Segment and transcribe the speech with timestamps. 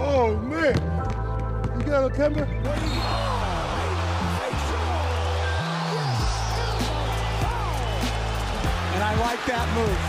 [0.00, 0.74] Oh man,
[1.78, 2.46] you got a camera?
[8.94, 10.00] And I like that move.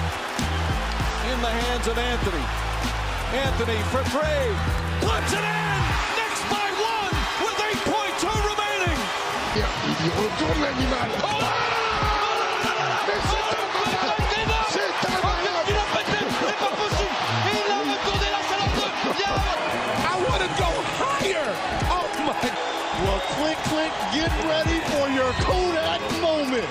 [1.30, 2.46] In the hands of Anthony.
[3.38, 4.50] Anthony for three.
[5.06, 5.80] Puts it in.
[6.18, 7.14] Knicks by one
[7.46, 9.00] with 8.2 remaining.
[9.54, 9.70] Yeah,
[10.06, 11.12] Il retourne l'animal.
[13.08, 13.39] Mais
[20.98, 21.50] higher.
[21.92, 22.34] Oh my.
[23.04, 26.68] Well, Clint Clint, get ready for your Kodak moment.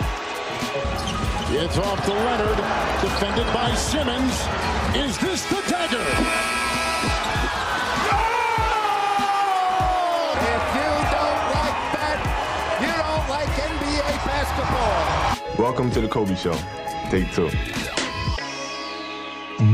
[1.51, 2.59] It's off to Leonard,
[3.01, 4.35] defended by Simmons.
[4.95, 6.05] Is this the dagger?
[10.45, 12.19] If you don't like that,
[12.83, 15.65] you don't like NBA basketball.
[15.65, 16.57] Welcome to the Kobe Show.
[17.11, 17.98] Take two.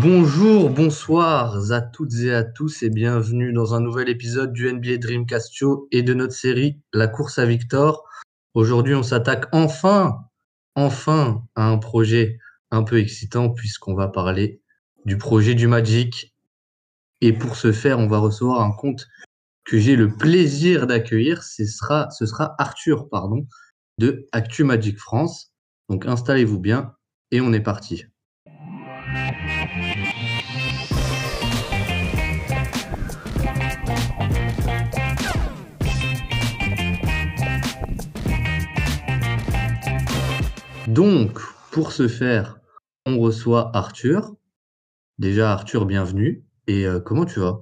[0.04, 4.98] Bonjour, bonsoir à toutes et à tous et bienvenue dans un nouvel épisode du NBA
[4.98, 8.04] Dreamcast Show et de notre série La course à Victor.
[8.52, 10.26] Aujourd'hui, on s'attaque enfin,
[10.74, 12.36] enfin à un projet
[12.70, 14.60] un peu excitant puisqu'on va parler
[15.06, 16.36] du projet du Magic.
[17.22, 19.06] Et pour ce faire, on va recevoir un compte
[19.64, 21.42] que j'ai le plaisir d'accueillir.
[21.42, 23.46] Ce sera, ce sera Arthur, pardon,
[23.96, 25.54] de Actu Magic France.
[25.88, 26.92] Donc installez-vous bien
[27.30, 28.04] et on est parti.
[40.88, 41.40] Donc,
[41.70, 42.58] pour ce faire,
[43.06, 44.32] on reçoit Arthur.
[45.18, 46.44] Déjà, Arthur, bienvenue.
[46.66, 47.60] Et euh, comment tu vas?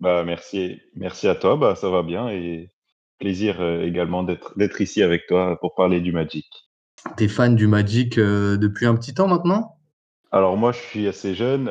[0.00, 2.70] Bah, merci, merci à toi, bah, ça va bien et
[3.20, 6.46] plaisir euh, également d'être ici avec toi pour parler du Magic.
[7.16, 9.76] T'es fan du Magic euh, depuis un petit temps maintenant?
[10.32, 11.66] Alors moi, je suis assez jeune,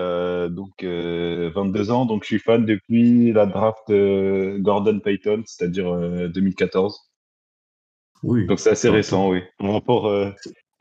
[0.56, 3.92] donc euh, 22 ans, donc je suis fan depuis la draft
[4.62, 6.98] Gordon Payton, c'est-à-dire euh, 2014.
[8.24, 8.46] Oui.
[8.48, 9.42] Donc c'est assez récent, oui.
[9.62, 10.32] Euh,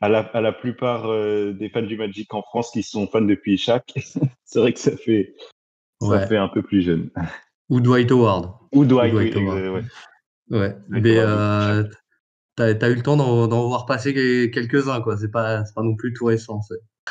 [0.03, 3.21] à, la, à la plupart euh, des fans du Magic en France qui sont fans
[3.21, 3.93] depuis Shaq,
[4.45, 5.35] c'est vrai que ça fait,
[6.01, 6.27] ça Ouais.
[6.27, 7.09] fait un peu plus jeune.
[7.69, 8.51] Ou Dwight Howard.
[8.73, 9.57] Ou Dwight, Dwight oui, Howard.
[9.59, 9.83] euh, ouais.
[10.49, 10.75] Ouais.
[10.89, 11.83] Dwight Mais euh,
[12.55, 15.17] t'as t'as eu le temps d'en voir passer quel- quelques-uns, quoi.
[15.17, 16.59] C'est pas, pas non plus tout récent.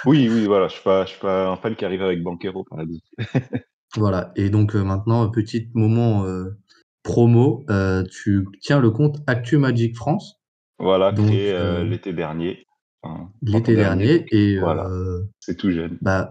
[0.05, 2.65] Oui, oui, voilà, je suis pas, je suis pas un fan qui arrive avec Banquero,
[2.65, 3.05] par exemple.
[3.97, 4.33] Voilà.
[4.37, 6.57] Et donc euh, maintenant, petit moment euh,
[7.03, 7.63] promo.
[7.69, 10.41] euh, tu tiens le compte Actu Magic France
[10.79, 12.65] Voilà, Donc, créé euh, euh, l'été dernier.
[13.03, 14.27] Enfin, l'été dernier.
[14.31, 14.87] Et Voilà.
[14.87, 15.99] euh, C'est tout jeune.
[16.01, 16.31] Bah,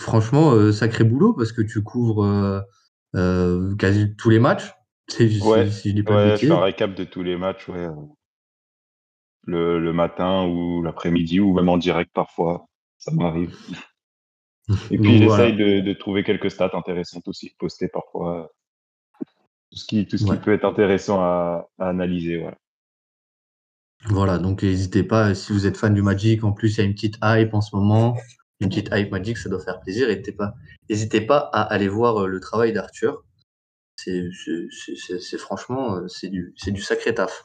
[0.00, 2.60] franchement, euh, sacré boulot parce que tu couvres euh,
[3.16, 4.72] euh, quasi tous les matchs.
[5.10, 7.76] Si, Ouais, si je dis pas Ouais, fais un récap de tous les matchs, ouais.
[7.76, 7.90] euh,
[9.44, 12.66] Le, le matin ou l'après-midi ou même en direct parfois.
[12.98, 13.54] Ça m'arrive.
[14.92, 15.48] Et puis voilà.
[15.48, 18.52] j'essaye de, de trouver quelques stats intéressantes aussi, poster parfois.
[19.70, 22.56] Tout ce qui, tout ce qui peut être intéressant à, à analyser, voilà.
[24.06, 26.84] Voilà, donc n'hésitez pas, si vous êtes fan du Magic, en plus il y a
[26.84, 28.16] une petite hype en ce moment,
[28.60, 30.08] une petite hype Magic, ça doit faire plaisir.
[30.08, 30.54] N'hésitez pas,
[30.90, 33.24] n'hésitez pas à aller voir euh, le travail d'Arthur.
[33.96, 37.44] C'est franchement, euh, c'est du, c'est du sacré taf.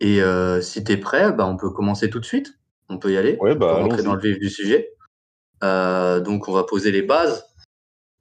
[0.00, 2.58] Et euh, si tu es prêt, bah, on peut commencer tout de suite.
[2.88, 3.36] On peut y aller.
[3.40, 4.90] Ouais, on bah, peut rentrer dans le vif du sujet.
[5.64, 7.44] Euh, donc on va poser les bases.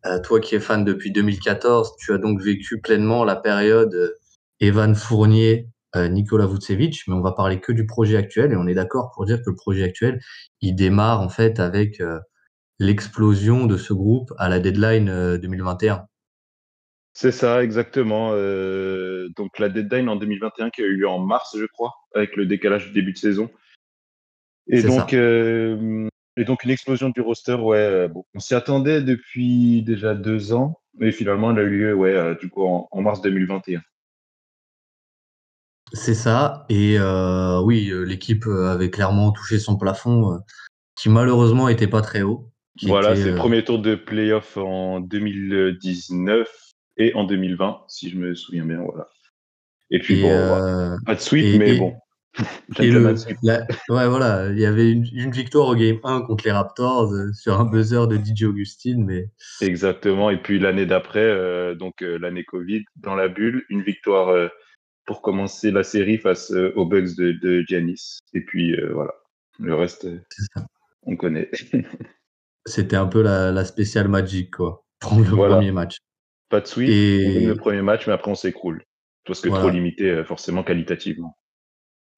[0.06, 4.16] Euh, toi qui es fan depuis 2014, tu as donc vécu pleinement la période
[4.60, 8.74] Evan Fournier, Nicolas Vucevic, mais on va parler que du projet actuel et on est
[8.74, 10.20] d'accord pour dire que le projet actuel,
[10.62, 12.20] il démarre en fait avec euh,
[12.80, 16.06] l'explosion de ce groupe à la deadline euh, 2021.
[17.14, 18.32] C'est ça, exactement.
[18.34, 22.36] Euh, donc la deadline en 2021 qui a eu lieu en mars, je crois, avec
[22.36, 23.50] le décalage du début de saison.
[24.68, 25.16] Et donc, ça.
[25.16, 27.78] euh, et donc une explosion du roster, ouais.
[27.78, 31.94] euh, bon, on s'y attendait depuis déjà deux ans, mais finalement elle a eu lieu,
[31.94, 33.82] ouais, euh, du coup en, en mars 2021.
[35.96, 36.66] C'est ça.
[36.70, 40.40] Et euh, oui, euh, l'équipe euh, avait clairement touché son plafond,
[40.96, 42.52] qui malheureusement était pas très haut.
[42.78, 46.48] qui Voilà, était, c'est le premier tour de playoff en 2019
[46.98, 49.08] et en 2020, si je me souviens bien, voilà.
[49.90, 51.94] Et puis et, bon, euh, pas de sweep, et- mais et- bon.
[52.82, 53.38] Et Gentleman le, sweep.
[53.44, 57.14] la- ouais, voilà, il y avait une, une victoire au game 1 contre les Raptors
[57.14, 59.30] euh, sur un buzzer de DJ Augustine, mais
[59.62, 60.30] Exactement.
[60.30, 64.50] Et puis l'année d'après, euh, donc euh, l'année Covid, dans la bulle, une victoire euh,
[65.06, 68.20] pour commencer la série face euh, aux Bucks de, de Giannis.
[68.34, 69.14] Et puis euh, voilà,
[69.60, 70.20] le reste, euh,
[71.04, 71.50] on connaît.
[72.66, 74.84] C'était un peu la, la spéciale Magic, quoi.
[75.00, 75.56] Prendre le Voilà.
[75.56, 75.98] premier match.
[76.50, 78.84] Pas de sweep, Et- le premier match, mais après on s'écroule.
[79.26, 79.64] Parce que Voilà.
[79.66, 81.38] trop limité, forcément qualitativement.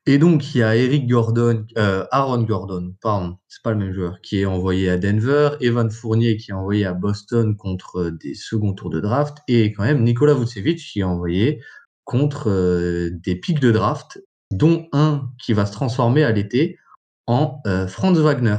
[0.09, 3.91] Et donc, il y a Eric Gordon, euh, Aaron Gordon, pardon, c'est pas le même
[3.93, 8.33] joueur, qui est envoyé à Denver, Evan Fournier qui est envoyé à Boston contre des
[8.33, 11.61] seconds tours de draft, et quand même Nikola Vucevic qui est envoyé
[12.07, 16.77] contre euh, des pics de draft, dont un qui va se transformer à l'été
[17.27, 18.57] en euh, Franz Wagner.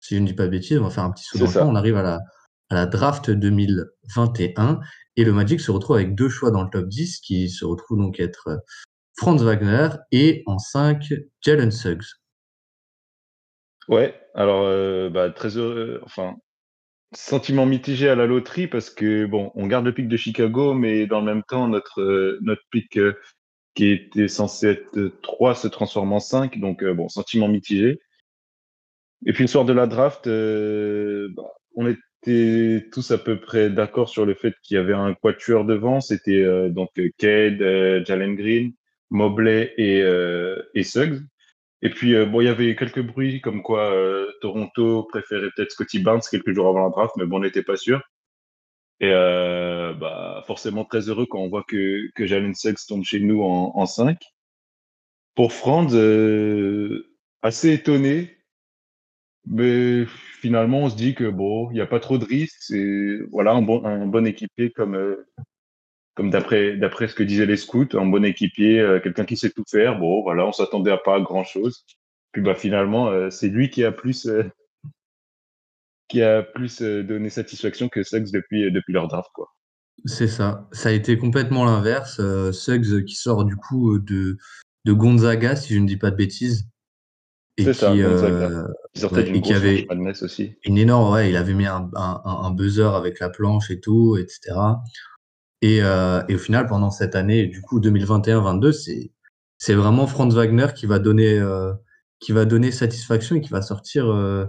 [0.00, 1.52] Si je ne dis pas de bêtises, on va faire un petit saut dans le
[1.52, 1.68] temps.
[1.68, 2.20] On arrive à la,
[2.70, 4.80] à la draft 2021
[5.16, 7.98] et le Magic se retrouve avec deux choix dans le top 10 qui se retrouvent
[7.98, 8.62] donc être
[9.18, 11.12] Franz Wagner et en 5,
[11.42, 12.06] Jalen Suggs.
[13.88, 16.36] Ouais, alors euh, bah, très heureux, enfin,
[17.12, 21.06] sentiment mitigé à la loterie parce que bon, on garde le pic de Chicago, mais
[21.06, 23.14] dans le même temps, notre, euh, pic euh,
[23.74, 28.00] qui était censé être 3 se transforme en 5, donc bon, sentiment mitigé.
[29.26, 31.42] Et puis le soir de la draft, bah,
[31.76, 35.64] on était tous à peu près d'accord sur le fait qu'il y avait un quatuor
[35.64, 38.72] devant, c'était donc Cade, Jalen Green,
[39.10, 41.20] Mobley et, euh, et Suggs.
[41.82, 45.72] Et puis, euh, bon, il y avait quelques bruits comme quoi euh, Toronto préférait peut-être
[45.72, 48.02] Scotty Barnes quelques jours avant la draft, mais bon, on n'était pas sûr.
[49.00, 53.20] Et euh, bah, forcément très heureux quand on voit que, que Jalen Suggs tombe chez
[53.20, 54.18] nous en, en 5.
[55.34, 55.94] Pour Franz,
[57.42, 58.36] assez étonné,
[59.46, 62.58] mais finalement, on se dit que bon, il n'y a pas trop de risques.
[62.60, 65.16] C'est voilà, un bon, un bon équipé comme,
[66.14, 69.50] comme d'après d'après ce que disaient les scouts, un bon équipier, euh, quelqu'un qui sait
[69.50, 69.98] tout faire.
[69.98, 71.84] Bon, voilà, on s'attendait à pas grand chose.
[72.32, 74.44] Puis bah finalement, euh, c'est lui qui a plus euh,
[76.08, 79.48] qui a plus donné satisfaction que Suggs depuis depuis leur draft quoi.
[80.06, 80.68] C'est ça.
[80.72, 82.20] Ça a été complètement l'inverse.
[82.52, 84.38] Suggs qui sort du coup de
[84.86, 86.66] de Gonzaga, si je ne dis pas de bêtises.
[87.58, 88.02] Et ça, qui,
[88.94, 89.86] qui sortait d'une qui avait
[90.22, 90.56] aussi.
[90.64, 94.16] Une énorme, ouais, il avait mis un, un, un, buzzer avec la planche et tout,
[94.16, 94.56] etc.
[95.62, 98.72] Et, euh, et, au final, pendant cette année, du coup 2021-22,
[99.58, 101.72] c'est vraiment Franz Wagner qui va donner euh,
[102.18, 104.46] qui va donner satisfaction et qui va sortir euh,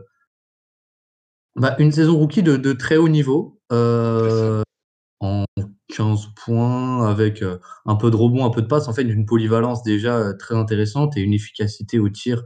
[1.55, 5.45] bah, une saison rookie de, très haut niveau en
[5.93, 7.43] 15 points avec
[7.85, 11.17] un peu de rebond, un peu de passe, en fait une polyvalence déjà très intéressante
[11.17, 12.43] et une efficacité au tir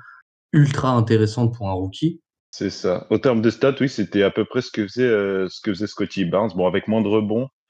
[0.51, 2.21] ultra intéressante pour un rookie.
[2.51, 3.06] C'est ça.
[3.09, 5.88] Au terme de stats, oui, c'était à peu près ce que faisait ce que faisait
[5.88, 6.51] Scotty Barnes.
[6.56, 7.64] Bon, avec moins de rebond, c'est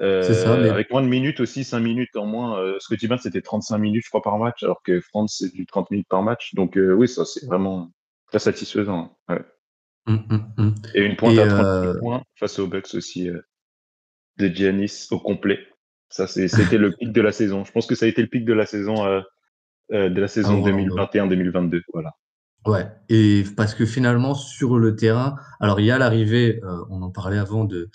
[0.00, 0.70] ça, euh, mais...
[0.70, 2.58] Avec moins de minutes aussi, 5 minutes en moins.
[2.58, 5.52] Euh, ce que tu c'était 35 minutes, je crois, par match, alors que France, c'est
[5.52, 6.54] du 30 minutes par match.
[6.54, 7.90] Donc, euh, oui, ça, c'est vraiment
[8.28, 9.16] très satisfaisant.
[9.28, 9.42] Ouais.
[10.06, 10.74] Hum, hum, hum.
[10.94, 13.28] Et une pointe à 30 points face aux Bucks aussi
[14.38, 15.58] de Giannis au complet.
[16.08, 17.64] Ça, c'était le pic de la saison.
[17.64, 19.22] Je pense que ça a été le pic de la saison,
[19.90, 21.82] de la saison 2021-2022.
[21.92, 22.12] Voilà.
[22.66, 26.60] Ouais, et parce que finalement, sur le terrain, alors il y a l'arrivée,
[26.90, 27.90] on en parlait avant, de, euh,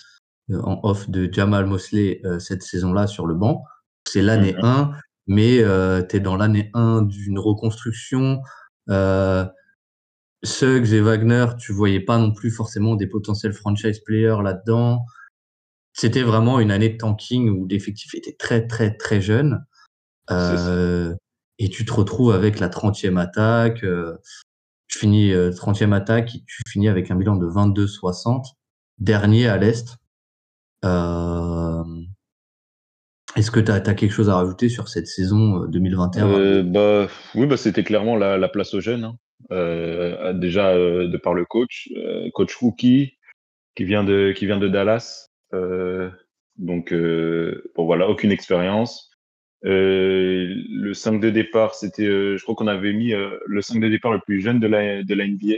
[0.52, 3.64] en off de Jamal Mosley euh, cette saison-là sur le banc.
[4.04, 5.00] C'est l'année 1, mhm.
[5.26, 8.40] mais euh, tu es dans l'année 1 d'une reconstruction.
[10.42, 15.04] Suggs et Wagner, tu voyais pas non plus forcément des potentiels franchise players là-dedans.
[15.92, 19.64] C'était vraiment une année de tanking où l'effectif était très très très jeune.
[20.30, 21.14] Euh,
[21.58, 23.82] et tu te retrouves avec la 30e attaque.
[23.82, 24.16] Euh,
[24.88, 28.44] tu finis 30e attaque tu finis avec un bilan de 22-60,
[28.98, 29.96] dernier à l'Est.
[30.86, 31.84] Euh,
[33.36, 37.12] est-ce que tu as, quelque chose à rajouter sur cette saison 2021 euh, euh, bah,
[37.34, 39.04] Oui, bah, c'était clairement la, place aux jeunes.
[39.04, 40.32] Hein.
[40.34, 41.90] déjà de par le coach,
[42.32, 43.18] coach rookie
[43.74, 45.28] qui vient de, qui vient de Dallas.
[46.56, 49.10] donc, bon, voilà, aucune expérience.
[49.62, 54.20] le 5 de départ, c'était, je crois qu'on avait mis le 5 de départ le
[54.24, 55.56] plus jeune de la, de la NBA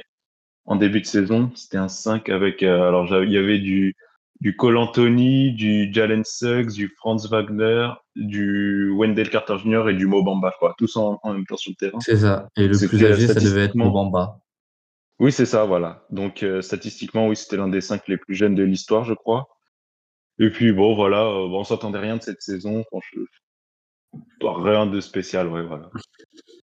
[0.65, 1.53] en début de saison.
[1.55, 3.95] C'était un 5 avec, alors il y avait du,
[4.41, 9.89] du Cole Anthony, du Jalen Suggs, du Franz Wagner, du Wendell Carter Jr.
[9.89, 10.75] et du Mobamba, quoi.
[10.79, 11.99] Tous en, même temps sur le terrain.
[12.01, 12.49] C'est ça.
[12.57, 14.41] Et le plus âgé, ça devait être Mobamba.
[15.19, 16.07] Oui, c'est ça, voilà.
[16.11, 19.49] Donc, euh, statistiquement, oui, c'était l'un des cinq les plus jeunes de l'histoire, je crois.
[20.39, 23.25] Et puis, bon, voilà, euh, bon, on s'attendait rien de cette saison, franchement.
[24.41, 25.91] Rien de spécial, ouais, voilà.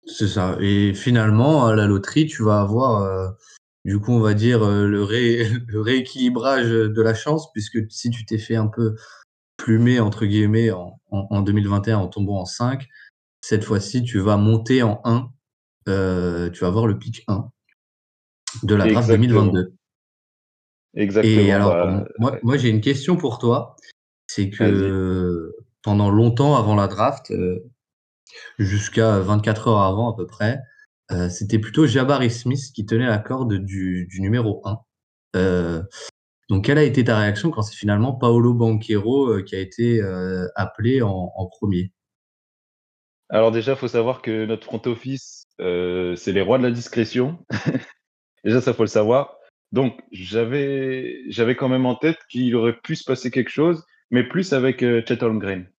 [0.06, 0.58] C'est ça.
[0.60, 3.30] Et finalement, à la loterie, tu vas avoir euh,
[3.86, 5.06] du coup, on va dire euh, le,
[5.68, 8.96] le, rééquilibrage de la chance, puisque si tu t'es fait un peu
[9.58, 12.88] plumer, entre guillemets, en, en, 2021 en tombant en 5,
[13.42, 15.30] cette fois-ci, tu vas monter en 1.
[15.88, 17.50] Euh, tu vas avoir le pic 1
[18.64, 19.74] de la draft 2022.
[20.94, 21.42] Exactement.
[21.42, 23.76] Et alors, bah, moi, moi j'ai une question pour toi.
[24.28, 27.60] C'est que pendant longtemps avant la draft, euh,
[28.60, 30.60] jusqu'à 24 heures avant à peu près,
[31.12, 34.80] euh, c'était plutôt Jabari Smith qui tenait la corde du, numéro 1.
[35.36, 35.84] Euh,
[36.50, 40.02] donc, quelle a été ta réaction quand c'est finalement Paolo Banquero euh, qui a été
[40.56, 41.92] appelé en, premier?
[43.30, 47.40] Alors déjà, il faut savoir que notre front office, c'est les rois de la discrétion.
[48.44, 49.38] déjà, ça faut le savoir.
[49.72, 54.28] Donc, j'avais, j'avais quand même en tête qu'il aurait pu se passer quelque chose, mais
[54.28, 55.71] plus avec Chet Holmgren.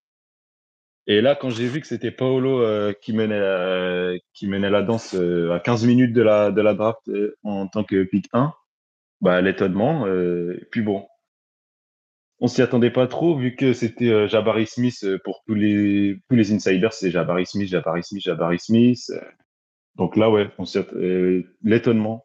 [1.06, 4.82] Et là, quand j'ai vu que c'était Paolo euh, qui, menait la, qui menait la
[4.82, 8.28] danse euh, à 15 minutes de la, de la draft euh, en tant que pick
[8.32, 8.52] 1,
[9.20, 10.06] bah, l'étonnement.
[10.70, 11.06] puis bon,
[12.40, 16.52] on s'y attendait pas trop vu que c'était Jabari Smith pour tous les, tous les
[16.52, 19.12] insiders, c'est Jabari Smith, Jabari Smith, Jabari Smith.
[19.96, 20.64] Donc là, ouais, on
[21.62, 22.24] l'étonnement.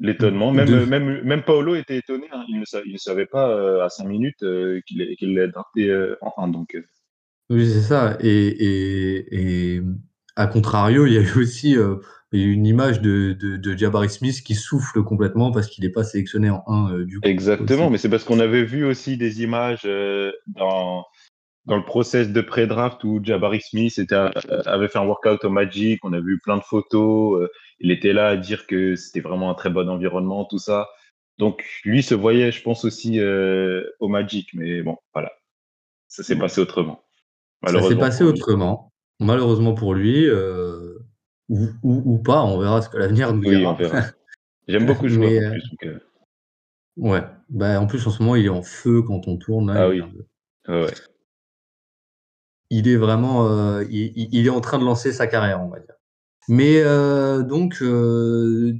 [0.00, 0.50] L'étonnement.
[0.50, 2.26] Même, même, même Paolo était étonné.
[2.32, 2.44] Hein.
[2.48, 4.44] Il, ne savait, pas à 5 minutes
[4.86, 6.48] qu'il qu'il l'ait drafté en 1.
[6.48, 6.76] Donc,
[7.50, 8.16] oui, c'est ça.
[8.20, 9.82] Et, et,
[10.36, 11.96] à contrario, il y a eu aussi euh,
[12.30, 16.62] une image de, de, Jabari Smith qui souffle complètement parce qu'il n'est pas sélectionné en
[16.68, 17.28] 1 euh, du coup.
[17.28, 21.04] Exactement, mais c'est parce qu'on avait vu aussi des images euh, dans,
[21.66, 26.04] dans le process de pré-draft où Jabari Smith était, avait fait un workout au Magic,
[26.04, 27.48] on a vu plein de photos,
[27.80, 30.88] il était là à dire que c'était vraiment un très bon environnement, tout ça.
[31.38, 33.20] Donc lui se voyait, je pense, aussi
[33.98, 35.32] au Magic, mais bon, voilà,
[36.06, 37.02] ça s'est passé autrement.
[37.66, 40.98] Ça s'est passé autrement, malheureusement pour lui, euh,
[41.48, 43.76] ou, ou, pas, on verra ce que l'avenir nous dira.
[44.68, 45.88] J'aime beaucoup jouer en plus.
[45.88, 45.98] Euh.
[46.96, 49.70] Ouais, bah, en plus en ce moment il est en feu quand on tourne.
[49.70, 50.02] ah oui.
[50.68, 50.94] ouais.
[52.70, 55.94] Il est vraiment, euh, il, est en train de lancer sa carrière, on va dire.
[56.48, 56.82] Mais
[57.44, 57.82] donc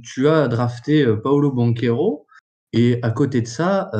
[0.03, 2.25] tu as drafté Paolo Banquero
[2.73, 3.91] et à côté de ça,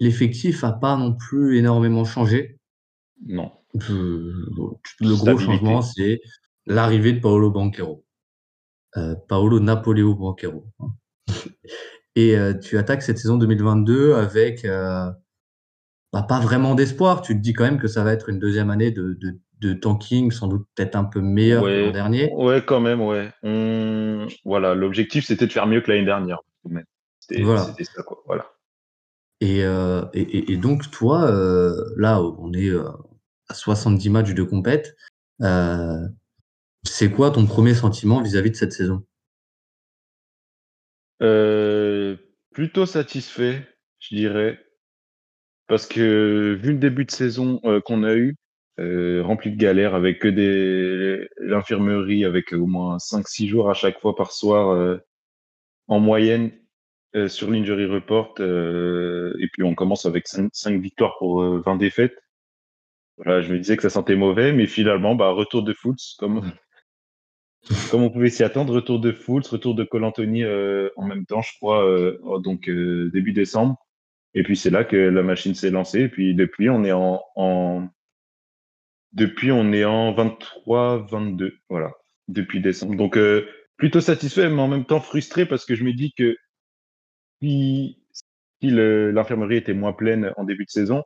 [0.00, 2.57] l'effectif a pas non plus énormément changé.
[3.26, 3.52] Non.
[3.74, 6.20] le gros changement, c'est
[6.66, 8.04] l'arrivée de Paolo Banquero.
[8.96, 10.64] Euh, Paolo Napoleo Banquero.
[10.80, 10.88] Hein.
[12.16, 15.10] Et euh, tu attaques cette saison 2022 avec euh,
[16.12, 17.20] bah, pas vraiment d'espoir.
[17.20, 19.18] Tu te dis quand même que ça va être une deuxième année de,
[19.60, 22.32] de, tanking, sans doute peut-être un peu meilleur que l'an dernier.
[22.32, 23.30] Ouais, quand même, ouais.
[24.44, 26.40] Voilà, l'objectif c'était de faire mieux que l'année dernière.
[27.20, 27.64] C'était voilà.
[27.64, 28.22] ça, quoi.
[28.26, 28.46] Voilà.
[29.40, 31.30] Et, et, et, donc, toi,
[31.96, 32.72] là, on est
[33.48, 34.96] à 70 matchs de compète.
[35.42, 36.06] Euh,
[36.84, 39.04] c'est quoi ton premier sentiment vis-à-vis de cette saison?
[41.22, 42.16] Euh,
[42.52, 43.66] Plutôt satisfait,
[44.00, 44.58] je dirais.
[45.66, 48.36] Parce que vu le début de saison euh, qu'on a eu,
[48.78, 54.14] rempli de galères, avec que des l'infirmerie, avec au moins 5-6 jours à chaque fois
[54.14, 55.00] par soir
[55.88, 56.52] en moyenne
[57.26, 58.34] sur l'injury report.
[58.38, 62.14] et puis on commence avec 5, 5 victoires pour 20 défaites.
[63.18, 66.52] Voilà, je me disais que ça sentait mauvais, mais finalement, bah, retour de Fultz, comme,
[67.90, 71.42] comme on pouvait s'y attendre, retour de Fultz, retour de Colantoni euh, en même temps,
[71.42, 73.76] je crois, euh, donc euh, début décembre.
[74.34, 76.02] Et puis c'est là que la machine s'est lancée.
[76.02, 77.88] Et puis depuis, on est en, en
[79.12, 81.92] depuis on est en 23-22, voilà,
[82.28, 82.94] depuis décembre.
[82.94, 83.18] Donc
[83.76, 86.36] plutôt satisfait, mais en même temps frustré parce que je me dis que
[87.42, 87.98] si,
[88.60, 91.04] si l'infirmerie était moins pleine en début de saison,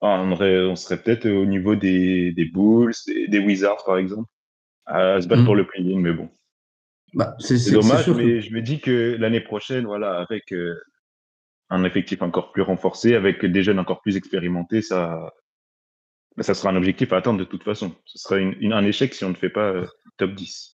[0.00, 4.28] ah, on, serait peut-être au niveau des, des Bulls, des, Wizards, par exemple,
[4.86, 5.58] à se battre pour mm.
[5.58, 6.28] le play mais bon.
[7.14, 10.78] Bah, c'est dommage, mais je me dis que l'année prochaine, voilà, avec euh,
[11.70, 15.32] un effectif encore plus renforcé, avec des jeunes encore plus expérimentés, ça,
[16.36, 17.94] bah, ça sera un objectif à atteindre de toute façon.
[18.04, 19.86] Ce sera un échec si on ne fait pas euh,
[20.16, 20.76] top 10.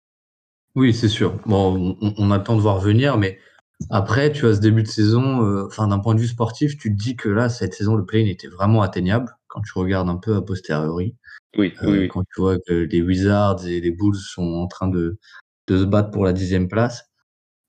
[0.77, 1.39] Oui, c'est sûr.
[1.47, 3.41] Bon, on, on, attend de voir venir, mais
[3.89, 6.95] après, tu as ce début de saison, euh, enfin d'un point de vue sportif, tu
[6.95, 10.17] te dis que là, cette saison, le play était vraiment atteignable quand tu regardes un
[10.17, 11.17] peu a posteriori.
[11.57, 15.19] Oui, oui, Quand tu vois que les Wizards et les Bulls sont en train de,
[15.67, 17.05] de se battre pour la dixième place.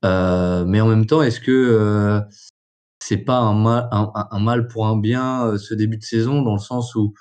[0.06, 2.22] Euh, mais en même temps, est-ce que euh,
[3.00, 6.54] c'est pas un mal, un, un, mal pour un bien ce début de saison dans
[6.54, 7.14] le sens où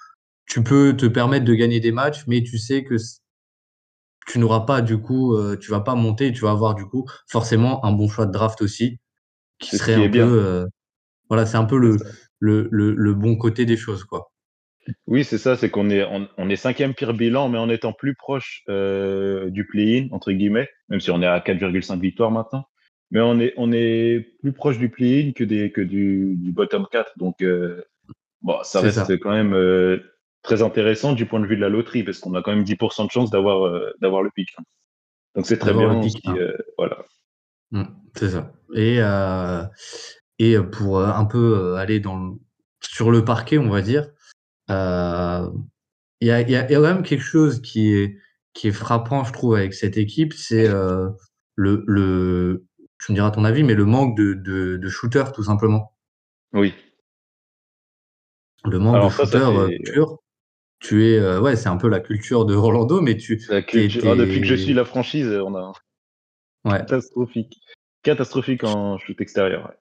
[0.47, 2.97] tu peux te permettre de gagner des matchs, mais tu sais que
[4.27, 7.07] tu n'auras pas du coup, euh, tu vas pas monter, tu vas avoir du coup
[7.27, 8.99] forcément un bon choix de draft aussi,
[9.59, 10.67] qui serait un peu, euh,
[11.29, 11.97] voilà, c'est un peu le,
[12.39, 14.31] le, le, bon côté des choses, quoi.
[15.07, 16.05] Oui, c'est ça, c'est qu'on est,
[16.37, 20.69] on, est cinquième pire bilan, mais en étant plus proche euh, du play-in, entre guillemets,
[20.89, 22.65] même si on est à 4,5 victoires maintenant,
[23.11, 26.87] mais on est, on est plus proche du play-in que, des, que du, du bottom
[26.91, 27.13] 4.
[27.19, 27.45] Donc,
[28.43, 29.55] bon, ça reste quand même
[30.43, 33.07] très intéressant du point de vue de la loterie, parce qu'on a quand même 10%
[33.07, 34.49] de chance d'avoir euh, d'avoir le pic.
[34.59, 34.63] Hein.
[35.35, 35.91] Donc c'est très bien.
[35.91, 36.37] Hein.
[36.37, 37.05] Euh, voilà.
[37.71, 37.85] Mmh,
[38.17, 38.53] c'est ça.
[38.75, 39.65] Et, euh,
[40.39, 42.37] et pour un peu aller dans
[42.83, 44.11] sur le parquet, on va dire,
[44.69, 44.75] il
[46.27, 48.17] y a, y, a, quand même quelque chose qui est,
[48.55, 52.65] qui est frappant, je trouve, avec cette équipe, c'est le, le,
[53.05, 55.95] tu me diras ton avis, mais le manque de, de, de shooters, tout simplement.
[56.53, 56.75] Oui.
[58.65, 60.19] Le manque de shooters purs.
[60.81, 63.41] Tu es, euh, ouais, c'est un peu la culture de Orlando, mais tu.
[63.49, 65.73] La culture, ah, depuis que je suis la franchise, on a.
[66.65, 66.79] Ouais.
[66.79, 67.61] Catastrophique.
[68.03, 69.67] Catastrophique en shoot extérieur.
[69.69, 69.77] Ouais.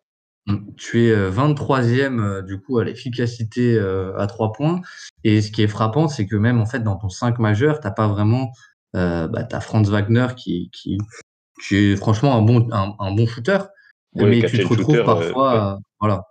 [0.49, 0.73] Mmh.
[0.77, 4.81] Tu es 23e euh, du coup à l'efficacité euh, à 3 points.
[5.23, 7.91] Et ce qui est frappant, c'est que même en fait dans ton 5 majeur, t'as
[7.91, 8.51] pas vraiment.
[8.95, 10.97] Euh, bah, t'as Franz Wagner qui, qui,
[11.63, 13.59] qui, est franchement un bon, un, un bon shooter.
[14.15, 15.73] mais tu te retrouves shooter, parfois.
[15.73, 15.79] Ouais.
[15.99, 16.23] voilà.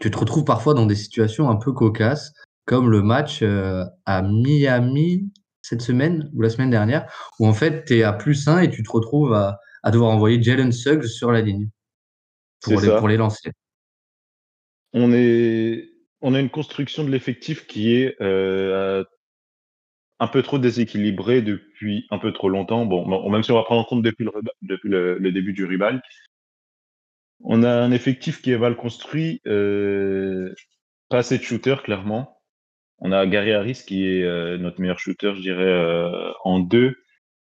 [0.00, 2.32] Tu te retrouves parfois dans des situations un peu cocasses,
[2.68, 5.32] comme le match à Miami
[5.62, 7.10] cette semaine ou la semaine dernière,
[7.40, 10.10] où en fait tu es à plus 1 et tu te retrouves à, à devoir
[10.10, 11.68] envoyer Jalen Suggs sur la ligne
[12.60, 13.52] pour les, pour les lancer.
[14.92, 19.04] On, est, on a une construction de l'effectif qui est euh,
[20.18, 22.86] un peu trop déséquilibrée depuis un peu trop longtemps.
[22.86, 24.32] Bon, même si on va prendre en compte depuis le,
[24.62, 26.02] depuis le, début du rival,
[27.40, 30.52] on a un effectif qui est mal construit, euh,
[31.08, 32.37] pas assez de shooters, clairement.
[33.00, 36.96] On a Gary Harris qui est euh, notre meilleur shooter, je dirais, euh, en deux,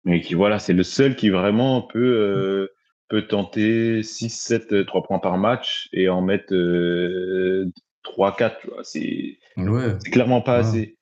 [0.04, 2.68] mais qui, voilà, c'est le seul qui vraiment peut euh,
[3.08, 7.70] peut tenter 6, 7, 3 points par match et en mettre euh,
[8.02, 8.82] 3, 4.
[8.82, 9.96] C'est ouais.
[10.12, 10.66] clairement pas ouais.
[10.66, 10.98] assez.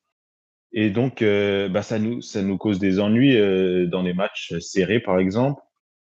[0.72, 3.38] Et donc, bah, ça, nous, ça nous cause des ennuis
[3.86, 5.62] dans les matchs serrés, par exemple,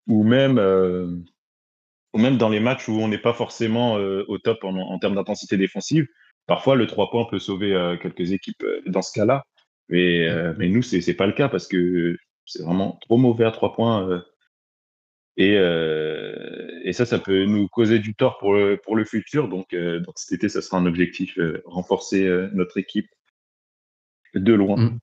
[0.07, 0.59] ou même,
[2.13, 4.99] ou même dans les matchs où on n'est pas forcément euh, au top en, en
[4.99, 6.07] termes d'intensité défensive.
[6.47, 9.43] Parfois, le 3 points peut sauver euh, quelques équipes dans ce cas-là.
[9.89, 10.27] Mais,
[10.57, 14.21] mais nous, c'est pas le cas parce que c'est vraiment trop mauvais à 3 points
[15.37, 19.47] et, euh, et, ça, ça peut nous causer du tort pour le, pour le futur.
[19.47, 23.07] Donc, euh, donc cet été, ça sera un objectif, euh, renforcer euh, notre équipe
[24.33, 24.77] de loin.
[24.77, 24.99] Mmh.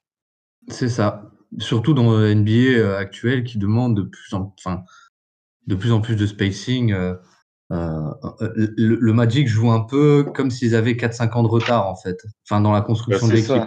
[0.69, 1.31] C'est ça.
[1.59, 4.83] Surtout dans la NBA euh, actuelle qui demande de plus en, enfin,
[5.69, 6.93] de, plus, en plus de spacing.
[6.93, 7.15] Euh,
[7.75, 12.25] le, le, Magic joue un peu comme s'ils avaient 4-5 ans de retard, en fait,
[12.45, 13.63] enfin, dans la construction bah, de l'équipe.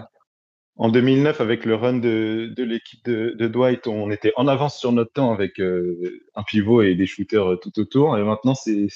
[0.80, 4.78] En 2009, avec le run de, de l'équipe de, de, Dwight, on était en avance
[4.78, 8.16] sur notre temps avec euh, un pivot et des shooters euh, tout autour.
[8.16, 8.88] Et maintenant, c'est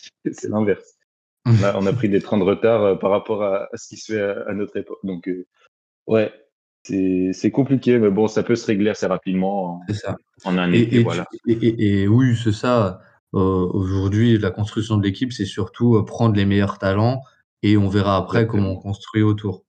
[0.44, 0.94] l'inverse.
[1.62, 3.98] Là, on a pris des trains de retard euh, par rapport à, à, ce qui
[3.98, 5.00] se fait à, à notre époque.
[5.04, 5.48] Donc, euh,
[6.06, 6.32] ouais,
[6.84, 10.18] c'est compliqué, mais bon, ça peut se régler assez rapidement en, ça.
[10.46, 10.98] en un été.
[10.98, 11.26] Et, voilà.
[11.48, 13.02] Et, et oui, c'est ça.
[13.34, 17.22] Euh, Aujourd'hui, la construction de l'équipe, c'est surtout prendre les meilleurs talents
[17.64, 18.64] et on verra après Exactement.
[18.64, 19.64] comment on construit autour.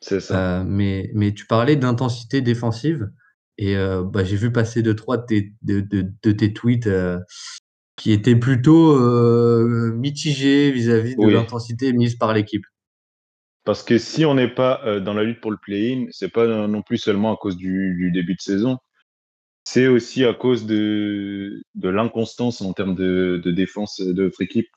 [0.00, 0.60] C'est ça.
[0.60, 3.10] Euh, mais, mais tu parlais d'intensité défensive
[3.58, 6.86] et euh, bah, j'ai vu passer deux, trois de tes, de, de, de tes tweets
[6.86, 7.18] euh,
[7.96, 11.32] qui étaient plutôt euh, mitigés vis-à-vis -vis de oui.
[11.32, 12.64] l'intensité mise par l'équipe.
[13.64, 16.46] Parce que si on n'est pas euh, dans la lutte pour le play-in, c'est pas
[16.68, 18.78] non plus seulement à cause du, du début de saison,
[19.76, 24.68] c'est aussi à cause de, de l'inconstance en termes de, de défense de notre équipe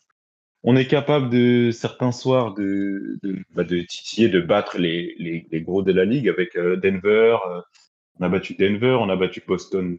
[0.62, 5.48] on est capable de certains soirs de, de, bah, de titiller, de battre les, les,
[5.50, 7.38] les, gros de la ligue avec euh, Denver.
[7.50, 7.62] Euh,
[8.20, 9.98] on a battu Denver, on a battu Boston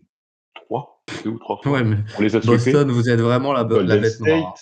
[0.54, 1.72] trois, deux ou trois fois.
[1.72, 4.54] Ouais, mais on les a Boston, vous êtes vraiment la, Golden la bête State, noire.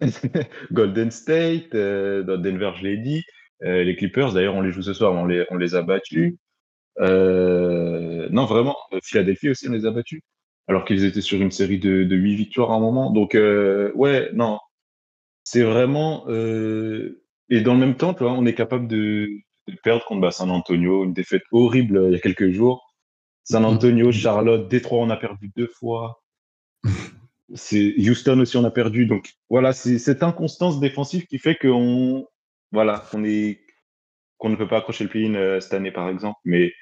[0.70, 3.24] Golden State, euh, Denver, je l'ai dit.
[3.64, 6.36] Euh, les Clippers, d'ailleurs, on les joue ce soir, on les, on les a battus.
[6.98, 10.22] Euh, non, vraiment, Philadelphie aussi, on les a battus.
[10.68, 13.10] Alors qu'ils étaient sur une série de, de 8 victoires à un moment.
[13.10, 14.58] Donc, ouais, non,
[15.44, 19.28] c'est vraiment euh, et dans le même temps, tu vois, on est capable de,
[19.66, 22.94] de perdre contre bah, San Antonio, une défaite horrible euh, il y a quelques jours.
[23.42, 26.22] San Antonio, Charlotte, Détroit, on a perdu deux fois.
[27.54, 29.06] C'est Houston aussi, on a perdu.
[29.06, 32.28] Donc voilà, c'est cette inconstance défensive qui fait qu'on
[32.70, 33.60] voilà, qu'on est
[34.40, 36.38] qu'on ne peut pas accrocher le play-in euh, cette année par exemple.
[36.44, 36.72] Mais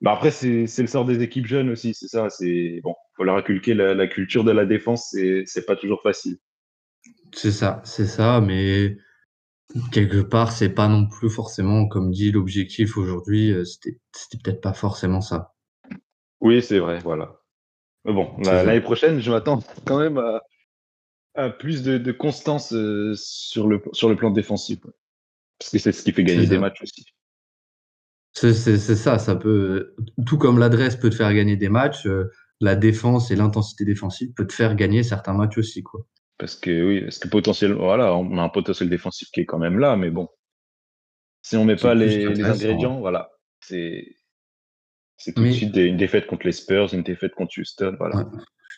[0.00, 2.30] bah après, c'est le sort des équipes jeunes aussi, c'est ça.
[2.30, 6.38] C'est bon, faut leur inculquer la, la culture de la défense, c'est pas toujours facile.
[7.34, 8.96] C'est ça, c'est ça, mais
[9.92, 13.98] quelque part, c'est pas non plus forcément, comme dit l'objectif aujourd'hui, euh, c'était
[14.42, 15.54] peut-être pas forcément ça.
[16.40, 17.40] Oui, c'est vrai, voilà.
[18.04, 20.42] Mais bon, l'année prochaine, je m'attends quand même à,
[21.34, 24.78] à plus de, de constance euh, sur, le, sur le plan défensif.
[25.58, 27.04] Parce que c'est ce qui fait gagner des matchs aussi.
[28.32, 29.94] C'est ça, ça peut,
[30.24, 34.32] tout comme l'adresse peut te faire gagner des matchs, euh, la défense et l'intensité défensive
[34.34, 36.06] peut te faire gagner certains matchs aussi, quoi.
[36.38, 39.58] Parce que oui, parce que potentiellement, voilà, on a un potentiel défensif qui est quand
[39.58, 40.28] même là, mais bon,
[41.42, 44.14] si on met pas les, les ingrédients, voilà, c'est
[45.34, 45.48] tout mais...
[45.48, 48.18] de suite une défaite contre les Spurs, une défaite contre Houston, voilà.
[48.18, 48.24] Ouais.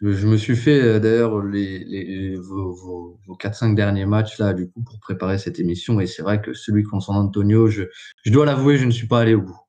[0.01, 4.55] Je, me suis fait euh, d'ailleurs les, les, vos, vos, vos 4-5 derniers matchs là,
[4.55, 7.85] du coup, pour préparer cette émission, et c'est vrai que celui contre San Antonio, je,
[8.25, 9.61] je dois l'avouer, je ne suis pas allé au bout.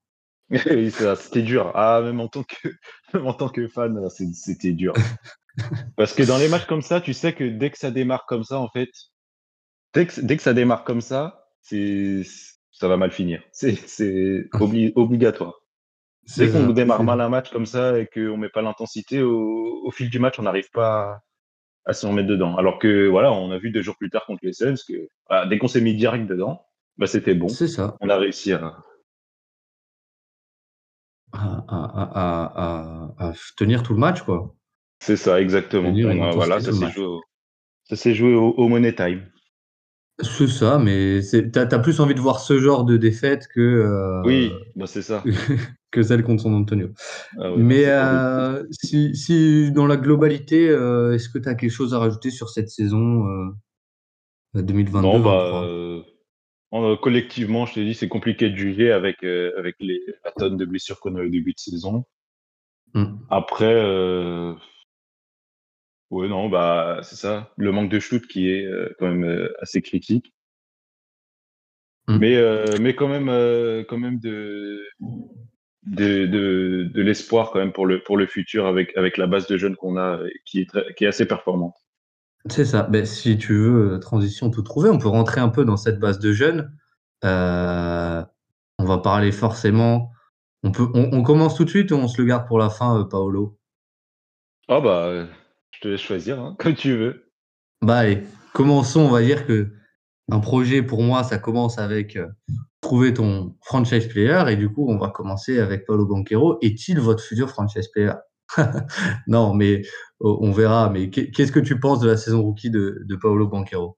[0.51, 1.71] c'était dur.
[1.75, 2.69] Ah, même en tant que,
[3.13, 4.93] même en tant que fan, c'était dur.
[5.97, 8.43] Parce que dans les matchs comme ça, tu sais que dès que ça démarre comme
[8.43, 8.89] ça, en fait,
[9.93, 12.23] dès que, dès que ça démarre comme ça, c'est
[12.71, 13.43] ça va mal finir.
[13.51, 14.47] C'est
[14.95, 15.60] obligatoire.
[16.37, 20.09] Dès qu'on démarre mal un match comme ça et qu'on met pas l'intensité, au, fil
[20.09, 21.21] du match, on n'arrive pas
[21.85, 22.55] à, s'en mettre dedans.
[22.57, 25.07] Alors que voilà, on a vu deux jours plus tard contre les Suns que
[25.49, 26.65] dès qu'on s'est mis direct dedans,
[26.97, 27.49] bah, c'était bon.
[27.49, 27.97] C'est ça.
[28.01, 28.77] On a réussi à,
[31.33, 34.53] à, tenir tout le match, quoi.
[34.99, 35.91] C'est ça, exactement.
[36.33, 39.25] voilà, ça s'est joué, au, Money Time.
[40.23, 43.59] C'est ça, mais tu as, plus envie de voir ce genre de défaite que.
[43.61, 45.23] Euh, oui, bah c'est ça.
[45.91, 46.89] que celle contre son Antonio.
[47.37, 51.93] Ah mais euh, si, si, dans la globalité, euh, est-ce que tu as quelque chose
[51.93, 53.25] à rajouter sur cette saison
[54.53, 60.31] 2022 Non, bah, collectivement, je te dis, c'est compliqué de juger avec, avec les, la
[60.31, 62.05] tonne de blessures qu'on a au début de saison.
[62.93, 63.17] Mm.
[63.29, 63.75] Après,
[66.11, 67.51] ouais, non, bah, c'est ça.
[67.57, 68.67] Le manque de shoot qui est
[68.99, 70.33] quand même assez critique.
[72.07, 72.17] Mm.
[72.17, 73.27] Mais, mais quand même,
[73.85, 74.85] quand même de,
[75.87, 79.47] de, de, de l'espoir quand même pour le, pour le futur avec, avec la base
[79.47, 81.75] de jeunes qu'on a qui est, très, qui est assez performante.
[82.49, 82.83] C'est ça.
[82.83, 85.99] Ben, si tu veux, euh, transition tout trouver, on peut rentrer un peu dans cette
[85.99, 86.75] base de jeunes.
[87.23, 88.23] Euh,
[88.79, 90.11] on va parler forcément.
[90.63, 92.99] On, peut, on, commence tout de suite ou on se le garde pour la fin,
[92.99, 93.57] euh, Paolo?
[94.67, 95.27] Ah bah,
[95.81, 97.31] te laisse choisir, hein, comme tu veux.
[97.81, 99.01] Bah allez, commençons.
[99.01, 99.71] On va dire que
[100.31, 102.17] un projet pour moi, ça commence avec
[102.81, 106.57] trouver ton franchise player et du coup, on va commencer avec Paolo Banquero.
[106.61, 108.13] Est-il votre futur franchise player?
[109.27, 109.83] Non, mais
[110.19, 110.89] on verra.
[110.89, 113.97] Mais qu'est-ce que tu penses de la saison rookie de, Paolo Banquero?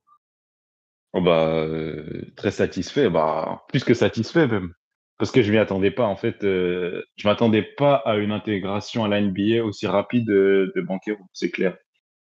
[1.14, 4.74] Oh bah, euh, Très satisfait, bah, plus que satisfait même.
[5.18, 6.06] Parce que je m'y attendais pas.
[6.06, 10.74] En fait, euh, je m'attendais pas à une intégration à la NBA aussi rapide de,
[10.88, 11.78] Banquero, c'est clair.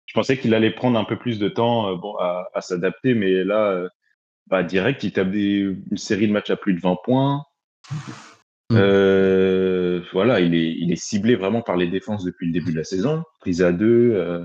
[0.06, 3.44] Je pensais qu'il allait prendre un peu plus de temps euh, bon, à, s'adapter, mais
[3.44, 3.88] là,
[4.46, 5.58] bah, direct, il tape des,
[5.90, 7.42] une série de matchs à plus de 20 points.
[8.70, 8.76] Mmh.
[8.76, 12.78] Euh, voilà, il est, il est ciblé vraiment par les défenses depuis le début de
[12.78, 13.22] la saison.
[13.40, 14.44] Prise à deux, euh,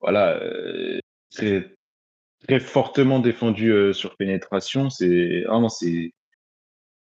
[0.00, 0.98] voilà, euh,
[1.30, 1.74] très,
[2.46, 4.90] très fortement défendu sur pénétration.
[4.90, 6.12] C'est vraiment, c'est,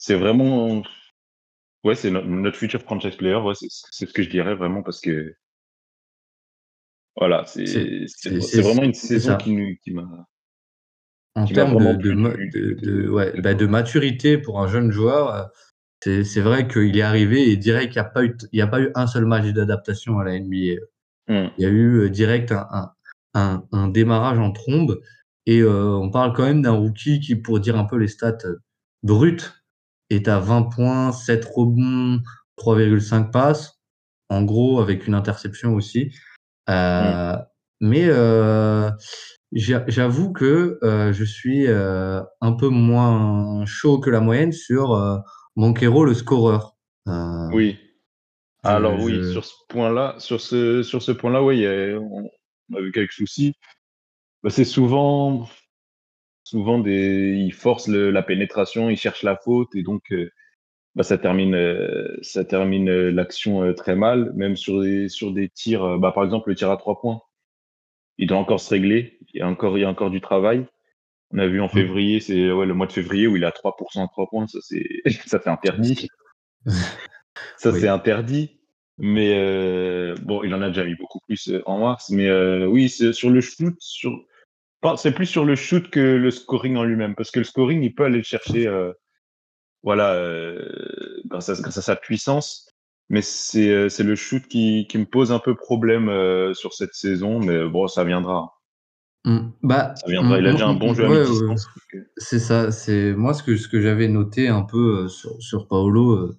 [0.05, 0.83] c'est vraiment,
[1.83, 3.37] ouais, c'est notre, futur franchise player.
[3.37, 3.69] Ouais, c'est
[4.07, 5.35] ce que je dirais vraiment parce que,
[7.17, 10.27] voilà, c'est vraiment une saison qui, qui m'a
[11.37, 15.51] en termes de, de, de, ouais, bah de, maturité pour un jeune joueur,
[16.03, 18.81] c'est vrai qu'il est arrivé et direct qu'il n'y a, pas eu, il a pas
[18.81, 20.83] eu un seul match d'adaptation à la NBA.
[21.29, 21.49] Hmm.
[21.57, 22.93] Il y a eu euh, direct un,
[23.33, 25.01] un, un, démarrage en trombe.
[25.47, 28.37] Et euh, on parle quand même d'un rookie qui, pour dire un peu les stats
[28.45, 28.61] euh,
[29.03, 29.64] brutes,
[30.11, 32.21] est à 20 points, 7 rebonds,
[32.59, 33.81] 3,5 passes.
[34.29, 36.13] En gros, avec une interception aussi.
[36.71, 37.37] Euh.
[37.81, 38.91] Mais euh,
[39.53, 45.23] j'avoue que euh, je suis un peu moins chaud que la moyenne sur
[45.57, 46.77] Banquero, le scoreur.
[47.07, 47.79] Oui.
[48.63, 52.31] Alors oui, sur ce point-là, sur ce, sur ce point-là, oui, on,
[52.75, 53.55] a vu quelques soucis.
[54.43, 55.47] Bah, c'est souvent,
[56.45, 60.31] souvent des, il force la pénétration, il cherche la faute et donc euh,
[60.95, 65.99] bah, ça termine, euh, ça termine l'action très mal, même sur des, sur des tirs.
[65.99, 67.21] Bah, par exemple, le tir à trois points,
[68.19, 69.19] il doit encore se régler.
[69.33, 70.67] Il y a encore, il y a encore du travail.
[71.33, 71.71] On a vu en mmh.
[71.71, 74.59] février, c'est ouais, le mois de février où il a 3% à 3 points, ça
[74.63, 74.87] c'est
[75.27, 76.09] ça fait interdit.
[77.57, 78.61] ça c'est interdit.
[78.99, 82.11] Mais euh, bon, il en a déjà mis beaucoup plus euh, en mars.
[82.11, 84.25] Mais euh, oui, c'est sur le shoot, sur
[84.97, 87.95] c'est plus sur le shoot que le scoring en lui-même, parce que le scoring, il
[87.95, 88.69] peut aller le chercher,
[89.83, 90.19] voilà,
[91.27, 92.69] grâce à, grâce, à, sa puissance.
[93.11, 96.09] Mais c'est le shoot qui, qui, me pose un peu problème
[96.55, 98.55] sur cette saison, mais bon, ça viendra.
[99.25, 99.39] Mmh.
[99.63, 101.55] Bah, ça viendra, il a déjà un bon jeu à
[102.19, 105.67] C'est ça, c'est moi ce que, ce que j'avais noté un peu euh, sur, sur
[105.67, 106.31] Paolo,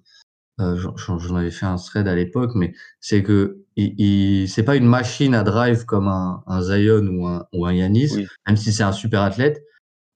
[0.60, 4.62] euh, euh j'en avais fait un thread à l'époque, mais c'est que il, il c'est
[4.62, 8.56] pas une machine à drive comme un, un Zion ou un, ou un Yanis, même
[8.56, 9.62] si c'est un super athlète,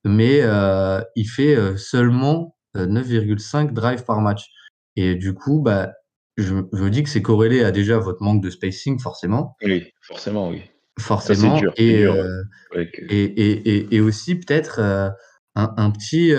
[0.04, 4.48] mais euh, il fait euh, seulement 9,5 drives par match.
[4.96, 5.92] Et du coup, bah,
[6.36, 9.56] je, je me dis que c'est corrélé à déjà votre manque de spacing, forcément.
[9.62, 10.62] Oui, forcément, oui
[11.00, 11.60] forcément.
[11.60, 15.10] Euh, et, et, et, et, aussi peut-être euh,
[15.56, 16.32] un, un, petit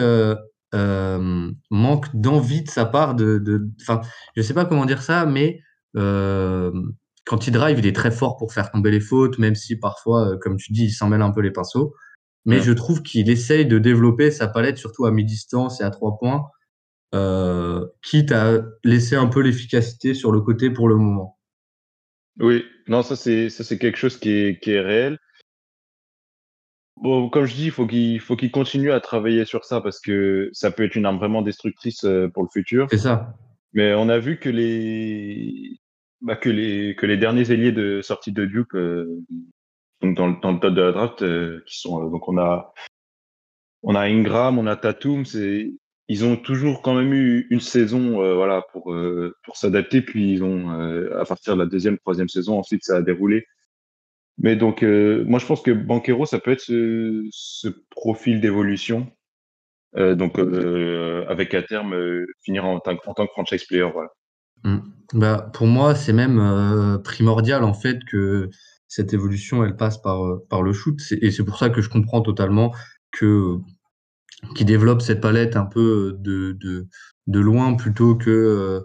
[0.73, 3.69] euh, manque d'envie de sa part de.
[3.81, 4.01] Enfin,
[4.35, 5.61] je sais pas comment dire ça, mais
[5.93, 10.37] quand il drive, il est très fort pour faire tomber les fautes, même si parfois,
[10.39, 11.93] comme tu dis, il s'en mêle un peu les pinceaux.
[12.45, 16.17] Mais je trouve qu'il essaye de développer sa palette, surtout à mi-distance et à trois
[16.17, 16.45] points,
[17.13, 21.37] euh, quitte à laisser un peu l'efficacité sur le côté pour le moment.
[22.39, 25.19] Oui, non, ça c'est ça c'est quelque chose qui est, qui est réel.
[27.01, 29.99] Bon, comme je dis, il faut qu'il faut qu'il continue à travailler sur ça parce
[29.99, 32.87] que ça peut être une arme vraiment destructrice euh, pour le futur.
[32.91, 33.33] C'est ça.
[33.73, 35.79] Mais on a vu que les
[36.21, 39.19] bah, que les que les derniers ailiers de sortie de Duke euh,
[40.03, 42.71] dans, le, dans le top de la draft euh, qui sont donc on a
[43.81, 45.23] on a Ingram, on a Tatum,
[46.07, 48.95] ils ont toujours quand même eu une saison voilà pour
[49.43, 50.69] pour s'adapter puis ils ont
[51.17, 53.47] à partir de la deuxième troisième saison ensuite ça a déroulé
[54.41, 59.07] mais donc, euh, moi, je pense que Banquero, ça peut être ce, ce profil d'évolution.
[59.97, 61.95] Euh, donc, euh, avec à terme,
[62.43, 63.87] finir en, tant que franchise player.
[63.93, 64.09] Voilà.
[64.63, 64.79] Mmh.
[65.13, 68.49] Bah, pour moi, c'est même primordial, en fait, que
[68.87, 70.99] cette évolution, elle passe par, par le shoot.
[71.21, 72.73] Et c'est pour ça que je comprends totalement
[73.11, 73.57] que
[74.55, 76.87] qui développe cette palette un peu de, de,
[77.27, 78.83] de loin plutôt que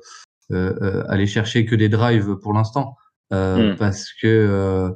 [0.51, 2.95] aller chercher que des drives pour l'instant.
[3.31, 3.77] Mmh.
[3.79, 4.95] Parce que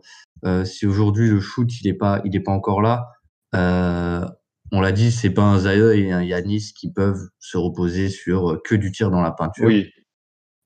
[0.64, 3.06] si aujourd'hui le shoot il est pas il est pas encore là,
[3.54, 4.24] euh,
[4.72, 8.60] on l'a dit, c'est pas un Zaya et un Yanis qui peuvent se reposer sur
[8.62, 9.66] que du tir dans la peinture.
[9.66, 9.90] Oui.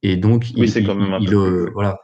[0.03, 1.99] Et donc il, il, euh, voilà,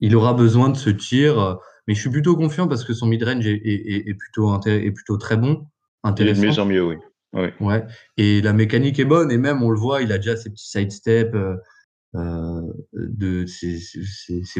[0.00, 1.58] il aura besoin de ce tir.
[1.86, 5.18] Mais je suis plutôt confiant parce que son mid-range est, est, est, plutôt est plutôt
[5.18, 5.66] très bon,
[6.02, 6.42] intéressant.
[6.42, 6.96] Il est de mieux en mieux, oui.
[7.34, 7.48] oui.
[7.60, 7.84] Ouais.
[8.16, 10.68] Et la mécanique est bonne et même on le voit, il a déjà ses petits
[10.68, 11.34] side steps.
[11.34, 11.56] Euh,
[12.14, 13.78] de ces,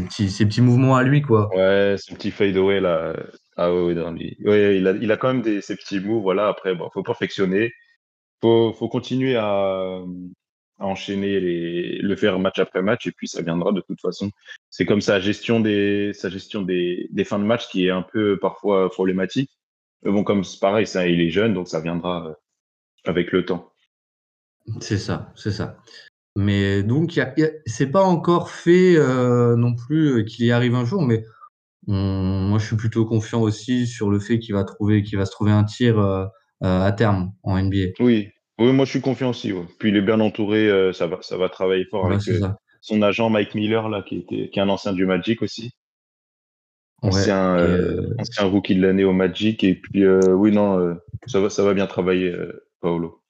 [0.02, 1.48] petits, ces petits mouvements à lui, quoi.
[1.54, 3.14] Ouais, ce petit fade away là.
[3.56, 6.22] Ah ouais, ouais, il, a, il a quand même des, ces petits moves.
[6.22, 7.72] Voilà, après, bon, faut perfectionner.
[8.40, 10.00] Faut, faut continuer à,
[10.78, 14.30] enchaîner les, le faire match après match et puis ça viendra de toute façon.
[14.70, 18.02] C'est comme sa gestion des, sa gestion des, des fins de match qui est un
[18.02, 19.50] peu parfois problématique.
[20.02, 22.34] Mais bon, comme c'est pareil, ça, il est jeune, donc ça viendra euh,
[23.04, 23.72] avec le temps.
[24.80, 25.78] C'est ça, c'est ça.
[26.36, 27.18] Mais donc,
[27.66, 31.24] c'est pas encore fait euh, non plus euh, qu'il y arrive un jour, mais
[31.86, 35.30] moi je suis plutôt confiant aussi sur le fait qu'il va trouver, qu'il va se
[35.30, 36.26] trouver un tir euh,
[36.60, 37.90] à terme en NBA.
[38.00, 39.52] Oui, oui, moi je suis confiant aussi.
[39.78, 42.20] Puis il est bien entouré, ça va, ça va travailler fort avec
[42.80, 45.70] son agent Mike Miller là, qui était, qui est un ancien du Magic aussi.
[47.02, 47.58] Ancien,
[48.18, 49.62] ancien rookie de l'année au Magic.
[49.62, 52.34] Et puis oui, non, ça va, ça va bien travailler,
[52.80, 53.23] Paolo.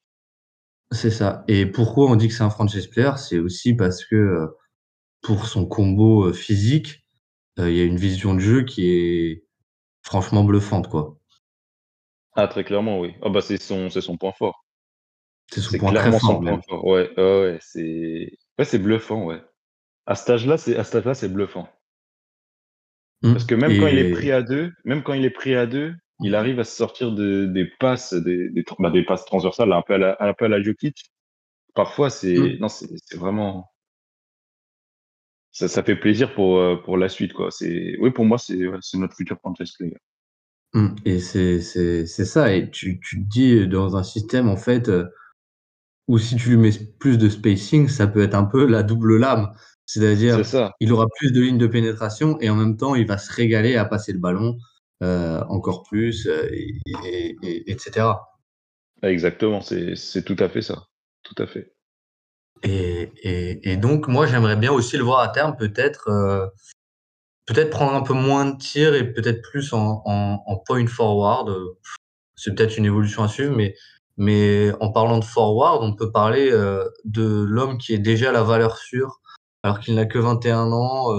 [0.95, 1.45] C'est ça.
[1.49, 3.13] Et pourquoi on dit que c'est un franchise player?
[3.17, 4.47] C'est aussi parce que, euh,
[5.23, 7.05] pour son combo, euh, physique,
[7.59, 9.45] euh, il y a une vision de jeu qui est
[10.03, 11.19] franchement bluffante, quoi.
[12.37, 13.15] Ah, très clairement, oui.
[13.23, 14.65] Ah bah, c'est son c'est son point fort.
[15.51, 16.85] C'est son point très fort point fort.
[16.85, 19.43] Ouais, ouais, c'est ouais, c'est bluffant, ouais.
[20.07, 21.69] À cet âge-là, c'est à cet âge-là, c'est bluffant.
[23.23, 23.33] Mmh.
[23.33, 25.67] Parce que même quand il est pris à deux même quand il est pris à
[25.67, 29.73] deux il arrive à se sortir de, des passes, des, des, bah, des, passes transversales
[29.73, 31.11] un peu à la, un peu à la Jokic.
[31.75, 32.59] Parfois, c'est mmh.
[32.61, 33.71] non, c'est vraiment
[35.51, 37.51] ça, ça fait plaisir pour euh, pour la suite quoi.
[37.51, 39.97] C'est oui pour moi c'est c'est notre futur franchise player.
[40.75, 40.89] Mmh.
[41.05, 44.89] Et c'est c'est c'est ça et tu tu te dis dans un système en fait
[44.89, 45.05] euh,
[46.09, 49.17] où si tu lui mets plus de spacing, ça peut être un peu la double
[49.19, 49.53] lame.
[49.87, 50.41] C'est-à-dire,
[50.81, 53.77] il aura plus de lignes de pénétration et en même temps, il va se régaler
[53.77, 54.57] à passer le ballon.
[55.03, 58.07] Euh, encore plus, euh, et, etc.
[59.03, 60.87] Exactement, c'est tout à fait ça.
[61.25, 61.75] Tout à fait.
[62.63, 66.47] Et, donc, moi, j'aimerais bien aussi le voir à terme, peut-être euh,
[67.47, 71.53] peut-être prendre un peu moins de tirs et peut-être plus en, point forward.
[72.37, 73.75] C'est peut-être une évolution à suivre, mais,
[74.17, 76.51] mais en parlant de forward, on peut parler
[77.05, 79.21] de l'homme qui est déjà la valeur sûre,
[79.65, 81.13] alors qu'il n'a que 21 ans.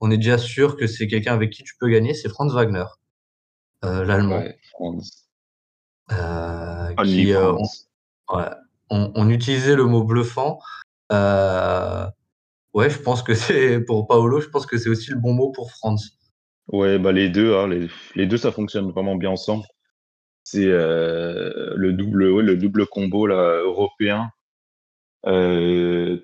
[0.00, 2.84] on est déjà sûr que c'est quelqu'un avec qui tu peux gagner, c'est Franz Wagner.
[3.84, 4.42] Euh, l'allemand.
[6.10, 7.52] Euh, qui, euh,
[8.90, 10.58] on, utilisait le mot bluffant.
[11.10, 15.50] ouais, je pense que c'est pour Paolo, je pense que c'est aussi le bon mot
[15.52, 16.18] pour France.
[16.68, 17.68] Ouais, bah les deux, hein,
[18.14, 19.64] les, deux, ça fonctionne vraiment bien ensemble.
[20.44, 24.30] C'est le double, le double combo là, européen.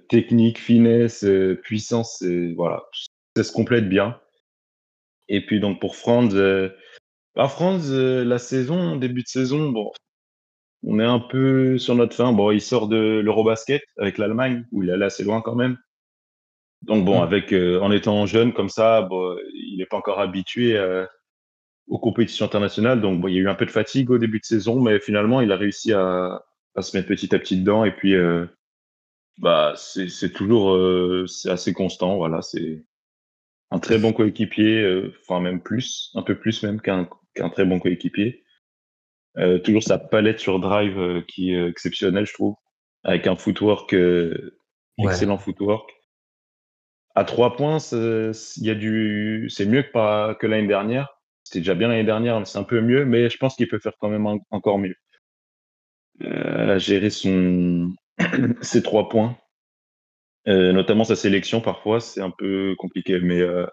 [0.08, 1.24] technique, finesse,
[1.62, 2.24] puissance,
[2.56, 2.82] voilà,
[3.36, 4.18] ça se complète bien.
[5.28, 6.34] Et puis donc pour Franz,
[7.36, 9.90] bah, France, euh, la saison, début de saison, bon,
[10.84, 12.32] on est un peu sur notre fin.
[12.32, 15.76] Bon, il sort de l'Eurobasket avec l'Allemagne, où il est allé assez loin quand même.
[16.82, 17.22] Donc bon, mmh.
[17.22, 21.06] avec euh, en étant jeune comme ça, bon, il n'est pas encore habitué euh,
[21.88, 23.00] aux compétitions internationales.
[23.00, 25.00] Donc bon, il y a eu un peu de fatigue au début de saison, mais
[25.00, 26.44] finalement, il a réussi à,
[26.76, 27.84] à se mettre petit à petit dedans.
[27.84, 28.14] Et puis,
[29.38, 30.78] bah, c'est toujours
[31.46, 32.16] assez constant.
[32.16, 32.84] Voilà, c'est
[33.70, 37.08] un très bon coéquipier, enfin même plus, un peu plus même qu'un
[37.40, 38.44] un très bon coéquipier.
[39.36, 42.54] Euh, toujours sa palette sur drive euh, qui est exceptionnelle, je trouve,
[43.02, 44.58] avec un footwork, euh,
[44.98, 45.90] excellent footwork.
[47.16, 51.20] À trois points, il y a du, c'est mieux que, pas, que l'année dernière.
[51.44, 53.04] C'était déjà bien l'année dernière, mais c'est un peu mieux.
[53.04, 54.96] Mais je pense qu'il peut faire quand même encore mieux.
[56.22, 57.92] Euh, à gérer son...
[58.62, 59.36] ses trois points.
[60.48, 63.20] Euh, notamment sa sélection, parfois, c'est un peu compliqué.
[63.20, 63.66] Mais, euh,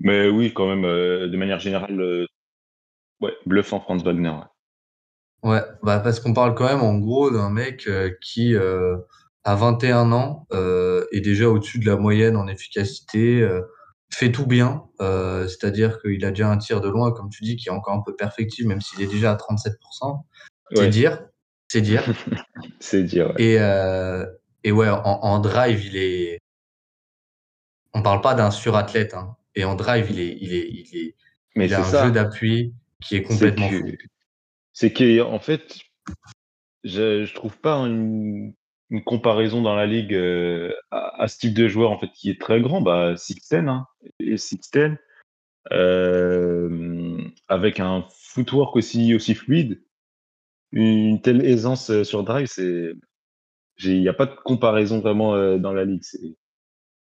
[0.00, 2.26] mais oui, quand même, de manière générale,
[3.20, 4.32] ouais, bluffant Franz Wagner.
[5.42, 7.88] Ouais, ouais bah parce qu'on parle quand même en gros d'un mec
[8.20, 8.54] qui,
[9.44, 13.48] à 21 ans, est déjà au-dessus de la moyenne en efficacité
[14.12, 17.56] fait tout bien, euh, c'est-à-dire qu'il a déjà un tir de loin, comme tu dis,
[17.56, 20.24] qui est encore un peu perfectible, même s'il est déjà à 37%.
[20.74, 21.26] C'est dire,
[21.68, 22.04] c'est dire.
[22.80, 23.32] c'est dire.
[23.38, 24.26] Et, euh,
[24.64, 26.38] et ouais, en, drive, il est.
[27.92, 29.36] On parle pas d'un surathlète, hein.
[29.56, 31.16] Et en drive, il est, il est, il est.
[31.56, 33.92] Mais il a un jeu d'appui qui est complètement fou.
[34.72, 35.78] C'est qu'en fait,
[36.84, 38.54] je, je trouve pas une,
[38.90, 42.40] une comparaison dans la ligue euh, à, ce type de joueur en fait qui est
[42.40, 43.86] très grand, bah Sixten hein,
[44.18, 44.98] et Sixten
[45.72, 49.82] euh, avec un footwork aussi aussi fluide,
[50.72, 52.92] une telle aisance euh, sur drive, c'est
[53.82, 56.02] il n'y a pas de comparaison vraiment dans la ligue.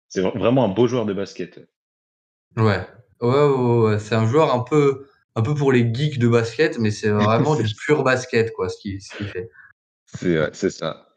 [0.08, 1.70] C'est vraiment un beau joueur de basket.
[2.58, 2.88] Ouais,
[3.22, 6.92] ouais, ouais, c'est un joueur un peu un peu pour les geeks de basket, mais
[6.92, 9.50] c'est vraiment du pur basket quoi ce qu'il fait.
[10.06, 11.08] C'est ça.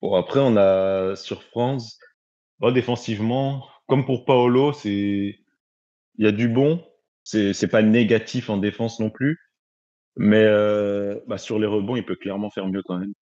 [0.00, 1.98] Bon, après, on a sur France,
[2.72, 5.38] défensivement, comme pour Paolo, c'est
[6.18, 6.84] il y a du bon.
[7.24, 9.40] C'est pas négatif en défense non plus,
[10.16, 13.12] mais euh, bah, sur les rebonds, il peut clairement faire mieux quand même.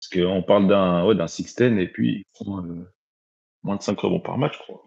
[0.00, 2.84] Parce qu'on parle d'un ouais, d'un sixten et puis euh,
[3.62, 4.82] moins de 5 rebonds par match, je crois.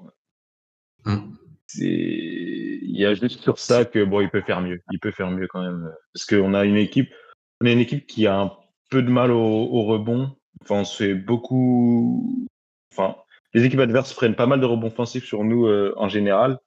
[1.05, 1.37] Mmh.
[1.75, 4.81] Il y a juste sur ça que bon, il peut faire mieux.
[4.91, 5.93] Il peut faire mieux quand même.
[6.13, 7.11] Parce qu'on a une équipe,
[7.61, 8.51] on a une équipe qui a un
[8.89, 12.47] peu de mal au, rebond Enfin, on se fait beaucoup.
[12.91, 13.15] Enfin,
[13.53, 16.57] les équipes adverses prennent pas mal de rebonds offensifs sur nous euh, en général.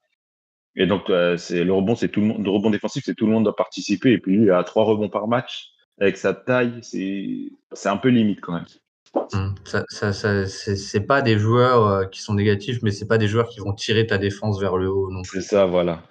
[0.76, 2.20] Et donc, euh, c'est le rebond, c'est tout.
[2.20, 4.12] Le rebond défensif, c'est tout le monde doit participer.
[4.12, 6.78] Et puis lui, il a trois rebonds par match avec sa taille.
[6.82, 8.66] C'est, c'est un peu limite quand même.
[9.14, 13.28] Hum, ça, ça, c'est, pas des joueurs euh, qui sont négatifs, mais c'est pas des
[13.28, 15.42] joueurs qui vont tirer ta défense vers le haut non plus.
[15.42, 16.02] C'est ça, voilà.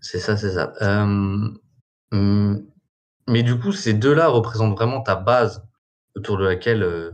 [0.00, 0.74] C'est ça, c'est ça.
[0.80, 1.58] Hum,
[3.26, 5.66] mais du coup, ces deux-là représentent vraiment ta base
[6.14, 7.10] autour de laquelle euh,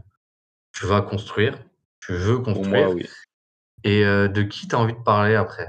[0.73, 1.59] tu vas construire,
[2.01, 2.87] tu veux construire.
[2.87, 3.07] Pour moi, oui.
[3.85, 5.69] Et euh, de qui tu as envie de parler après?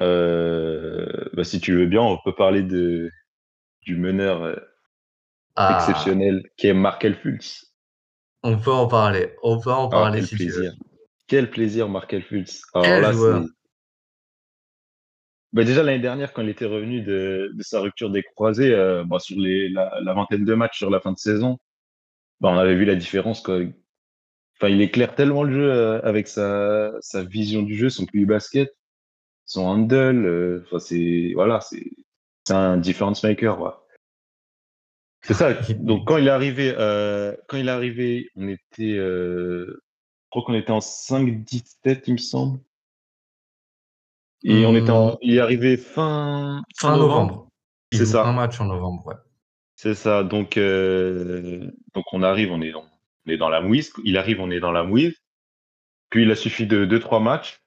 [0.00, 3.10] Euh, bah, Si tu veux bien, on peut parler de,
[3.82, 4.58] du meneur
[5.56, 5.78] ah.
[5.78, 7.72] exceptionnel qui est Markel Fultz.
[8.42, 9.34] On peut en parler.
[9.42, 10.54] On peut en ah, parler si plaisir.
[10.54, 10.72] tu veux.
[11.26, 12.62] Quel plaisir, Markel Fultz.
[12.74, 13.48] Alors là, c'est
[15.54, 19.04] bah déjà l'année dernière, quand il était revenu de, de sa rupture des croisés, euh,
[19.04, 21.58] bah, sur les, la, la, vingtaine de matchs sur la fin de saison,
[22.40, 23.40] bah, on avait vu la différence.
[23.40, 23.60] Quoi.
[24.56, 28.26] Enfin, il éclaire tellement le jeu euh, avec sa, sa vision du jeu, son plus
[28.26, 28.74] basket,
[29.46, 30.26] son handle.
[30.26, 31.84] Euh, c'est voilà, c'est
[32.50, 33.60] un difference maker.
[33.60, 33.70] Ouais.
[35.24, 35.54] C'est ça.
[35.74, 39.74] Donc quand il est arrivé, euh, quand il est arrivé, on était, je
[40.30, 42.60] crois qu'on était en 5-17, il me semble.
[44.44, 47.48] Et on était en, il est arrivé fin, fin novembre.
[47.92, 48.26] C'est ça.
[48.26, 49.14] Un match en novembre, ouais.
[49.76, 50.22] C'est ça.
[50.22, 52.84] Donc, euh, donc on arrive, on est, dans,
[53.26, 53.92] on est dans la mouise.
[54.04, 55.14] Il arrive, on est dans la mouise.
[56.10, 57.60] Puis il a suffi de deux trois matchs.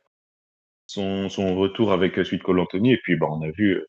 [0.85, 3.83] Son, son retour avec euh, Call Anthony et puis bah, on a vu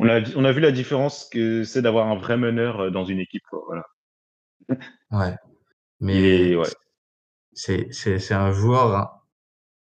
[0.00, 3.04] on a, on a vu la différence que c'est d'avoir un vrai meneur euh, dans
[3.04, 3.84] une équipe voilà
[5.12, 5.36] ouais
[6.00, 6.66] mais ouais.
[7.52, 9.10] c'est un joueur hein.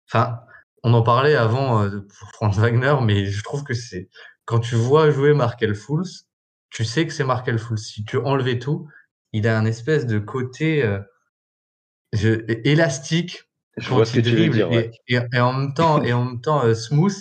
[0.07, 0.39] enfin
[0.83, 4.09] on en parlait avant euh, pour Franz Wagner, mais je trouve que c'est
[4.45, 6.03] quand tu vois jouer Markel Fools,
[6.69, 7.77] tu sais que c'est Markel Fools.
[7.77, 8.87] Si tu enlevais tout,
[9.31, 10.99] il a un espèce de côté euh,
[12.65, 14.69] élastique je veux dire,
[15.07, 17.17] et, en même temps et en même temps euh, smooth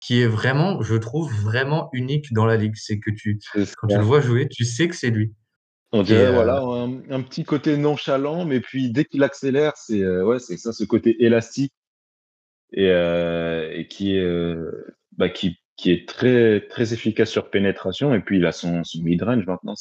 [0.00, 2.74] qui est vraiment je trouve vraiment unique dans la ligue.
[2.76, 5.34] C'est que tu quand tu le vois jouer tu sais que c'est lui.
[5.92, 10.56] On dirait voilà un, petit côté nonchalant mais puis dès qu'il accélère c'est ouais c'est
[10.56, 11.72] ça ce côté élastique.
[12.72, 18.14] Et, euh, et qui est euh, bah, qui, qui est très très efficace sur pénétration.
[18.14, 19.74] Et puis il a son, son mid range maintenant.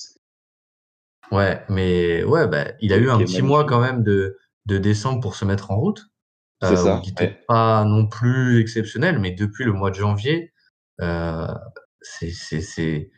[1.32, 5.21] Ouais, mais ouais, bah, il a eu un petit mois quand même de, de décembre
[5.21, 6.06] pour se mettre en route.
[6.62, 7.01] C'est euh, ça.
[7.03, 10.53] Qui n'était pas non plus exceptionnel, mais depuis le mois de janvier,
[11.01, 11.47] euh,
[12.01, 13.10] c'est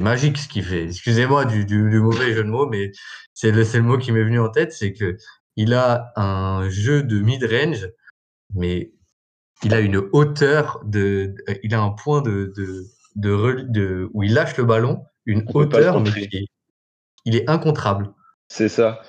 [0.00, 0.84] magique ce qu'il fait.
[0.84, 2.92] Excusez-moi du, du, du, mauvais jeu de mots, mais
[3.34, 5.16] c'est le, le mot qui m'est venu en tête, c'est que
[5.56, 7.88] il a un jeu de mid-range,
[8.54, 8.92] mais
[9.62, 12.84] il a une hauteur de, il a un point de, de,
[13.16, 16.10] de, où il lâche le ballon, une hauteur, mais
[17.24, 18.12] il est incontrable.
[18.48, 19.00] C'est ça.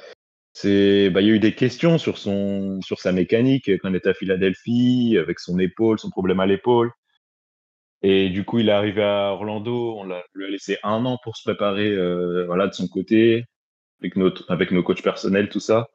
[0.63, 4.09] Bah, il y a eu des questions sur son, sur sa mécanique quand il était
[4.09, 6.91] à Philadelphie, avec son épaule, son problème à l'épaule.
[8.01, 9.95] Et du coup, il est arrivé à Orlando.
[9.97, 13.45] On l'a, lui a laissé un an pour se préparer, euh, voilà, de son côté,
[14.01, 15.87] avec notre, avec nos coachs personnels, tout ça,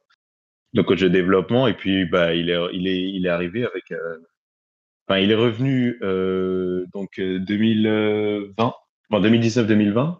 [0.74, 1.68] nos coachs de développement.
[1.68, 4.18] Et puis, bah, il est, il est, il est arrivé avec, euh,
[5.08, 8.74] enfin, il est revenu euh, donc 2020,
[9.10, 10.18] en 2019-2020.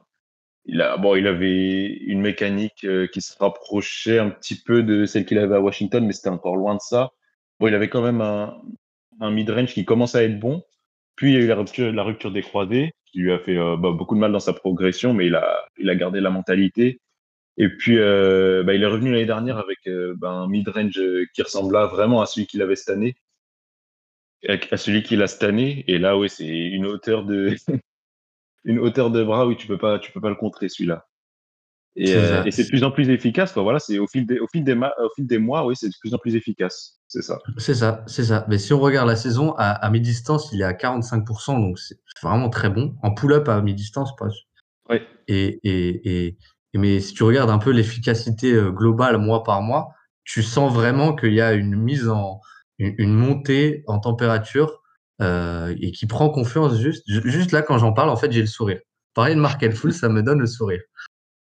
[0.67, 5.61] Il avait une mécanique qui se rapprochait un petit peu de celle qu'il avait à
[5.61, 7.11] Washington, mais c'était encore loin de ça.
[7.59, 8.57] Bon, il avait quand même un,
[9.21, 10.63] un mid-range qui commence à être bon.
[11.17, 13.93] Puis il y a eu la rupture, des croisés, qui lui a fait euh, bah,
[13.93, 17.01] beaucoup de mal dans sa progression, mais il a, gardé la mentalité.
[17.59, 21.01] Et puis euh, bah, il est revenu l'année dernière avec euh, bah, un mid-range
[21.35, 23.15] qui ressembla vraiment à celui qu'il avait cette année,
[24.49, 25.85] à celui qu'il a cette année.
[25.87, 27.55] Et là, oui, c'est une hauteur de
[28.65, 31.07] une hauteur de bras, oui, tu peux pas, tu peux pas le contrer celui-là.
[31.95, 32.07] Et
[32.51, 33.53] c'est de plus en plus efficace.
[33.53, 33.63] Quoi.
[33.63, 35.95] Voilà, c'est au fil des, au fil des, au fil des mois, oui, c'est de
[36.01, 36.99] plus en plus efficace.
[37.07, 37.39] C'est ça.
[37.59, 38.47] C'est ça, c'est ça.
[38.49, 42.49] Mais si on regarde la saison, à, mi-distance, il est à 45%, donc c'est vraiment
[42.49, 42.95] très bon.
[43.03, 44.29] En pull-up à mi-distance, pas.
[44.89, 44.97] Oui.
[45.29, 46.39] Et, et, et,
[46.75, 49.91] mais si tu regardes un peu l'efficacité euh, globale mois par mois,
[50.25, 52.41] tu sens vraiment qu'il y a une mise en,
[52.79, 54.82] une, montée en température
[55.21, 57.05] euh, et qui prend confiance juste.
[57.07, 58.81] Juste là, quand j'en parle, en fait, j'ai le sourire.
[59.15, 60.81] Parler de Mark Full, ça me donne le sourire.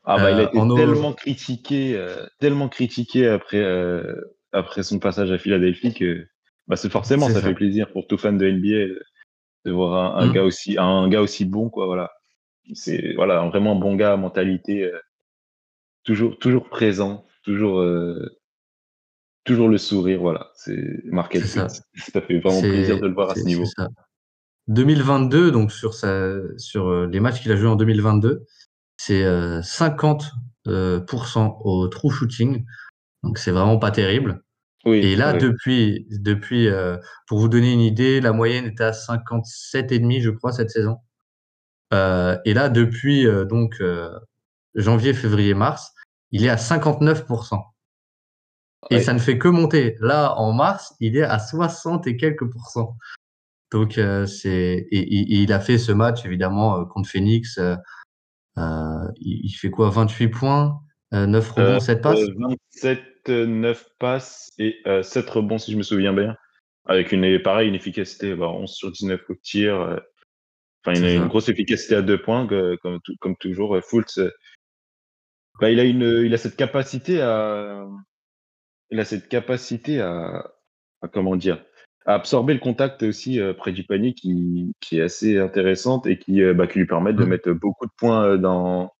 [0.03, 2.07] Ah bah, il a euh, été tellement critiqué,
[2.39, 3.63] tellement critiqué après
[4.51, 6.25] après son passage à Philadelphie que
[6.67, 9.01] bah, c'est forcément ça, fait plaisir pour tout fan de NBA
[9.65, 10.33] de voir un, mm.
[10.33, 12.11] gars aussi un gars aussi bon quoi voilà
[12.73, 14.99] c'est voilà vraiment un bon gars mentalité euh,
[16.03, 18.40] toujours toujours présent toujours euh,
[19.43, 21.67] toujours le sourire voilà c'est marqué ça.
[21.67, 23.65] ça fait vraiment plaisir de le voir à ce niveau
[24.67, 28.45] 2022 donc sur sa sur euh, les matchs qu'il a joué en 2022
[28.97, 30.31] c'est 50%
[31.63, 32.65] au true shooting
[33.23, 34.43] donc c'est vraiment pas terrible.
[34.85, 38.91] Oui, et là, depuis, depuis euh, pour vous donner une idée, la moyenne était à
[38.91, 40.97] 57,5, je crois, cette saison.
[41.93, 43.81] Euh, et là, depuis euh, donc
[44.75, 45.93] janvier, février, mars,
[46.31, 47.61] il est à 59%.
[48.89, 49.95] Et ça ne fait que monter.
[49.99, 52.97] Là, en mars, il est à 60 et quelques pourcents.
[53.71, 57.59] Donc, c'est et, il a fait ce match évidemment contre Phoenix.
[58.57, 59.89] il, il, fait quoi?
[59.89, 60.79] 28 points,
[61.11, 62.19] 9 rebonds, 7 passes?
[62.37, 66.35] 27 9 passes et 7 euh, rebonds, si je me souviens bien.
[66.85, 69.79] Avec une, pareil, une efficacité, 11 bah, sur 19 au tir.
[69.79, 69.97] Euh,
[70.83, 72.47] enfin, il a une grosse efficacité à deux points,
[72.81, 73.75] comme, comme toujours.
[73.75, 74.19] Euh, Fultz,
[75.59, 77.85] bah, il, a une, il a cette capacité à.
[78.91, 80.53] Il a cette capacité à,
[81.13, 81.63] comment dire,
[82.05, 86.41] à absorber le contact aussi près du panier qui, qui, est assez intéressante et qui,
[86.53, 87.29] bah, qui lui permet de mmh.
[87.29, 88.91] mettre beaucoup de points dans,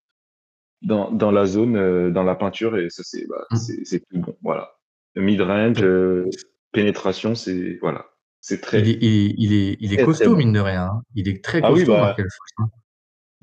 [0.82, 3.56] dans, dans la zone, euh, dans la peinture, et ça, c'est bah, mmh.
[3.84, 4.36] c'est tout bon.
[4.42, 4.72] Voilà.
[5.16, 6.30] Mid-range, euh,
[6.72, 8.06] pénétration, c'est voilà.
[8.40, 8.82] C'est très.
[8.82, 10.86] Il est, il est, il est, costaud, mine de rien.
[10.86, 11.02] Hein.
[11.16, 12.16] Il est très ah costaud, bah,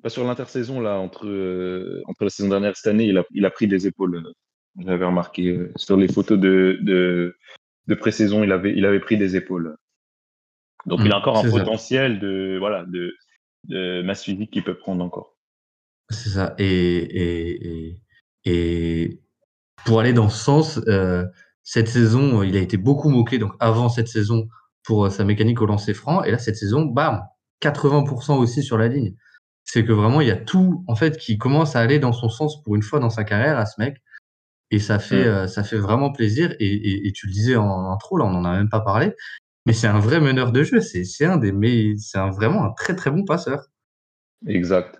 [0.02, 3.24] bah, sur l'intersaison, là, entre, euh, entre la saison dernière et cette année, il a,
[3.32, 4.22] il a pris des épaules.
[4.78, 7.36] J'avais remarqué sur les photos de, de,
[7.88, 9.76] de pré-saison, il avait, il avait pris des épaules.
[10.86, 13.12] Donc, il a mmh, encore un potentiel de, voilà, de,
[13.64, 15.36] de masse physique qu'il peut prendre encore.
[16.10, 16.54] C'est ça.
[16.58, 18.02] Et, et,
[18.44, 19.20] et,
[19.84, 21.24] pour aller dans ce sens, euh,
[21.62, 23.38] cette saison, il a été beaucoup moqué.
[23.38, 24.48] Donc avant cette saison,
[24.88, 26.24] pour euh, sa mécanique au lancer franc.
[26.24, 27.22] Et là, cette saison, bam,
[27.62, 29.14] 80% aussi sur la ligne.
[29.64, 32.30] C'est que vraiment, il y a tout, en fait, qui commence à aller dans son
[32.30, 33.98] sens pour une fois dans sa carrière à ce mec.
[34.70, 35.28] Et ça fait, mmh.
[35.28, 36.54] euh, ça fait vraiment plaisir.
[36.60, 39.12] Et, et, tu le disais en intro, là, on n'en a même pas parlé.
[39.66, 40.80] Mais c'est un vrai meneur de jeu.
[40.80, 43.66] C'est un des, mais c'est vraiment un très très bon passeur.
[44.46, 44.98] Exact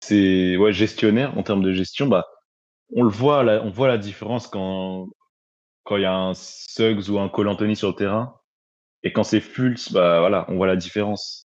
[0.00, 2.26] c'est ouais, gestionnaire en termes de gestion, bah,
[2.94, 5.08] on le voit, la, on voit la différence quand
[5.84, 8.36] quand il y a un Suggs ou un Cole Anthony sur le terrain
[9.02, 11.46] et quand c'est Fultz, bah voilà, on voit la différence.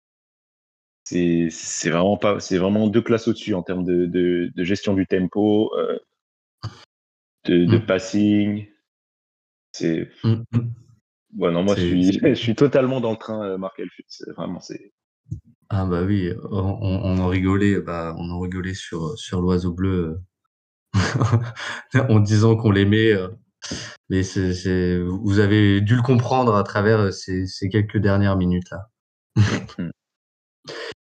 [1.05, 4.95] C'est c'est vraiment pas, c'est vraiment deux classes au-dessus en termes de, de, de, gestion
[4.95, 5.99] du tempo, euh,
[7.45, 7.87] de, de mmh.
[7.87, 8.67] passing.
[9.73, 10.43] C'est mmh,
[11.39, 14.25] ouais, non, moi je suis je suis totalement dans le train, euh, Markel Fultz.
[14.37, 14.93] Vraiment, c'est
[15.75, 20.21] ah bah oui, on, on en rigolait, bah, on en rigolait sur, sur l'oiseau bleu
[21.95, 23.13] en disant qu'on l'aimait.
[23.13, 23.29] Euh,
[24.11, 28.69] mais c'est, vous avez dû le comprendre à travers euh, ces, ces quelques dernières minutes
[28.71, 28.91] là.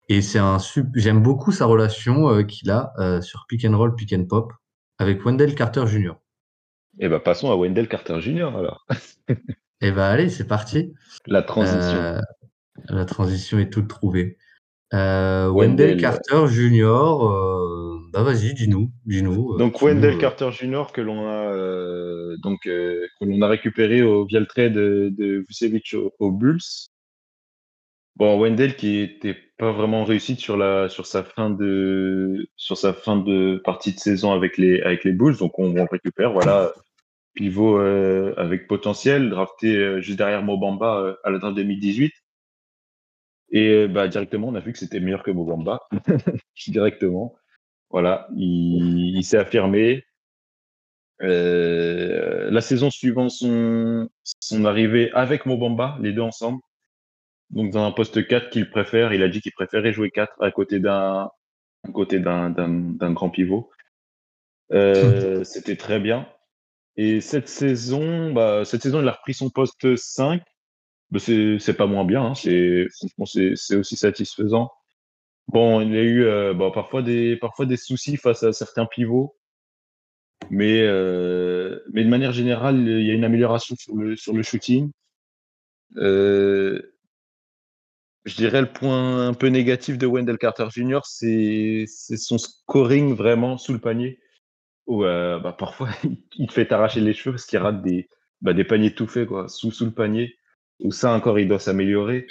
[0.09, 0.59] Et c'est un
[0.95, 4.53] j'aime beaucoup sa relation euh, qu'il a sur pick and roll, pick and pop
[4.99, 6.15] avec Wendell Carter Jr.
[6.99, 8.57] Et eh bah passons à Wendell Carter Jr.
[8.57, 8.87] alors.
[9.29, 9.35] Et
[9.83, 10.95] eh bah allez, c'est parti.
[11.27, 12.21] La transition.
[12.89, 14.39] la transition est toute trouvée.
[14.95, 19.59] Euh, Wendell, Carter Jr., euh, bah vas-y, dis-nous, dis-nous.
[19.59, 20.85] Donc Wendell Carter Jr.
[20.95, 25.95] que l'on a donc que l'on a récupéré au, via le trade de, de Vucevic
[26.19, 26.61] aux Bulls.
[28.17, 32.95] Bon, Wendell qui était pas vraiment réussi sur la sur sa fin de sur sa
[32.95, 36.73] fin de partie de saison avec les avec les Bulls, donc on, on récupère voilà
[37.37, 42.13] pivot euh, avec potentiel drafté euh, juste derrière Mobamba euh, à la draft 2018.
[43.51, 45.87] Et bah directement on a vu que c'était meilleur que Mobamba
[46.67, 47.37] directement.
[47.91, 50.05] Voilà, il, il s'est affirmé.
[51.21, 54.09] la saison suivant son
[54.41, 56.61] son arrivée avec Mobamba, les deux ensemble
[57.51, 60.51] donc dans un poste 4 qu'il préfère, il a dit qu'il préférait jouer 4 à
[60.51, 61.31] côté d'un
[61.95, 63.71] côté d'un grand pivot.
[65.45, 66.29] C'était très bien.
[66.97, 70.43] Et cette saison, bah, cette saison, il a repris son poste 5.
[71.11, 72.25] Bah, c'est pas moins bien.
[72.25, 72.35] Hein.
[72.35, 74.71] C'est aussi satisfaisant.
[75.49, 79.37] Bon, il a eu euh, bah, parfois des parfois des soucis face à certains pivots,
[80.51, 84.43] mais euh, mais de manière générale, il y a une amélioration sur le sur le
[84.43, 84.91] shooting.
[85.97, 86.81] Euh,
[88.25, 93.57] je dirais le point un peu négatif de Wendell Carter Jr., c'est son scoring vraiment
[93.57, 94.19] sous le panier.
[94.87, 95.89] Où euh, bah, parfois,
[96.37, 98.09] il te fait arracher les cheveux parce qu'il rate des,
[98.41, 100.37] bah, des paniers tout faits quoi, sous, sous le panier.
[100.81, 102.27] Où ça encore, il doit s'améliorer.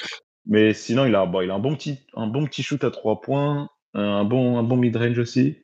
[0.45, 2.91] Mais sinon, il a, bah, il a un, bon petit, un bon petit shoot à
[2.91, 5.58] trois points, un bon, un bon mid-range aussi.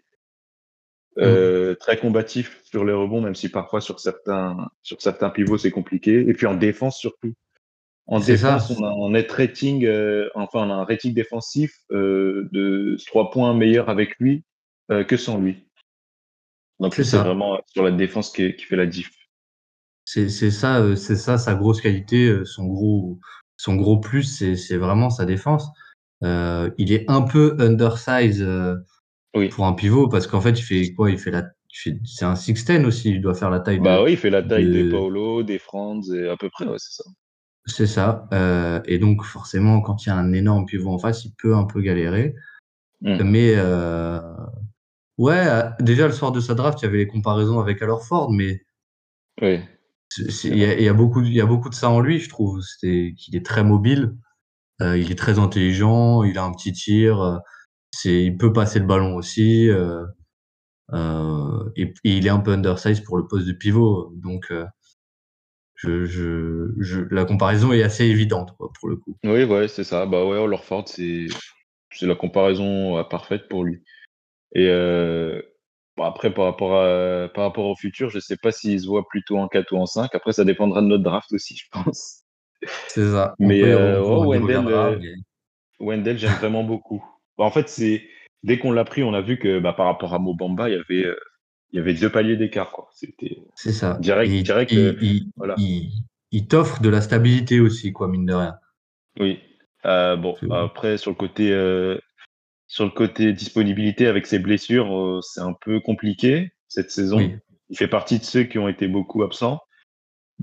[1.17, 1.75] Euh, mmh.
[1.75, 6.21] Très combatif sur les rebonds, même si parfois sur certains, sur certains pivots c'est compliqué.
[6.27, 7.33] Et puis en défense surtout.
[8.07, 12.49] En défense, on a un net rating, euh, enfin, on a un rating défensif euh,
[12.51, 14.43] de 3 points meilleur avec lui
[14.91, 15.65] euh, que sans lui.
[16.81, 19.09] Donc, c'est vraiment sur la défense qui, qui fait la diff.
[20.03, 23.19] C'est ça, c'est ça sa grosse qualité, son gros,
[23.55, 24.23] son gros plus,
[24.55, 25.69] c'est vraiment sa défense.
[26.21, 28.45] il est un peu undersize
[29.35, 29.47] oui.
[29.47, 31.11] pour un pivot parce qu'en fait, il fait quoi?
[31.11, 33.11] Il fait la, c'est un 6'10 aussi.
[33.11, 33.79] Il doit faire la taille.
[33.79, 34.91] Bah oui, il fait la taille de...
[34.91, 37.09] Paolo, des Franz, et à peu près, ouais, c'est ça.
[37.65, 38.27] C'est ça.
[38.33, 41.55] Euh, et donc, forcément, quand il y a un énorme pivot en face, il peut
[41.55, 42.35] un peu galérer.
[43.01, 43.23] Mmh.
[43.23, 44.19] Mais euh,
[45.21, 45.45] ouais,
[45.79, 48.61] déjà le soir de sa draft, il y avait les comparaisons avec Alors Ford, mais
[49.41, 49.59] oui.
[50.43, 52.29] il y, a, y, a beaucoup, il y a beaucoup de ça en lui, je
[52.29, 52.61] trouve.
[52.79, 54.15] C'est qu'il est très mobile,
[54.81, 57.39] euh, il est très intelligent, il a un petit tir,
[57.91, 60.03] c'est, il peut passer le ballon aussi, euh,
[61.75, 64.11] et, et, il est un peu undersized pour le poste de pivot.
[64.15, 64.51] Donc
[65.75, 66.05] je,
[66.79, 69.17] je, la comparaison est assez évidente quoi, pour le coup.
[69.23, 70.05] Oui, ouais, c'est ça.
[70.05, 71.27] Bah ouais, Orford, c'est
[71.93, 73.83] c'est la comparaison euh, parfaite pour lui.
[74.53, 75.41] Et euh,
[75.97, 79.07] bon, après, par rapport, à, par rapport au futur, je sais pas s'il se voit
[79.07, 80.13] plutôt en 4 ou en 5.
[80.13, 82.23] Après, ça dépendra de notre draft aussi, je pense.
[82.87, 83.35] C'est ça.
[83.39, 84.99] Mais euh, oh, Wendell, euh,
[85.79, 87.03] Wendell j'aime vraiment beaucoup.
[87.37, 88.03] Bah, en fait, c'est
[88.43, 90.75] dès qu'on l'a pris, on a vu que bah, par rapport à Mobamba, il y
[90.75, 91.19] avait euh,
[91.71, 92.73] il y avait deux paliers d'écart.
[92.93, 93.97] C'était c'est ça.
[93.99, 94.71] Direct, direct.
[94.71, 95.55] Il, voilà.
[95.57, 98.55] il, t'offre de la stabilité aussi, quoi, mine de rien.
[99.19, 99.39] Oui.
[99.85, 101.97] Euh, bon, après, sur le côté, euh,
[102.71, 107.19] sur le côté disponibilité avec ses blessures, euh, c'est un peu compliqué cette saison.
[107.67, 109.59] Il fait partie de ceux qui ont été beaucoup absents.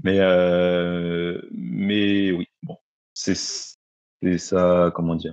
[0.04, 2.76] Mais, euh, mais oui, bon,
[3.14, 5.32] c'est ça, comment dire.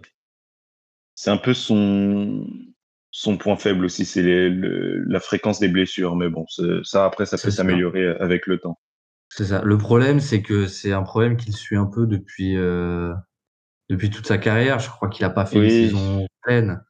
[1.16, 2.48] C'est un peu son,
[3.12, 6.16] son point faible aussi, c'est la fréquence des blessures.
[6.16, 6.46] Mais bon,
[6.84, 8.80] ça, après, ça peut s'améliorer avec le temps.
[9.28, 9.62] C'est ça.
[9.66, 13.14] Le problème, c'est que c'est un problème qu'il suit un peu depuis, euh,
[13.90, 14.80] depuis toute sa carrière.
[14.80, 16.84] Je crois qu'il n'a pas fait une saison pleine.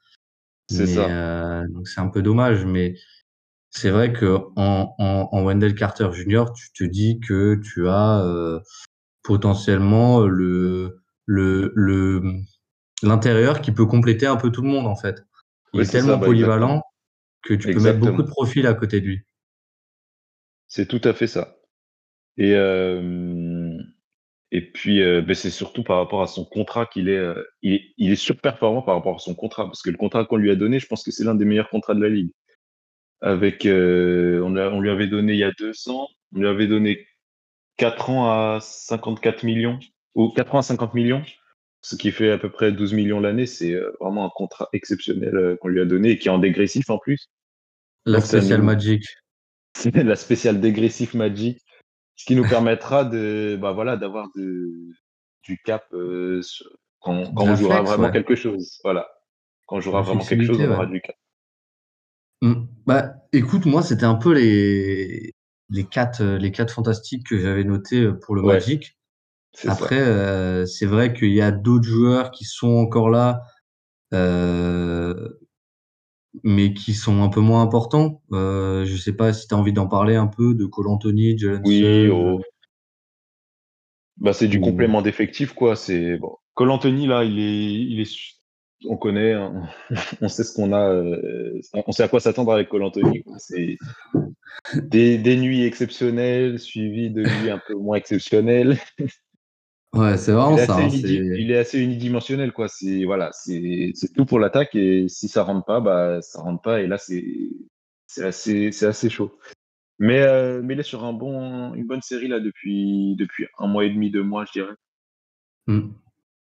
[0.69, 1.09] C'est ça.
[1.09, 2.95] Euh, donc c'est un peu dommage, mais
[3.69, 8.59] c'est vrai que en, en, Wendell Carter Jr., tu te dis que tu as euh,
[9.23, 11.73] potentiellement le le
[13.03, 15.23] l'intérieur qui peut compléter un peu tout le monde en fait.
[15.73, 16.81] Il est, tellement bah, polyvalent
[17.43, 19.21] que tu peux mettre beaucoup de profils à côté de lui.
[20.67, 21.57] C'est tout à fait ça.
[22.37, 23.01] Et, euh,
[24.55, 27.73] et puis, euh, ben, c'est surtout par rapport à son contrat qu'il est, euh, il
[27.73, 29.65] est, il est surperformant par rapport à son contrat.
[29.65, 31.69] Parce que le contrat qu'on lui a donné, je pense que c'est l'un des meilleurs
[31.69, 32.31] contrats de la ligue.
[33.21, 37.07] Avec, on, on lui avait donné il y a deux ans, on lui avait donné
[37.77, 39.79] 4 ans à 54 millions,
[40.13, 41.23] ou 4 ans à 50 millions
[41.85, 43.45] ce qui fait à peu près 12 millions l'année.
[43.45, 46.39] C'est euh, vraiment un contrat exceptionnel euh, qu'on lui a donné et qui est en
[46.39, 47.29] dégressif en plus.
[48.05, 49.03] La spéciale Magic.
[49.77, 51.59] C'est la spéciale dégressif Magic,
[52.15, 54.95] ce qui nous permettra de, bah voilà, d'avoir du
[55.63, 56.41] cap euh,
[56.99, 58.79] quand, on jouera vraiment quelque chose.
[58.83, 59.07] Voilà.
[59.65, 61.15] Quand on jouera vraiment quelque chose, on aura du cap.
[62.41, 62.65] Mmh.
[62.85, 65.33] Bah, écoute, moi, c'était un peu les,
[65.69, 68.97] les, quatre, les quatre fantastiques que j'avais notés pour le Magic.
[69.67, 73.43] Après, euh, c'est vrai qu'il y a d'autres joueurs qui sont encore là,
[74.13, 75.29] euh,
[76.43, 78.21] mais qui sont un peu moins importants.
[78.31, 81.37] Euh, je sais pas si tu as envie d'en parler un peu de Cole Anthony,
[81.37, 82.41] Jalen Oui, oh.
[84.17, 85.75] Bah, c'est du complément d'effectif, quoi.
[85.75, 86.37] C'est bon.
[86.53, 88.09] Cole Anthony, là, il est, il est,
[88.87, 89.67] on connaît, hein.
[90.21, 93.23] on sait ce qu'on a, euh, on sait à quoi s'attendre avec Cole Anthony.
[93.23, 93.35] quoi.
[93.39, 93.77] C'est
[94.75, 98.77] des, des nuits exceptionnelles suivies de nuits un peu moins exceptionnelles.
[99.95, 100.75] Ouais, c'est vraiment Il est, ça.
[100.77, 102.67] hein, il est assez unidimensionnel, quoi.
[102.67, 106.81] C'est voilà, c'est tout pour l'attaque et si ça rentre pas, bah ça rentre pas
[106.81, 107.23] et là c'est
[108.07, 109.37] c'est assez c'est assez chaud.
[109.99, 113.67] Mais euh, mais il est sur un bon une bonne série là depuis depuis un
[113.67, 114.73] mois et demi deux mois, je dirais.
[115.67, 115.89] Hmm.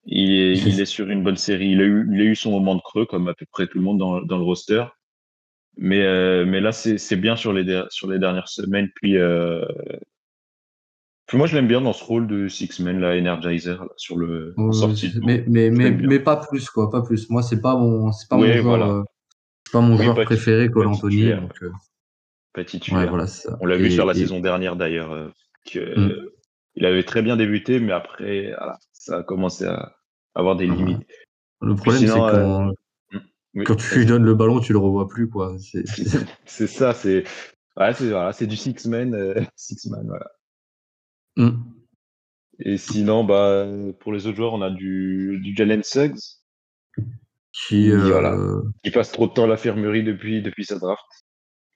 [0.05, 1.71] Il est, il est sur une bonne série.
[1.71, 3.79] Il a, eu, il a eu son moment de creux, comme à peu près tout
[3.79, 4.85] le monde dans, dans le roster.
[5.77, 8.89] Mais, euh, mais là, c'est c'est bien sur les, der- sur les dernières semaines.
[8.95, 9.65] Puis, euh,
[11.27, 14.55] puis moi, je l'aime bien dans ce rôle de Six-Man, là, Energizer, là, sur le
[14.57, 17.29] Ouais, sortie mais, mais, mais, mais pas plus, quoi, pas plus.
[17.31, 18.89] Moi, c'est pas mon, c'est pas mon voilà.
[18.89, 19.03] euh,
[19.73, 21.33] pas mon Oui, préféré, Cole Anthony.
[21.35, 21.71] Donc, euh,
[22.53, 23.01] Pas titulaire.
[23.03, 23.57] ouais, voilà, ça.
[23.61, 25.13] On l'a vu sur la et- saison dernière, d'ailleurs.
[25.13, 25.29] euh,
[25.71, 26.31] que, Mm.
[26.79, 29.97] Il avait très bien débuté, mais après, voilà, ça a commencé à
[30.35, 31.01] avoir des limites.
[31.63, 32.71] Le problème, c'est quand, euh,
[33.55, 35.57] Oui, quand tu lui donnes le ballon, tu le revois plus, quoi.
[35.59, 35.87] C'est,
[36.67, 37.25] ça, c'est
[37.79, 40.27] ouais, c'est voilà, du six-man, euh, six-man, voilà.
[41.37, 41.51] Hmm.
[42.59, 43.67] Et sinon, bah,
[44.01, 46.19] pour les autres joueurs, on a du, du Jalen Suggs,
[47.53, 48.37] Qui, euh, Voilà.
[48.85, 51.05] qui passe trop de temps à l'infirmerie depuis, depuis sa draft,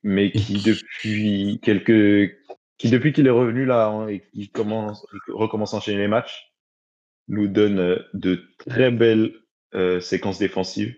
[0.03, 2.37] mais qui, qui- depuis quelques,
[2.79, 6.53] qui, depuis qu'il est revenu là hein, et qu'il commence, recommence à enchaîner les matchs,
[7.29, 9.33] nous donne euh, de très belles
[9.75, 10.95] euh, séquences défensives.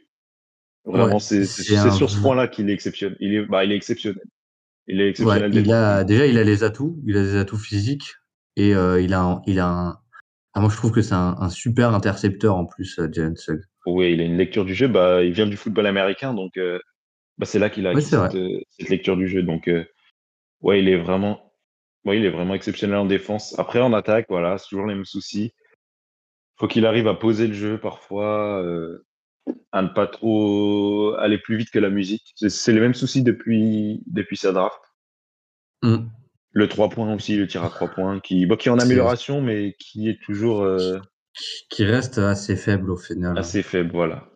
[0.84, 3.16] Vraiment, Ouais, c'est sur ce point-là qu'il est exceptionnel.
[3.20, 4.22] Il est, bah, il est exceptionnel.
[4.88, 5.54] Il est ouais, exceptionnel.
[5.54, 8.14] il a, déjà, il a les atouts, il a des atouts physiques
[8.56, 9.98] et euh, il a, un- il a un,
[10.54, 13.62] ah, moi, je trouve que c'est un, un super intercepteur en plus, euh, Jalen Suggs.
[13.86, 14.88] Oui, il a une lecture du jeu.
[14.88, 16.78] Bah, il vient du football américain, donc euh,
[17.38, 18.36] bah, c'est là qu'il a Oui, cette,
[18.70, 19.42] cette lecture du jeu.
[19.42, 19.84] Donc, euh,
[20.60, 21.52] ouais, il est vraiment,
[22.04, 23.58] ouais, il est vraiment exceptionnel en défense.
[23.58, 25.52] Après, en attaque, voilà, c'est toujours les mêmes soucis.
[26.58, 28.62] Faut qu'il arrive à poser le jeu parfois,
[29.72, 32.32] à ne pas trop aller plus vite que la musique.
[32.36, 34.80] C'est- les mêmes soucis depuis depuis sa draft.
[35.82, 36.06] Hmm.
[36.52, 39.40] Le 3 points aussi, le tir à 3 points, qui, bon, qui est en amélioration,
[39.40, 40.98] mais qui est toujours euh,
[41.70, 43.38] Qui reste assez faible au final.
[43.38, 44.28] assez faible, voilà.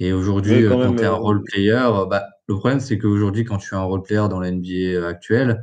[0.00, 3.44] Et aujourd'hui, euh, quand tu es un euh, role player, bah, le problème c'est qu'aujourd'hui,
[3.44, 5.60] quand tu es un role player dans la NBA actuelle,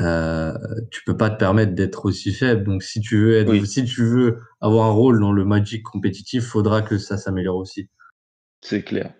[0.00, 0.52] euh,
[0.90, 2.64] tu peux pas te permettre d'être aussi faible.
[2.64, 3.66] Donc, si tu veux être, Oui.
[3.66, 7.88] si tu veux avoir un rôle dans le Magic compétitif, faudra que ça s'améliore aussi.
[8.60, 9.14] C'est clair.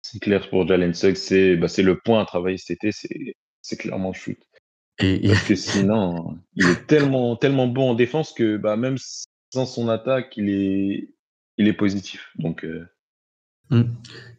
[0.00, 3.34] C'est clair pour Jalen Suggs, c'est bah, c'est le point à travailler cet été, c'est
[3.60, 4.38] c'est clairement le shoot.
[5.02, 8.96] Et, et- Parce que sinon, il est tellement, tellement bon en défense que bah, même
[9.52, 11.08] sans son attaque, il est,
[11.58, 12.30] il est positif.
[12.36, 12.86] Donc, euh,
[13.70, 13.84] Hmm.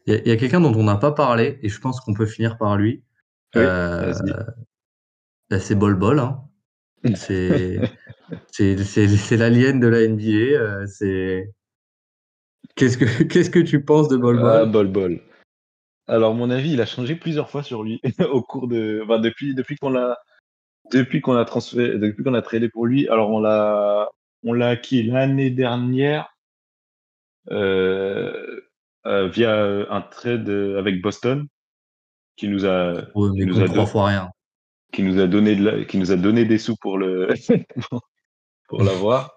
[0.06, 2.58] il y a, quelqu'un dont on n'a pas parlé, et je pense qu'on peut finir
[2.60, 3.04] par lui.
[3.56, 4.14] Oui, Euh,
[5.50, 6.20] bah, c'est Bol Bol.
[6.20, 6.40] Hein.
[8.52, 10.32] C'est l'alien de la NBA.
[10.32, 11.52] euh, c'est
[12.76, 14.46] qu'est-ce que qu'est-ce que tu penses de Bol Bol?
[14.46, 15.22] Ah, bol bol.
[16.08, 18.02] Alors, mon avis, il a changé plusieurs fois sur lui
[18.32, 19.02] au cours de.
[19.04, 20.18] enfin, depuis depuis qu'on l'a
[20.92, 23.08] depuis qu'on a transféré, depuis qu'on a tradé pour lui.
[23.08, 24.10] Alors, on l'a
[24.44, 26.36] on l'a acquis l'année dernière
[27.52, 28.62] euh,
[29.06, 29.54] euh, via
[29.90, 31.48] un trade avec Boston
[32.36, 34.30] qui nous a Ouais, qui nous a trois fois rien.
[34.94, 37.28] qui nous a donné de la- qui nous a donné des sous pour le
[38.70, 39.36] pour l'avoir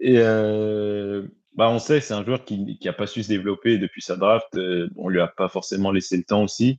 [0.00, 3.78] et euh, bah on sait c'est un joueur qui qui a pas su se développer
[3.78, 6.78] depuis sa draft euh, on lui a pas forcément laissé le temps aussi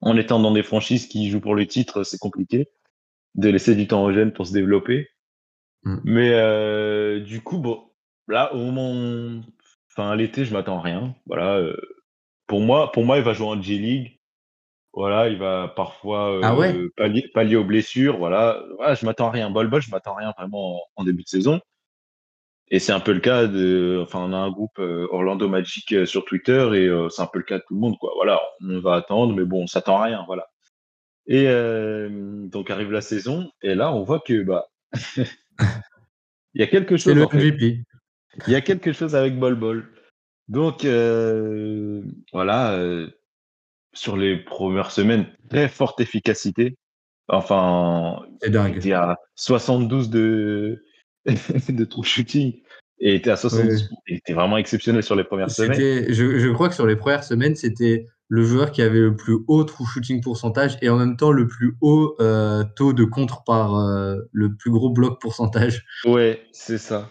[0.00, 2.68] en étant dans des franchises qui jouent pour le titre c'est compliqué
[3.34, 5.08] de laisser du temps aux jeunes pour se développer
[5.84, 5.98] Mm.
[6.02, 7.84] mais euh, du coup bon
[8.26, 9.42] là au moment où-
[9.92, 11.76] enfin à l'été je m'attends à rien voilà euh,
[12.48, 14.18] pour moi pour moi il va jouer en G League
[14.94, 16.74] voilà, il va parfois euh, Ah ouais?
[16.96, 18.16] pallier, pallier aux blessures.
[18.18, 19.50] Voilà, voilà je m'attends à rien.
[19.50, 21.60] Bol bol, je m'attends à rien vraiment en, en début de saison.
[22.70, 24.00] Et c'est un peu le cas de.
[24.02, 27.58] Enfin, on a un groupe Orlando Magic sur Twitter et c'est un peu le cas
[27.58, 27.96] de tout le monde.
[27.98, 28.10] Quoi.
[28.16, 30.24] Voilà, on va attendre, mais bon, on s'attend à rien.
[30.26, 30.48] Voilà.
[31.28, 32.08] Et euh,
[32.48, 34.66] donc arrive la saison et là, on voit que bah
[35.16, 35.26] il
[36.54, 37.14] y a quelque chose.
[37.14, 37.38] le en fait.
[37.38, 37.82] MVP.
[38.46, 39.88] Il y a quelque chose avec Bol Bol.
[40.48, 42.02] Donc, euh,
[42.32, 43.08] voilà, euh,
[43.92, 46.76] sur les premières semaines, très forte efficacité.
[47.28, 48.76] Enfin, C'est il dingue.
[48.78, 50.82] était à 72 de,
[51.26, 52.62] de true shooting
[53.00, 53.82] et était à 70.
[53.82, 53.88] Ouais.
[54.06, 56.10] Il était vraiment exceptionnel sur les premières semaines.
[56.10, 59.64] Je crois que sur les premières semaines, c'était le joueur qui avait le plus haut
[59.64, 63.76] true shooting pourcentage et en même temps le plus haut euh, taux de contre par
[63.76, 65.84] euh, le plus gros bloc pourcentage.
[66.04, 67.08] Ouais, c'est ça.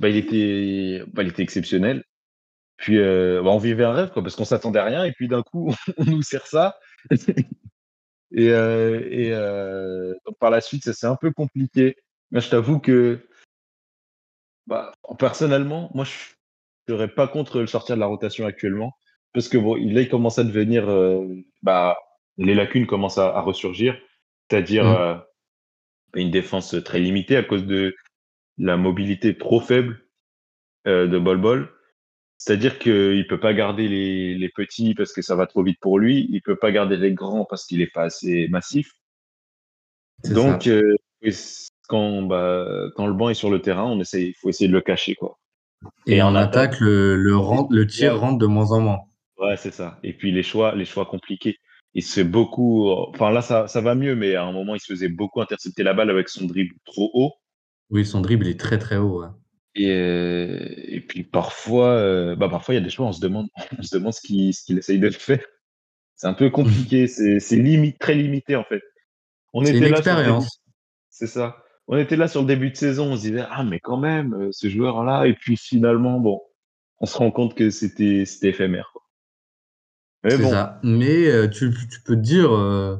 [0.00, 2.04] Bah, il était, bah, il était exceptionnel.
[2.76, 5.28] Puis euh, bah, on vivait un rêve, quoi, parce qu'on s'attendait à rien, et puis
[5.28, 6.78] d'un coup, on nous sert ça.
[8.32, 11.96] et, euh, et euh, donc par la suite, ça c'est un peu compliqué.
[12.30, 13.28] Mais je t'avoue que,
[14.66, 16.12] bah, personnellement, moi, je
[16.88, 18.94] serais pas contre le sortir de la rotation actuellement,
[19.34, 20.86] parce que bon, là, il commence à devenir,
[21.62, 21.98] bah,
[22.38, 23.96] les lacunes commencent à, à ressurgir,
[24.48, 25.24] c'est-à-dire
[26.14, 26.20] Mm.
[26.20, 27.94] une défense très limitée à cause de
[28.58, 30.00] la mobilité trop faible
[30.86, 31.70] euh, de Bol Bol.
[32.38, 35.78] C'est-à-dire qu'il ne peut pas garder les, les, petits parce que ça va trop vite
[35.80, 36.26] pour lui.
[36.30, 38.90] Il ne peut pas garder les grands parce qu'il n'est pas assez massif.
[40.24, 40.96] Donc, euh,
[41.88, 42.66] quand, bah,
[42.96, 45.14] quand le banc est sur le terrain, on essaie, il faut essayer de le cacher.
[45.14, 45.38] Quoi.
[46.06, 49.00] Et, Et en, attaque, attaque, le, le, rentre, le tir rentre de moins en moins.
[49.38, 49.98] Ouais, c'est ça.
[50.02, 51.58] Et puis les choix, les choix compliqués.
[51.94, 52.90] Il se fait beaucoup.
[52.90, 55.82] Enfin là, ça, ça va mieux, mais à un moment, il se faisait beaucoup intercepter
[55.82, 57.32] la balle avec son dribble trop haut.
[57.90, 59.22] Oui, son dribble est très très haut.
[59.22, 59.28] Ouais.
[59.76, 63.20] Et, euh, et, puis parfois, euh, bah parfois il y a des choix, on se
[63.20, 65.44] demande, on se demande ce qu'il essaye de faire.
[66.14, 68.82] C'est un peu compliqué, c'est limite, très limité en fait.
[69.52, 70.62] On était une là expérience.
[71.10, 71.56] C'est ça.
[71.86, 74.32] On était là sur le début de saison, on se disait ah mais quand même
[74.34, 76.40] euh, ce joueur là, et puis finalement bon,
[77.00, 78.90] on se rend compte que c'était c'était éphémère.
[78.92, 79.02] Quoi.
[80.24, 80.50] Mais bon.
[80.50, 80.80] Ça.
[80.82, 82.96] Mais euh, tu, tu, peux te dire, euh,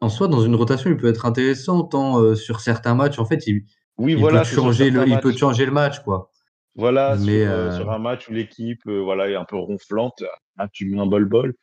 [0.00, 3.24] en soi dans une rotation il peut être intéressant tant euh, sur certains matchs en
[3.26, 3.64] fait il,
[3.98, 6.30] oui, il voilà, peut changer le, il peut changer le match, quoi.
[6.74, 7.76] Voilà, Mais sur, euh...
[7.76, 10.22] sur, un match où l'équipe euh, voilà, est un peu ronflante,
[10.58, 11.54] ah, tu mets un bol-bol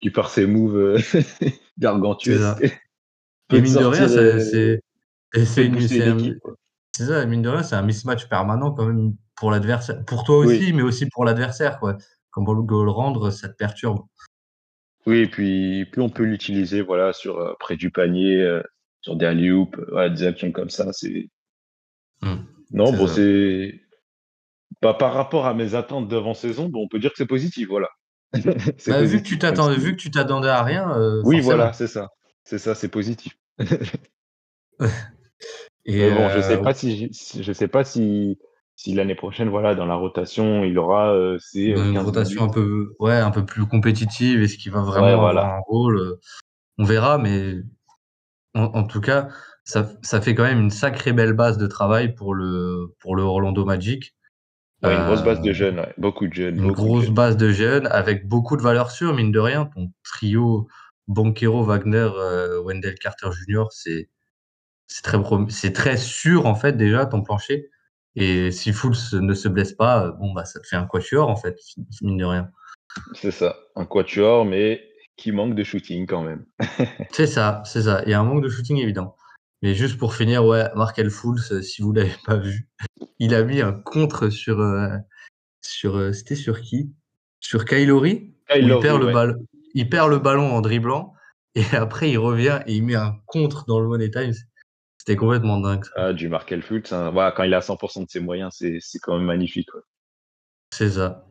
[0.00, 0.98] qui part ses moves euh,
[1.78, 2.64] gargantuesques.
[3.52, 4.80] Et mine de rien, c'est
[5.32, 10.38] c'est ça, mine de rien, c'est un mismatch permanent quand même pour l'adversaire, pour toi
[10.38, 10.72] aussi, oui.
[10.72, 11.96] mais aussi pour l'adversaire, quoi.
[12.30, 14.00] Quand le rendre, ça te perturbe.
[15.06, 18.62] Oui, et puis plus on peut l'utiliser, voilà, sur euh, près du panier, euh,
[19.00, 19.50] sur des alley
[19.88, 21.28] voilà, des actions comme ça, c'est
[22.22, 22.36] Mmh.
[22.72, 23.80] Non, bon, c'est.
[24.82, 27.88] Bah, par rapport à mes attentes d'avant-saison, bon, on peut dire que c'est positif, voilà.
[28.32, 30.90] bah, positif, vu, que tu t'attendais, vu que tu t'attendais à rien.
[30.96, 32.08] Euh, oui, voilà, c'est ça.
[32.44, 33.38] C'est ça, c'est positif.
[35.88, 38.38] Et bon, je sais pas si je sais pas si,
[38.76, 42.56] si l'année prochaine, voilà, dans la rotation, il aura euh, ces une rotation minutes.
[42.56, 44.42] un peu, ouais, un peu plus compétitive.
[44.42, 45.40] Est-ce qu'il va vraiment ouais, voilà.
[45.40, 46.20] avoir un rôle euh,
[46.76, 47.54] On verra, mais
[48.54, 49.28] en, en tout cas,
[49.64, 53.22] ça, ça, fait quand même une sacrée belle base de travail pour le, pour le
[53.22, 54.14] Orlando Magic.
[54.82, 55.94] Ouais, une grosse base de jeunes, ouais.
[55.96, 56.62] beaucoup de jeunes.
[56.62, 57.14] Une grosse de jeunes.
[57.14, 59.64] base de jeunes avec beaucoup de valeurs sûres, mine de rien.
[59.64, 60.68] Ton trio
[61.08, 64.10] Banquero, Wagner, euh, Wendell Carter Jr., c'est
[65.02, 65.18] très,
[65.48, 67.70] c'est très sûr, en fait, déjà, ton plancher.
[68.16, 71.36] Et si Fools ne se blesse pas, bon, bah, ça te fait un quatuor, en
[71.36, 71.58] fait,
[72.02, 72.50] mine de rien.
[73.14, 74.82] C'est ça, un quatuor, mais
[75.16, 76.44] qui manque de shooting quand même.
[77.12, 78.02] c'est ça, c'est ça.
[78.04, 79.16] Il y a un manque de shooting évident.
[79.62, 82.68] Mais juste pour finir, ouais, Markel Fools, si vous l'avez pas vu,
[83.18, 84.88] il a mis un contre sur, euh,
[85.60, 86.94] sur euh, c'était sur qui?
[87.40, 88.34] Sur Kylori.
[88.54, 89.08] Il perd ouais.
[89.08, 91.14] le ballon, il perd le ballon en dribblant
[91.54, 94.34] et après il revient et il met un contre dans le Money Times.
[95.06, 95.84] C'était complètement dingue.
[95.94, 97.10] Ah, du Markel hein.
[97.10, 99.72] voilà, quand il a 100% de ses moyens, c'est quand même magnifique.
[99.72, 99.80] Ouais.
[100.72, 101.28] C'est ça.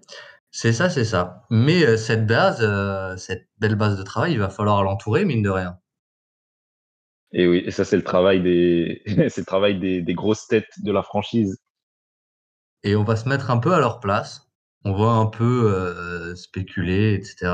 [0.49, 1.43] C'est ça, c'est ça.
[1.49, 5.41] Mais euh, cette base, euh, cette belle base de travail, il va falloir l'entourer, mine
[5.41, 5.77] de rien.
[7.33, 10.71] Et oui, et ça c'est le travail des, c'est le travail des, des, grosses têtes
[10.81, 11.57] de la franchise.
[12.83, 14.49] Et on va se mettre un peu à leur place.
[14.85, 17.51] On va un peu euh, spéculer, etc.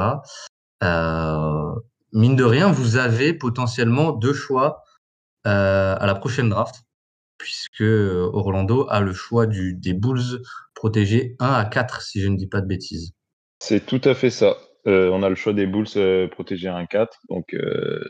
[2.13, 4.84] Mine de rien, vous avez potentiellement deux choix
[5.43, 6.83] à la prochaine draft,
[7.37, 10.41] puisque Orlando a le choix du, des Bulls
[10.75, 13.13] protégés 1 à 4, si je ne dis pas de bêtises.
[13.59, 14.57] C'est tout à fait ça.
[14.87, 17.19] Euh, on a le choix des Bulls euh, protégés 1 à 4.
[17.29, 18.03] Donc, euh,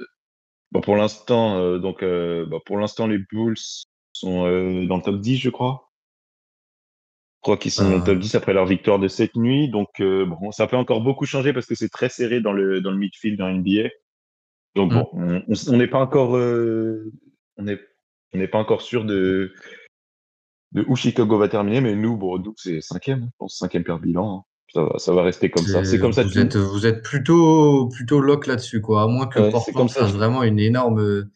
[0.71, 3.57] bon, pour l'instant, euh, donc, euh, bah, pour l'instant, les Bulls
[4.13, 5.91] sont euh, dans le top 10, je crois.
[7.37, 9.69] Je crois qu'ils sont dans le top 10 après leur victoire de cette nuit.
[9.69, 12.91] Donc, bon, ça peut encore beaucoup changer parce que c'est très serré dans le, dans
[12.91, 13.89] le midfield dans NBA.
[14.75, 15.43] Donc, bon, mm.
[15.69, 17.79] on n'est pas encore, on n'est
[18.33, 19.53] on pas encore sûr de,
[20.71, 23.99] de où Chicago va terminer, mais nous, bon, nous c'est cinquième, je pense, cinquième pire
[23.99, 24.37] bilan.
[24.39, 24.43] Hein.
[24.73, 25.83] Ça, va, ça va rester comme ça.
[25.83, 26.23] C'est comme ça.
[26.23, 29.03] Vous êtes, vous êtes plutôt, plutôt lock là-dessus, quoi.
[29.03, 31.29] À moins que ouais, Portland fasse vraiment une énorme,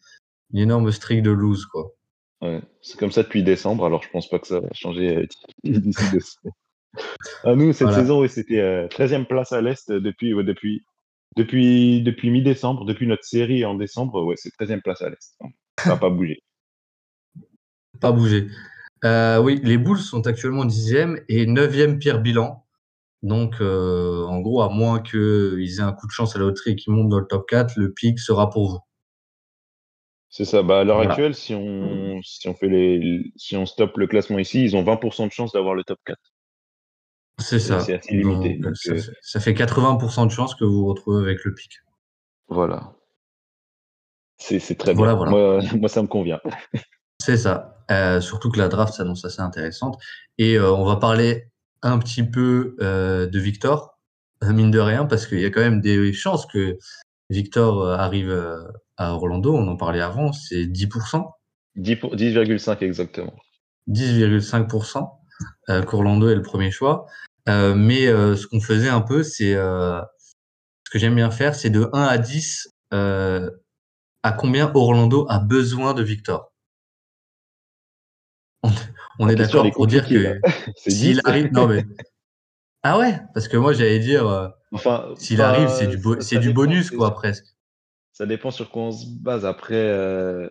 [0.54, 1.92] une énorme streak de lose, quoi.
[2.40, 5.28] Ouais, c'est comme ça depuis décembre, alors je pense pas que ça va changer
[5.64, 6.52] d'ici deux semaines.
[7.44, 8.02] À nous, cette voilà.
[8.02, 10.84] saison, c'était euh, 13e place à l'Est depuis, ouais, depuis,
[11.36, 15.36] depuis, depuis mi-décembre, depuis notre série en décembre, ouais, c'est 13e place à l'Est.
[15.78, 16.42] Ça n'a pas bougé.
[18.00, 18.48] Pas bougé.
[19.04, 22.66] Euh, oui, les Bulls sont actuellement 10e et 9e pire bilan.
[23.22, 26.72] Donc, euh, en gros, à moins qu'ils aient un coup de chance à la loterie
[26.72, 28.78] et qu'ils montent dans le top 4, le pic sera pour vous.
[30.28, 30.62] C'est ça.
[30.62, 31.10] Bah, à l'heure voilà.
[31.10, 34.82] actuelle, si on, si on fait les, si on stoppe le classement ici, ils ont
[34.82, 36.18] 20% de chance d'avoir le top 4.
[37.38, 37.80] C'est ça.
[37.80, 38.54] C'est assez limité.
[38.54, 41.44] Donc, Donc, ça, euh, fait, ça fait 80% de chances que vous vous retrouvez avec
[41.44, 41.80] le pic.
[42.48, 42.92] voilà.
[44.38, 45.24] C'est très Voilà, bien.
[45.26, 45.30] voilà.
[45.30, 46.40] Moi, moi, ça me convient.
[47.22, 47.84] C'est ça.
[47.90, 49.98] Euh, surtout que la draft s'annonce assez intéressante.
[50.38, 51.44] Et euh, on va parler
[51.82, 53.98] un petit peu de Victor,
[54.42, 56.78] mine de rien, parce qu'il y a quand même des chances que
[57.30, 58.30] Victor arrive
[58.96, 59.54] à Orlando.
[59.54, 61.30] On en parlait avant, c'est 10%,
[61.76, 63.34] 10 pour- 10,5 exactement.
[63.88, 65.08] 10,5%
[65.68, 67.06] euh, qu'Orlando est le premier choix.
[67.48, 70.00] Euh, mais euh, ce qu'on faisait un peu, c'est euh,
[70.84, 73.50] ce que j'aime bien faire, c'est de 1 à 10 euh,
[74.22, 76.52] à combien Orlando a besoin de Victor.
[79.18, 80.40] On, est d'accord pour dire que
[80.76, 81.20] s'il 10.
[81.24, 81.84] arrive, non mais
[82.82, 86.38] ah ouais, parce que moi j'allais dire euh, Enfin, s'il arrive, c'est du bo- c'est
[86.38, 87.46] du bonus quoi presque.
[88.12, 89.44] Ça dépend sur quoi on se base.
[89.44, 90.48] Après, euh,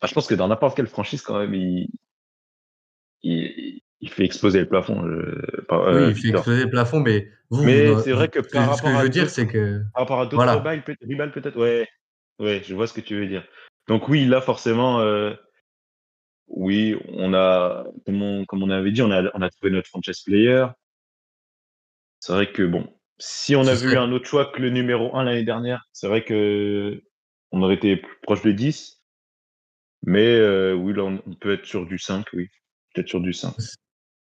[0.00, 1.88] enfin, je pense que dans n'importe quelle franchise, quand même, il,
[3.22, 5.02] il, il fait exploser le plafond.
[5.02, 6.40] je- oui, euh, il fait Victor.
[6.40, 8.96] exploser le plafond, mais vous, Mais vous- c'est vrai que par ce que rapport je
[8.96, 10.56] à veux dire, d'autres- c'est que Par rapport à d'autres Voilà.
[11.32, 11.88] peut-être Ouais,
[12.38, 13.46] ouais, je vois ce que tu veux dire.
[13.88, 15.32] Donc oui, là forcément, euh,
[16.48, 19.88] oui, on a, comme on, comme on avait dit, on a, on a trouvé notre
[19.88, 20.66] franchise player.
[22.20, 24.70] C'est vrai que bon, si on Ce a vu serait- un autre choix que le
[24.70, 27.02] numéro 1 l'année dernière, c'est vrai que
[27.52, 29.02] on aurait été plus proche de 10.
[30.04, 32.48] Mais euh, oui, là, on, on peut être sur du 5, oui.
[32.94, 33.54] Peut-être sur du 5.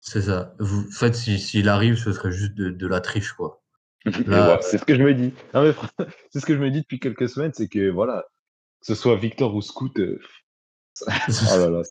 [0.04, 0.54] C'est ça.
[0.58, 3.62] Vous, en fait, si- s'il arrive, ce serait juste de, de la triche quoi.
[4.26, 5.32] Là, c'est ce que je me dis.
[6.30, 8.24] C'est ce que je me dis depuis quelques semaines, c'est que voilà,
[8.80, 10.18] que ce soit Victor ou Scoot, euh,
[11.02, 11.06] oh
[11.56, 11.82] là là,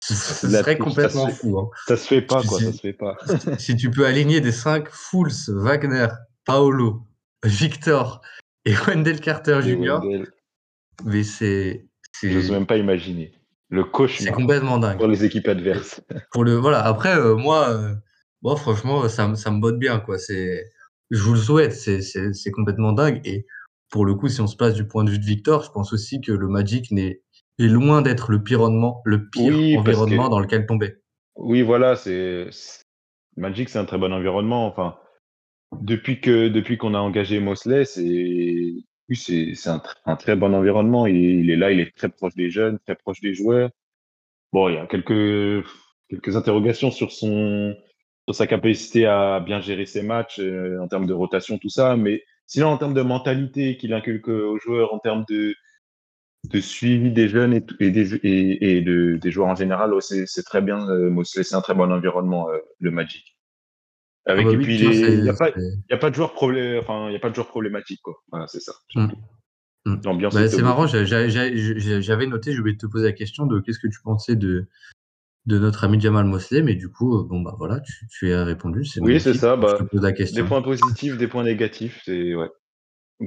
[0.00, 1.58] Ce serait complètement ça fou.
[1.58, 1.70] hein.
[1.86, 3.16] ça se fait pas, quoi, Si- ça se fait pas.
[3.58, 6.08] Si tu peux aligner des 5 Fools, Wagner,
[6.44, 7.06] Paolo,
[7.44, 8.20] Victor
[8.66, 10.32] et Wendell Carter Et Jr., Wendell,
[11.04, 13.32] mais c'est c'est J'ose même pas imaginer.
[13.72, 14.98] Le c'est cauchemar complètement dingue.
[14.98, 16.00] pour les équipes adverses.
[16.32, 16.84] Pour le voilà.
[16.84, 17.94] Après, euh, moi, euh,
[18.42, 20.18] moi, franchement, ça, me- ça me botte bien quoi.
[20.18, 20.68] C'est,
[21.10, 21.72] je vous le souhaite.
[21.72, 23.20] C'est c'est c'est complètement dingue.
[23.24, 23.46] Et
[23.90, 25.92] pour le coup, si on se place du point de vue de Victor, je pense
[25.94, 27.22] aussi que le Magic n'est
[27.58, 30.96] est loin d'être le pire environnement, le pire Oui, environnement que- dans lequel tomber.
[31.36, 32.82] Oui, voilà, c'est c'est-
[33.38, 34.66] Magic, c'est un très bon environnement.
[34.66, 34.96] Enfin,
[35.80, 38.74] depuis que depuis qu'on a engagé Mosley, c'est
[39.16, 41.06] c'est un, tr- un très bon environnement.
[41.06, 43.70] Il, est- là, il est très proche des jeunes, très proche des joueurs.
[44.52, 45.64] Bon, il y a quelques
[46.36, 47.74] interrogations sur son
[48.28, 51.96] sur sa capacité à bien gérer ses matchs euh, en termes de rotation, tout ça.
[51.96, 55.54] Mais sinon, en termes de mentalité qu'il inculque aux joueurs, en termes de
[56.50, 60.88] de suivi des jeunes et, des, joueurs en général, c'est très bien.
[60.88, 63.31] Euh, c'est un très bon environnement, euh, le Magic.
[64.24, 66.16] Avec, Ah bah et oui, puis, tu vois, les- il n'y a, pas- a de
[66.34, 68.14] problé- enfin, y a pas de joueurs problématiques, quoi.
[68.30, 68.72] Voilà, c'est ça.
[68.94, 69.08] Mm.
[69.08, 69.16] surtout.
[69.84, 69.96] Mm.
[70.04, 73.80] L'ambiance Bah, est c'est marrant, j'avais noté, je voulais te poser la question de qu'est-ce
[73.80, 74.68] que tu pensais de,
[75.46, 78.44] de notre ami Jamal Mosley, mais du coup, euh, bon, bah voilà, tu, tu as
[78.44, 78.84] répondu.
[79.00, 82.34] Oui, c'est ça, bah, je te pose la Des points positifs, des points négatifs, c'est
[82.34, 82.48] ouais.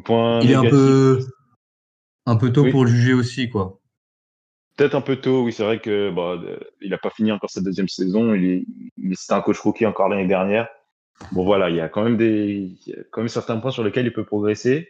[0.05, 1.19] Point Il est un peu,
[2.25, 2.71] un peu tôt Oui.
[2.71, 3.79] pour le juger aussi, quoi.
[4.77, 7.49] Peut-être un peu tôt, oui, c'est vrai que bah, euh, il n'a pas fini encore
[7.49, 8.33] sa deuxième saison.
[8.33, 8.65] Il est,
[8.97, 10.67] il- c'était un coach rookie encore l'année dernière.
[11.31, 12.75] Bon voilà, il y a quand même des,
[13.11, 14.89] quand même certains points sur lesquels il peut progresser,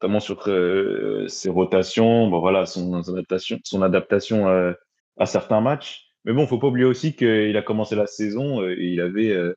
[0.00, 2.28] notamment sur euh, ses rotations.
[2.28, 4.72] Bon voilà, son, adaptation, son adaptation euh,
[5.18, 6.10] à certains matchs.
[6.24, 9.30] Mais bon, faut pas oublier aussi qu'il a commencé la saison euh, et il avait
[9.30, 9.54] euh,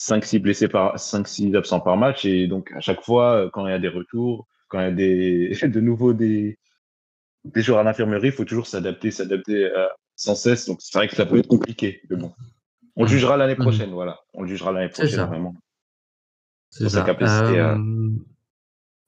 [0.00, 3.74] 5-6 blessés par 5-6 absents par match et donc à chaque fois quand il y
[3.74, 6.58] a des retours, quand il y a des de nouveau des
[7.44, 9.70] des joueurs à l'infirmerie, il faut toujours s'adapter, s'adapter
[10.16, 10.66] sans cesse.
[10.66, 12.02] Donc c'est vrai que ça peut être compliqué.
[12.96, 13.12] On le Mhm.
[13.14, 13.60] jugera l'année Mhm.
[13.62, 14.20] prochaine, voilà.
[14.34, 15.26] On le jugera l'année prochaine, ça.
[15.26, 15.54] vraiment.
[16.70, 17.02] C'est ça.
[17.02, 18.10] capacité à- Euh,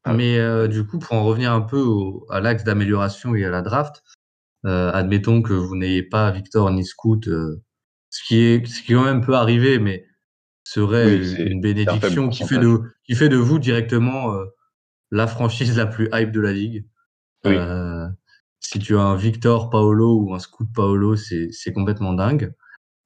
[0.05, 3.45] à- Mais euh, du coup, pour en revenir un peu au- à l'axe d'amélioration et
[3.45, 4.03] à la draft,
[4.65, 7.61] euh, admettons que vous n'ayez pas Victor ni Scoot, euh,
[8.11, 10.07] ce qui est ce qui quand même peut arriver, mais
[10.65, 14.33] serait Oui, une bénédiction qui fait de qui fait de vous directement
[15.11, 16.87] la franchise la plus hype de la ligue.
[17.45, 17.57] Oui.
[18.61, 22.53] Si tu as un Victor Paolo ou un Scoot Paolo, c'est c'est complètement dingue.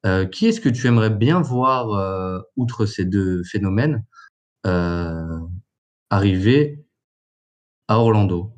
[0.07, 4.05] Euh, qui est-ce que tu aimerais bien voir, euh, outre ces deux phénomènes,
[4.67, 5.39] euh,
[6.09, 6.83] arriver
[7.89, 8.53] à Orlando?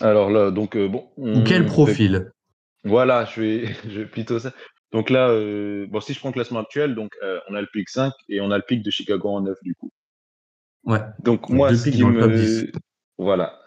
[0.00, 1.10] Alors là, donc bon.
[1.16, 2.30] Ou quel on- profil?
[2.84, 4.52] Voilà, je vais, je vais plutôt ça.
[4.92, 5.28] Donc là,
[5.86, 7.12] bon, si je prends le classement actuel, donc
[7.48, 9.74] on a le pic 5 et on a le pic de Chicago en 9 du
[9.74, 9.90] coup.
[10.84, 11.00] Ouais.
[11.20, 12.72] Donc moi, deux ce qui me, 10.
[13.18, 13.58] voilà,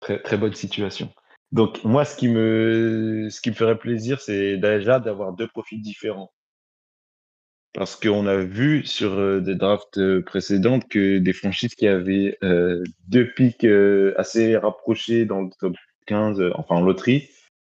[0.00, 1.12] très très bonne situation.
[1.52, 5.80] Donc moi, ce qui me, ce qui me ferait plaisir, c'est déjà d'avoir deux profils
[5.80, 6.32] différents.
[7.72, 12.38] Parce qu'on a vu sur euh, des drafts euh, précédentes que des franchises qui avaient
[12.42, 13.66] euh, deux pics
[14.16, 15.76] assez rapprochés dans le top
[16.06, 17.28] 15, euh, enfin en loterie,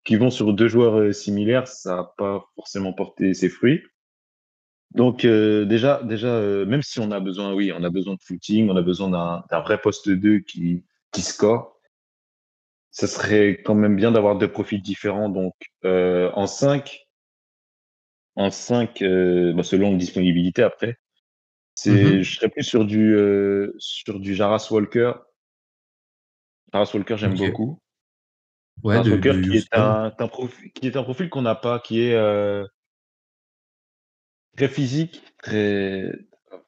[0.05, 3.81] qui vont sur deux joueurs similaires, ça n'a pas forcément porté ses fruits.
[4.95, 8.75] Donc déjà, déjà même si on a besoin, oui, on a besoin de footing, on
[8.75, 9.09] a besoin
[9.49, 11.78] d'un vrai poste 2 qui, qui score,
[12.91, 15.29] ça serait quand même bien d'avoir deux profils différents.
[15.29, 15.53] Donc
[15.85, 17.07] euh, en 5,
[18.35, 20.97] en 5 bah, selon la disponibilité après,
[21.75, 22.21] c'est, Mhm.
[22.23, 23.17] je serais plus sur du,
[23.77, 25.13] sur du Jaras Walker.
[26.73, 27.79] Jaras Walker, j'aime beaucoup.
[28.83, 31.41] Ouais, Jaras de, Walker de qui est, un, un profil, qui est un profil qu'on
[31.41, 32.15] n'a pas, qui est
[34.59, 36.11] très physique, très,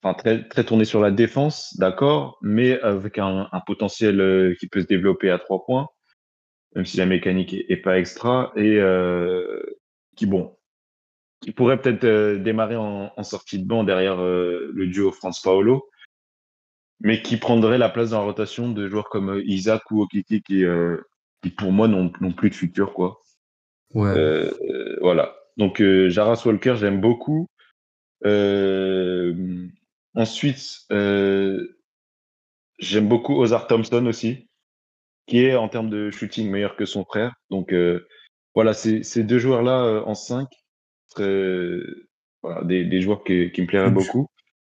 [0.01, 4.67] enfin, très, très tourné sur la défense, d'accord, mais avec un, un potentiel euh, qui
[4.67, 5.89] peut se développer à trois points,
[6.75, 9.61] même si la mécanique est, est pas extra, et euh,
[10.15, 10.57] qui, bon,
[11.41, 15.41] qui pourrait peut-être euh, démarrer en, en sortie de banc derrière euh, le duo France
[15.41, 15.89] Paolo,
[16.99, 20.63] mais qui prendrait la place dans la rotation de joueurs comme Isaac ou Okiki qui,
[21.41, 23.19] qui pour moi n'ont plus de futur, quoi.
[23.95, 24.51] Ouais.
[25.01, 25.35] Voilà.
[25.57, 27.47] Donc Jaras Walker, j'aime beaucoup.
[30.13, 31.67] Ensuite, j'aime
[33.07, 34.47] beaucoup Ozar Thompson aussi,
[35.31, 37.33] qui est en termes de shooting meilleur que son frère.
[37.49, 38.05] Donc euh,
[38.53, 40.45] voilà, ces, ces deux joueurs-là euh, en 5
[41.07, 41.79] seraient
[42.43, 44.27] voilà, des, des joueurs qui, qui me plairaient Tu- beaucoup.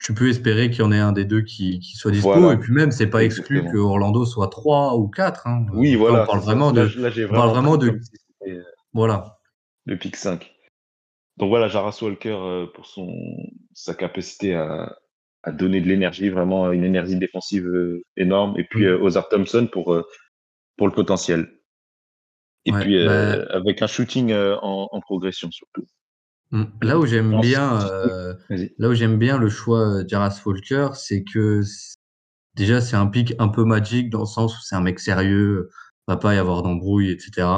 [0.04, 2.32] Tu peux espérer qu'il y en ait un des deux qui, qui soit dispo.
[2.34, 2.52] Voilà.
[2.54, 3.72] Et puis même, c'est pas exclu Exactement.
[3.84, 5.46] que Orlando soit 3 ou 4.
[5.46, 5.64] Hein.
[5.72, 6.22] Oui, Là, voilà.
[6.24, 7.00] on parle vraiment Là, de.
[7.00, 9.38] là, j'ai on parle vraiment de- si euh, Voilà.
[9.86, 10.52] le pick 5.
[11.38, 13.08] Donc voilà, Jaras Walker euh, pour son
[13.72, 14.94] sa capacité à,
[15.44, 18.58] à donner de l'énergie, vraiment une énergie défensive euh, énorme.
[18.58, 18.88] Et puis Mm.
[18.88, 20.04] euh, Ozar Thompson pour euh,
[20.76, 21.48] pour le potentiel.
[22.64, 25.84] Et Ouais, puis euh, bah- avec un shooting euh, en, en progression surtout.
[26.50, 26.64] Mm.
[26.82, 28.34] Là où j'aime bien, euh,
[28.78, 31.62] là où j'aime bien le choix Jaras Walker, c'est que
[32.54, 35.70] déjà c'est un pic un peu magique dans le sens où c'est un mec sérieux,
[36.06, 37.48] va pas y avoir d'embrouille, etc.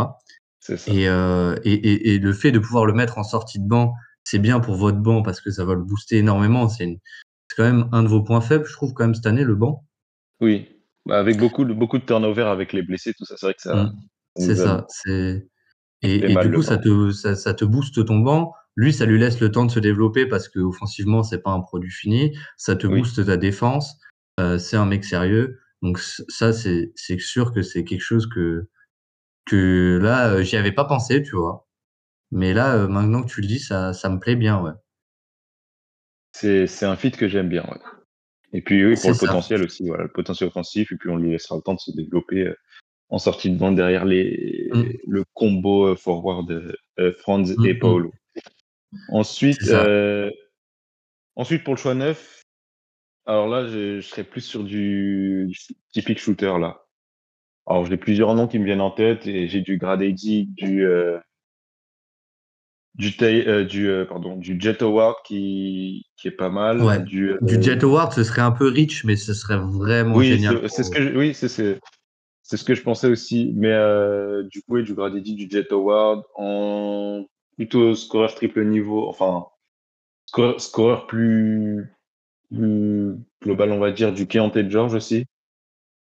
[0.60, 0.74] Ça.
[0.86, 4.38] Et, et, et, et le fait de pouvoir le mettre en sortie de banc, c'est
[4.38, 6.68] bien pour votre banc parce que ça va le booster énormément.
[6.70, 6.98] C'est une-
[7.50, 9.54] c'est quand même un de vos points faibles, je trouve, quand même cette année, le
[9.54, 9.84] banc.
[10.40, 10.73] Oui.
[11.10, 13.74] Avec beaucoup de beaucoup de turnover avec les blessés, tout ça, c'est vrai que ça.
[13.74, 13.92] Mm.
[14.36, 14.86] ça C'est ça.
[14.88, 15.48] C'est
[16.02, 18.52] et, du coup ça te ça, ça te booste ton banc.
[18.76, 21.60] Lui, ça lui laisse le temps de se développer parce que offensivement c'est pas un
[21.60, 22.36] produit fini.
[22.56, 23.00] Ça te Oui.
[23.00, 23.98] booste ta défense.
[24.40, 25.60] Euh, c'est un mec sérieux.
[25.82, 28.68] Donc ça c'est c'est sûr que c'est quelque chose que
[29.46, 31.68] que là euh, j'y avais pas pensé, tu vois.
[32.30, 34.72] Mais là euh, maintenant que tu le dis, ça ça me plaît bien, ouais.
[36.32, 37.62] C'est c'est un fit que j'aime bien.
[37.64, 37.78] ouais.
[38.54, 39.26] Et puis oui, pour le ça.
[39.26, 40.90] potentiel aussi, voilà, le potentiel offensif.
[40.92, 42.56] Et puis on lui laissera le temps de se développer euh,
[43.10, 44.84] en sortie de banc derrière les Mm.
[45.06, 47.78] le combo euh, forward de euh, Franz Mm, et mm.
[47.78, 48.12] Paolo.
[49.08, 50.30] Ensuite, euh,
[51.36, 52.42] ensuite pour le choix neuf,
[53.26, 55.58] alors là, je, je serais plus sur du, du
[55.92, 56.80] typique shooter là.
[57.66, 61.18] Alors j'ai plusieurs noms qui me viennent en tête et j'ai du Gradedi, du euh,
[62.94, 67.02] du, euh, du euh, pardon, du Jet Howard qui qui est pas mal, Ouais.
[67.02, 70.28] du euh, Du Jet Howard, ce serait un peu rich, mais ce serait vraiment oui,
[70.28, 70.60] génial.
[70.62, 74.44] c'est- c'est pour- ce que je, oui, c'est ce que je pensais aussi, mais euh,
[74.44, 77.24] du coup, et du Gradedi, du Jet Howard en
[77.56, 79.46] plutôt scoreur triple niveau, enfin
[80.26, 81.90] scoreur, scoreur plus
[82.54, 85.24] plus global, on va dire, du Keontae George aussi.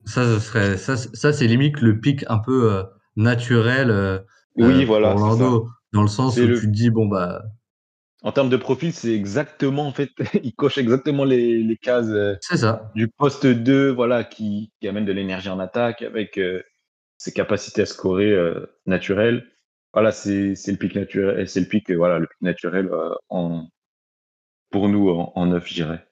[0.04, 2.84] Ça, ce serait, ça, c'est- ça c'est limite le pic un peu
[3.16, 4.22] naturel
[4.54, 7.44] Oui, voilà, Orlando, dans le sens où le- tu te dis, bon, bah,
[8.22, 10.10] En termes de profil, c'est exactement, en fait,
[10.42, 12.90] il coche exactement les, les cases euh, c'est ça.
[12.94, 16.62] du poste 2, voilà, qui, qui amène de l'énergie en attaque avec euh,
[17.18, 19.46] ses capacités à scorer euh, naturelles.
[19.94, 23.68] Voilà, c'est c'est le pic naturel, c'est le pic, voilà, le pic naturel euh, en,
[24.70, 26.06] pour nous en, en neuf, je dirais.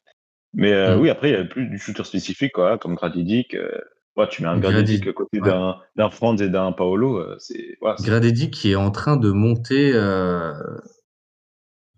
[0.54, 3.54] Mais euh, oui, après, il y a plus du shooter spécifique, quoi, comme Gradidic.
[3.54, 3.80] Euh,
[4.16, 5.48] ouais, tu mets un Gradidic à côté ouais.
[5.48, 9.92] d'un d'un Franz et d'un Paolo, euh, c'est c'est- qui est en train de monter
[9.94, 10.52] euh,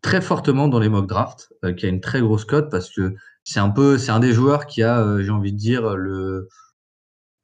[0.03, 3.15] très fortement dans les mock drafts, euh, qui a une très grosse cote parce que
[3.45, 6.49] c'est un peu, c'est un des joueurs qui a, euh, j'ai envie de dire, le,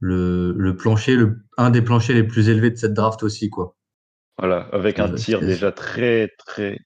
[0.01, 3.77] le, le plancher, le, un des planchers les plus élevés de cette draft aussi, quoi.
[4.39, 6.79] voilà, avec un tir déjà très, très,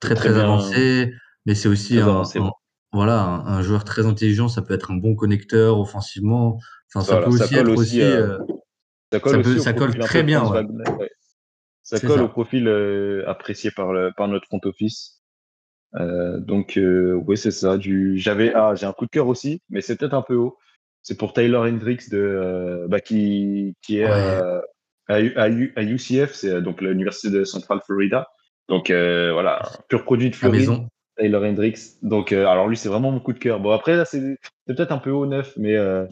[0.00, 1.14] très Très très, bien- avancé,
[1.46, 2.50] mais c'est aussi un, avancé, un- ouais.
[2.92, 4.48] Voilà un, un joueur très intelligent.
[4.48, 6.58] Ça peut être un bon connecteur offensivement.
[6.94, 8.38] Enfin, ça Voilà, peut ça aussi colle être aussi, euh, euh,
[9.12, 10.62] Ça colle Ça aussi peut- au ça colle profil un très bien, ouais.
[10.98, 11.10] Ouais.
[11.82, 12.22] Ça colle ça.
[12.24, 15.20] au profil euh, apprécié par, le, par notre front office.
[15.96, 17.76] Euh, donc, oui, c'est ça.
[17.76, 18.16] Du...
[18.18, 20.56] J'avais, ah, j'ai un coup de cœur aussi, mais c'est peut-être un peu haut.
[21.02, 24.60] C'est pour Taylor Hendricks de, bah, qui, qui est Ouais.
[25.36, 28.28] à, UCF, c'est donc l'université de Central Florida.
[28.68, 30.70] Donc voilà, un pur produit de Floride.
[31.16, 31.78] Taylor Hendricks.
[32.02, 33.60] Donc, euh, alors lui, c'est vraiment mon coup de cœur.
[33.60, 34.36] Bon, après, là, c'est
[34.66, 36.06] peut-être un peu haut neuf, mais euh,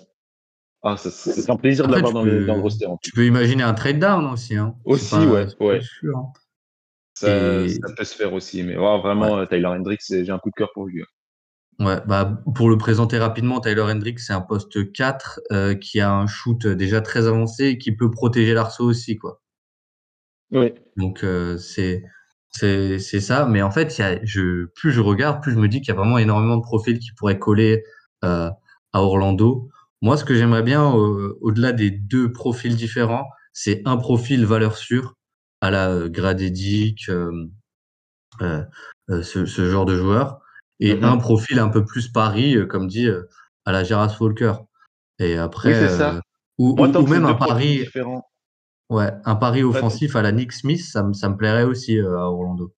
[0.83, 2.87] ah, c'est un plaisir de Après, l'avoir tu dans, peux- dans le roster.
[2.87, 4.57] en Tu peux imaginer un trade down aussi.
[4.57, 4.75] Hein.
[4.85, 5.81] Aussi, pas- ouais, ouais.
[5.81, 6.33] sûr, hein.
[7.15, 7.29] Ça,
[7.65, 10.51] Et- ça peut se faire aussi, mais ouais, vraiment, euh, Tyler Hendricks, j'ai un coup
[10.51, 11.03] de cœur pour lui.
[11.03, 11.07] hein.
[11.85, 16.13] Ouais, bah, pour le présenter rapidement, Tyler Hendricks, c'est un poste 4 euh, qui a
[16.13, 19.41] un shoot déjà très avancé et qui peut protéger l'arceau aussi, quoi.
[20.53, 20.75] Oui.
[20.97, 22.05] Donc euh, c'est
[22.51, 23.47] c'est c'est ça.
[23.47, 25.89] Mais en fait, il y a, je, plus je regarde, plus je me dis qu'il
[25.89, 27.85] y a vraiment énormément de profils qui pourraient coller
[28.25, 28.51] euh,
[28.93, 29.69] à Orlando.
[30.03, 34.77] Moi, ce que j'aimerais bien, euh, au-delà des deux profils différents, c'est un profil valeur
[34.77, 35.15] sûre
[35.61, 37.31] à la euh, Gradedic, euh,
[38.43, 38.65] euh,
[39.11, 40.41] euh, ce, ce genre de joueur,
[40.81, 41.05] et Mhm.
[41.05, 43.09] un profil un peu plus pari, euh, comme dit,
[43.67, 44.55] à la Geras Walker.
[45.19, 46.17] Et après, Oui, c'est ça.
[46.17, 46.21] euh,
[46.59, 48.25] ou, Moi, même un profils pari, différents.
[48.91, 52.19] Ouais, un pari offensif à la Nick Smith, ça, me- ça me plairait aussi euh,
[52.19, 52.73] à Orlando.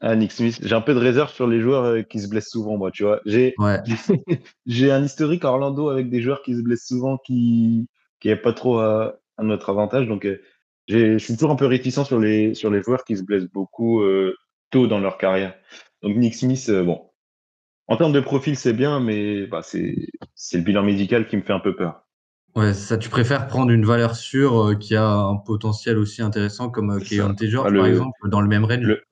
[0.00, 0.60] Ah, Nick Smith.
[0.62, 3.02] J'ai un peu de réserve sur les joueurs euh, qui se blessent souvent, moi, tu
[3.02, 3.20] vois.
[3.26, 3.80] J'ai Ouais,
[4.66, 7.88] j'ai un historique à Orlando avec des joueurs qui se blessent souvent, qui
[8.20, 10.06] qui est pas trop à, à notre avantage.
[10.08, 10.40] Donc, euh,
[10.88, 13.50] j'ai- je suis toujours un peu réticent sur les sur les joueurs qui se blessent
[13.52, 14.36] beaucoup euh,
[14.70, 15.54] tôt dans leur carrière.
[16.02, 17.10] Donc, Nick Smith, euh, bon,
[17.88, 19.96] en termes de profil, c'est bien, mais bah, c'est
[20.54, 22.07] le bilan médical qui me fait un peu peur.
[22.56, 26.70] Ouais, ça, tu préfères prendre une valeur sûre euh, qui a un potentiel aussi intéressant
[26.70, 27.34] comme euh, ça.
[27.40, 28.80] George, Ah, le- par exemple, dans le même range.
[28.80, 29.02] le-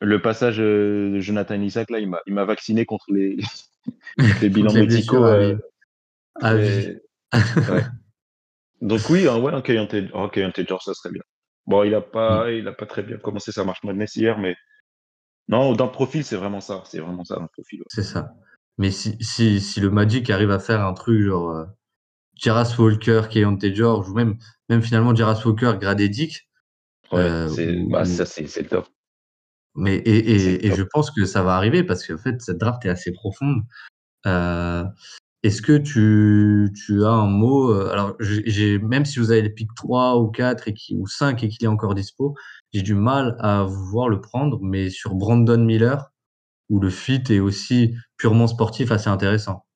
[0.00, 3.36] Le passage euh, de Jonathan Isaac, là, il m'a vacciné contre les,
[4.42, 5.24] les bilans les médicaux.
[5.24, 5.60] à euh, vie.
[6.40, 6.68] À vie.
[6.68, 7.02] et-
[7.70, 7.84] ouais.
[8.80, 9.62] Donc oui, un, ouais, un
[10.14, 10.28] oh,
[10.68, 11.22] George, ça serait bien.
[11.66, 12.54] Bon, il a pas, Mm.
[12.54, 14.56] il a pas très bien commencé sa marche madness hier, mais
[15.48, 17.80] non, dans le profil, c'est vraiment ça, c'est vraiment ça dans le profil.
[17.80, 17.86] ouais.
[17.88, 18.34] C'est ça.
[18.78, 21.64] Mais si, si, si le Magic arrive à faire un truc genre euh,
[22.34, 24.36] Jaras Walker, Keontae George, ou même,
[24.68, 26.48] même finalement Jaras Walker, Gradedic,
[27.12, 28.88] Ouais, Euh, c'est, bah, ça c'est, c'est le top.
[29.74, 30.78] mais, et, et, et top.
[30.78, 33.62] je pense que ça va arriver parce qu'en fait, cette draft est assez profonde.
[34.26, 34.84] Euh,
[35.42, 39.50] Est-ce que tu, tu as un mot euh, Alors, j'ai même si vous avez les
[39.50, 42.34] pics 3 ou 4 et qui, ou 5 et qu'il est encore dispo,
[42.72, 46.10] j'ai du mal à voir le prendre, mais sur Brandon Miller,
[46.70, 49.66] où le fit est aussi purement sportif assez intéressant.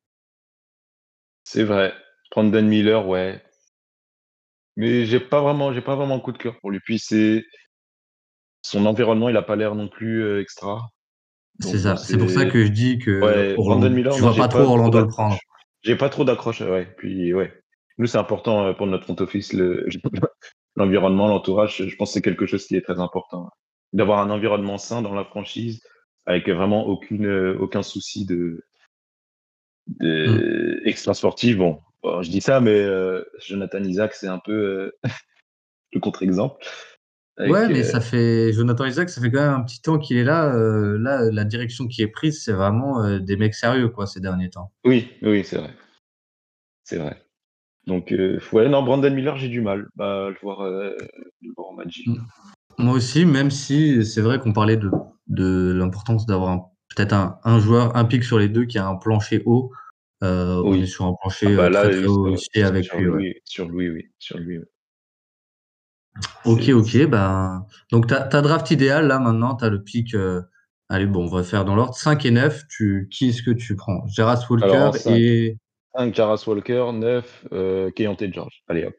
[1.44, 1.92] C'est vrai.
[2.30, 3.42] Brandon Miller, ouais.
[4.76, 6.80] Mais j'ai pas vraiment, j'ai pas vraiment un coup de cœur pour lui.
[6.80, 7.44] Puis c'est
[8.62, 10.88] son environnement, il a pas l'air non plus euh, extra.
[11.60, 11.90] C'est ça.
[11.94, 14.48] bon, C'est pour ça que je dis que Ouais, Orlando- Brandon Miller, tu non, pas
[14.48, 15.38] trop Orlando le prendre.
[15.82, 16.86] J'ai pas trop d'accroche, ouais.
[16.98, 17.52] Puis ouais.
[17.98, 19.86] Nous, c'est important euh, pour notre front office, le-
[20.76, 21.82] l'environnement, l'entourage.
[21.86, 23.48] Je pense que c'est quelque chose qui est très important.
[23.94, 25.80] D'avoir un environnement sain dans la franchise,
[26.26, 28.62] avec vraiment aucune, euh, aucun souci de,
[29.86, 31.56] de extra sportif.
[31.56, 34.90] Bon, bon, je dis ça, mais euh, Jonathan Isaac, c'est un peu euh,
[35.92, 36.64] le contre-exemple.
[37.38, 40.16] Ouais, mais euh, ça fait Jonathan Isaac, ça fait quand même un petit temps qu'il
[40.16, 40.50] est là.
[40.54, 44.72] là, la direction qui est prise, c'est vraiment des mecs sérieux quoi ces derniers temps.
[44.84, 45.70] Oui, oui, c'est vrai.
[46.84, 47.26] C'est vrai.
[47.86, 50.96] Donc, euh, ouais, non, Brandon Miller, j'ai du mal bah, à le voir, euh,
[51.42, 52.06] le voir en Magic.
[52.06, 52.26] Mm.
[52.78, 54.90] Moi aussi, même si c'est vrai qu'on parlait de,
[55.28, 58.96] de l'importance d'avoir peut-être un, un joueur, un pic sur les deux qui a un
[58.96, 59.72] plancher haut.
[60.24, 60.82] Euh, On Oui.
[60.82, 62.26] est sur un plancher Ah bah euh, là, très très haut
[62.64, 63.06] avec sur lui.
[63.08, 63.12] ouais.
[63.16, 64.58] Louis, sur Louis, oui, sur lui.
[64.58, 64.64] oui.
[66.44, 67.06] Ok, ok.
[67.06, 70.14] Ben, donc, ta ta draft idéal, là, maintenant, tu as le pic.
[70.14, 70.40] euh,
[70.88, 71.94] allez, bon, on va faire dans l'ordre.
[71.94, 74.04] 5 et 9, tu, qui est-ce que tu prends?
[74.18, 75.16] Alors, en Walker cinq.
[75.16, 75.58] et.
[75.94, 78.62] 5, Jaras Walker, 9, euh, Keontae George.
[78.68, 78.94] Allez hop.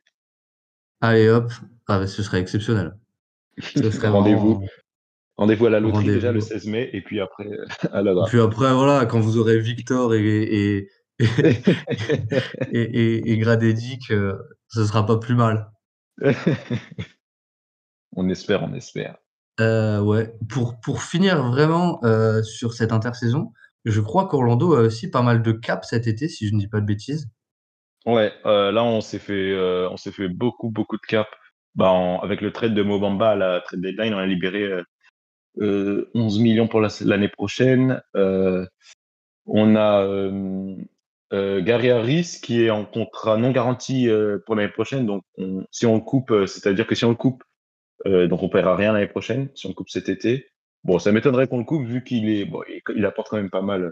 [1.02, 1.52] Allez, hop.
[1.88, 2.94] Ah, bah, ce serait exceptionnel.
[4.04, 4.54] Rendez-vous.
[4.56, 4.66] vraiment-
[5.38, 7.48] Rendez-vous à la loterie déjà le 16 mai et puis après
[7.92, 8.30] à la draft.
[8.32, 10.90] Puis après, voilà, quand vous aurez Victor et, et,
[11.20, 11.56] et,
[12.72, 14.38] et, et, et Gradedic, euh,
[14.68, 15.72] ce sera pas plus mal.
[18.16, 19.18] on espère, on espère.
[19.60, 20.34] Euh, ouais.
[20.50, 23.52] Pour, pour finir vraiment euh, sur cette intersaison,
[23.86, 26.68] je crois qu'Orlando a aussi pas mal de caps cet été, si je ne dis
[26.68, 27.28] pas de bêtises.
[28.06, 29.58] Ouais, euh, là on s'est fait,
[29.92, 31.30] on s'est fait beaucoup, beaucoup de caps.
[31.76, 34.84] Bah, en- avec le trade de Mobamba à la trade deadline, on a libéré euh,
[35.62, 38.02] euh, 11 millions pour la- l'année prochaine.
[39.46, 40.06] On a
[41.34, 45.06] euh, Gary Harris qui est en contrat non garanti euh, pour l'année prochaine.
[45.06, 47.44] Donc, on- si on le coupe, euh, c'est-à-dire que si on le coupe,
[48.08, 50.48] euh, donc on paiera rien l'année prochaine si on coupe cet été.
[50.84, 52.62] Bon, ça m'étonnerait qu'on le coupe vu qu'il est, bon,
[52.96, 53.84] il, apporte quand même pas mal.
[53.86, 53.92] euh,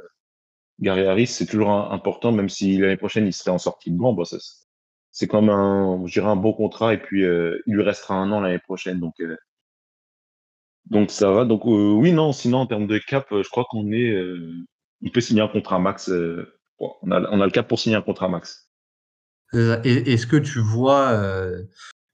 [0.80, 4.16] Gary Harris, c'est toujours important, même si l'année prochaine il serait en sortie de banc.
[4.26, 8.32] C'est- même un, je dirais un bon contrat et puis euh, il lui restera un
[8.32, 9.00] an l'année prochaine.
[9.00, 9.16] Donc,
[10.86, 11.46] donc ça va.
[11.46, 12.32] Donc oui, non.
[12.34, 14.16] Sinon en termes de cap, je crois qu'on est,
[15.04, 16.10] on peut signer un contrat max.
[16.80, 18.70] Bon, on a, on a le cap pour signer un contrat max.
[19.54, 21.64] Est-ce que tu vois, euh,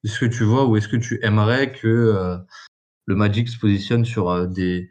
[0.04, 2.38] est-ce que tu vois ou est-ce que tu aimerais que euh,
[3.06, 4.90] le Magic se positionne sur euh, des,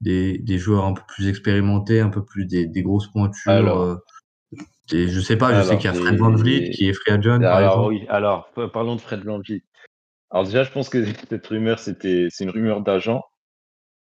[0.00, 3.80] des, des joueurs un peu plus expérimentés, un peu plus des, des grosses pointures Alors.
[3.82, 3.96] euh,
[4.88, 7.12] des- Je sais pas, je sais qu'il y a Fred Van Vliet qui est free
[7.12, 7.94] agent, par Alors exemple.
[7.94, 8.06] oui.
[8.08, 9.62] Alors parlons de Fred VanVleet.
[10.30, 13.22] Alors déjà, je pense que cette rumeur, c'était, c'est une rumeur d'agent.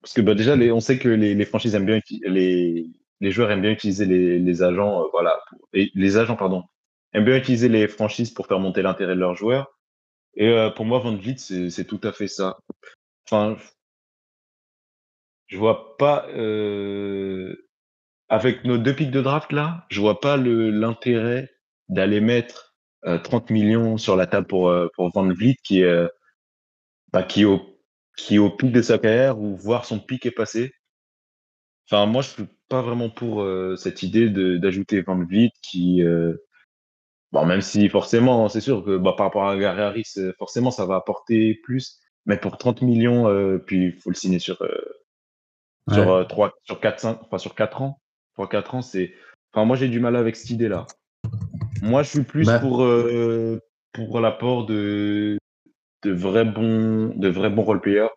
[0.02, 2.90] Parce que bah, déjà, les, on sait que les, les franchises aiment bien, les,
[3.22, 5.40] les joueurs aiment bien utiliser les, agents, euh, voilà,
[5.72, 6.64] les agents, pardon,
[7.12, 9.78] aiment bien utiliser les franchises pour faire monter l'intérêt de leurs joueurs.
[10.34, 12.58] Et euh, pour moi, Van Vliet, c'est tout à fait ça.
[13.26, 13.56] Enfin,
[15.46, 17.54] je vois pas, euh,
[18.28, 21.48] avec nos deux pics de draft là, je vois pas l'intérêt
[21.88, 22.74] d'aller mettre
[23.04, 25.28] 30 millions sur la table pour, pour Van
[25.62, 26.08] qui est,
[27.12, 27.60] bah, qui au
[28.16, 30.74] qui est au pic de sa carrière ou voir son pic est passé.
[31.92, 36.38] Enfin, moi, je suis pas vraiment pour euh, cette idée d'ajouter Van Vliet qui, euh,
[37.32, 40.70] bon, même si forcément, c'est sûr que bah, par rapport à Gary Harris, euh, forcément,
[40.70, 42.00] ça va apporter plus.
[42.24, 43.26] Mais pour 30 millions,
[43.66, 44.56] puis il faut le signer sur,
[45.92, 48.00] sur, 3, sur 4, 5, enfin, sur 4 ans.
[48.34, 49.12] 3, 4 ans, c'est.
[49.52, 50.86] Enfin, moi, j'ai du mal avec cette idée-là.
[51.82, 52.86] Moi, je suis plus bah pour,
[53.92, 55.36] pour l'apport de,
[56.04, 58.08] de vrais bons, de vrais bons role-players.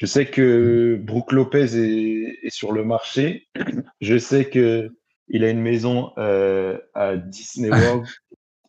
[0.00, 3.48] Je sais que Brooke Lopez est, est, sur le marché.
[4.00, 4.90] Je sais que
[5.28, 8.06] il a une maison euh, à Disney World.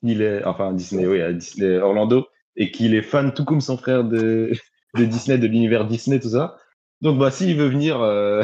[0.03, 2.27] il est, enfin, Disney, oui, à Disney Orlando.
[2.57, 4.51] Et qu'il est fan, tout comme son frère de,
[4.97, 6.57] de Disney, de l'univers Disney, tout ça.
[6.99, 8.43] Donc, bah, s'il veut venir euh,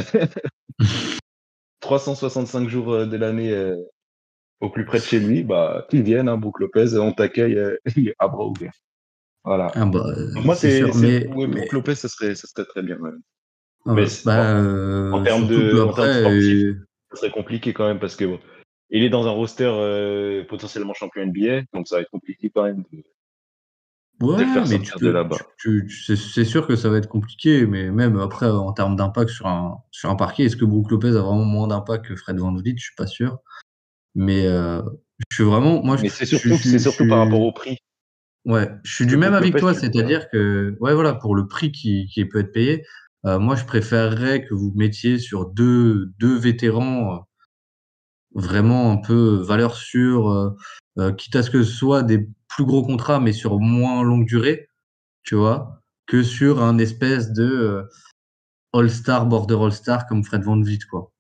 [1.82, 3.76] 365 jours euh, de l'année euh,
[4.62, 7.78] au plus près de chez lui, bah, qu'il vienne, hein, Brooke Lopez, on t'accueille euh,
[8.18, 8.72] à bras ouverts.
[9.48, 9.72] Voilà.
[9.76, 10.04] Ah bah,
[10.44, 10.82] moi, c'est.
[11.00, 11.70] Mais, mais...
[11.72, 12.98] Lopez, ça serait, ça serait très bien.
[13.86, 16.76] Ah mais bah, euh, en, termes de, en termes sportifs,
[17.12, 18.40] ça serait compliqué quand même parce que bon,
[18.90, 22.64] il est dans un roster euh, potentiellement champion NBA, donc ça va être compliqué quand
[22.64, 23.06] même de,
[24.26, 25.38] ouais, de faire mais tu de là-bas.
[25.88, 29.78] C'est sûr que ça va être compliqué, mais même après, en termes d'impact sur un,
[29.92, 32.76] sur un parquet, est-ce que Brook Lopez a vraiment moins d'impact que Fred Van Vliet?
[32.76, 33.38] Je suis pas sûr.
[34.14, 34.82] Mais euh,
[35.30, 35.82] je suis vraiment.
[35.82, 37.78] Moi, mais c'est surtout, c'est surtout par rapport au prix.
[38.48, 42.08] Ouais, je suis du même avec toi, c'est-à-dire que, ouais, voilà, pour le prix qui,
[42.08, 42.86] qui peut être payé,
[43.26, 47.20] euh, moi, je préférerais que vous mettiez sur deux, deux vétérans euh,
[48.36, 50.56] vraiment un peu valeur sûre,
[50.98, 54.26] euh, quitte à ce que ce soit des plus gros contrats, mais sur moins longue
[54.26, 54.70] durée,
[55.24, 57.84] tu vois, que sur un espèce de
[58.72, 61.12] All-Star, border All-Star comme Fred Van Vliet, quoi.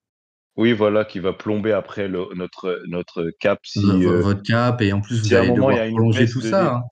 [0.55, 3.59] Oui, voilà, qui va plomber après le, notre, notre cap.
[3.63, 6.75] Si, votre cap, et en plus, vous allez devoir prolonger tout ça.
[6.75, 6.83] Hein.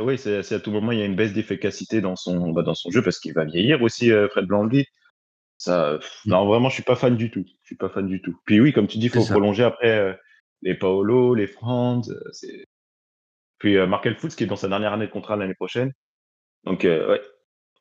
[0.00, 2.74] Oui, c'est à tout moment il y a une baisse d'efficacité dans son, bah, dans
[2.74, 4.86] son jeu parce qu'il va vieillir aussi, euh, Fred Blandy.
[5.58, 6.30] Ça, mmh.
[6.30, 7.44] non, vraiment, je suis pas fan du tout.
[7.46, 8.36] Je suis pas fan du tout.
[8.46, 10.12] Puis oui, comme tu dis, il faut prolonger après euh,
[10.62, 12.10] les Paolo, les Franz.
[12.10, 12.64] Euh,
[13.58, 15.92] puis Markel Fultz qui est dans sa dernière année de contrat l'année prochaine.
[16.64, 17.20] Donc, ouais,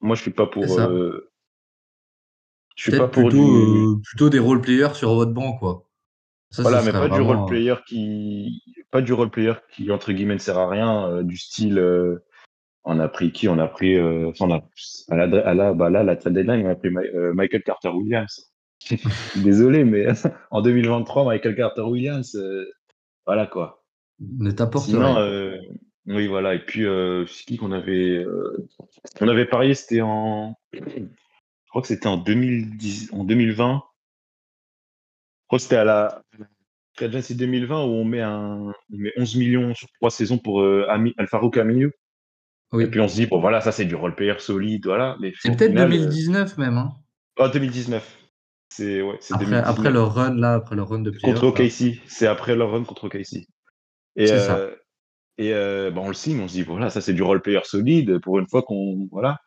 [0.01, 0.63] moi, je suis pas pour.
[0.63, 1.21] je
[2.75, 5.88] suis pas pour plutôt, plutôt des role players sur votre banc, quoi.
[6.57, 8.61] Voilà, mais pas du role player qui
[8.91, 12.23] pas du role player qui entre guillemets ne sert à rien, euh, du style euh,
[12.84, 13.48] on a pris qui?
[13.48, 14.61] On a pris euh, enfin, on a,
[15.10, 18.52] à la, à la, bah là la trade deadline on a pris Michael Carter Williams.
[19.38, 20.07] Désolé, mais
[20.52, 22.38] en 2023 Michael Carter Williams,
[23.26, 23.84] voilà quoi.
[24.19, 25.57] Ne t'apporte rien.
[26.07, 26.86] oui voilà et puis
[27.28, 28.26] c'est qui qu'on avait
[29.19, 33.82] on avait parié c'était en je crois que c'était en 2010 en 2020
[35.52, 36.22] je crois que c'était à la
[36.97, 40.88] c'est 2020 où on met, un, on met 11 millions sur trois saisons pour euh.
[42.73, 42.85] Oui.
[42.85, 45.18] Et puis on se dit, bon voilà, ça c'est du role-player solide, voilà.
[45.39, 46.77] C'est peut-être 2019 même.
[46.77, 46.91] Hein.
[47.38, 48.18] Ah, 2019.
[48.69, 51.99] C'est ouais, après, après leur run là, après leur run de player, Contre OKC.
[52.07, 53.45] C'est après leur run contre OKC.
[54.15, 54.57] Et, ça.
[54.57, 54.76] Euh,
[55.38, 58.19] et euh, bah, on le signe, on se dit, voilà, ça c'est du role-player solide
[58.19, 59.09] pour une fois qu'on.
[59.11, 59.39] Voilà.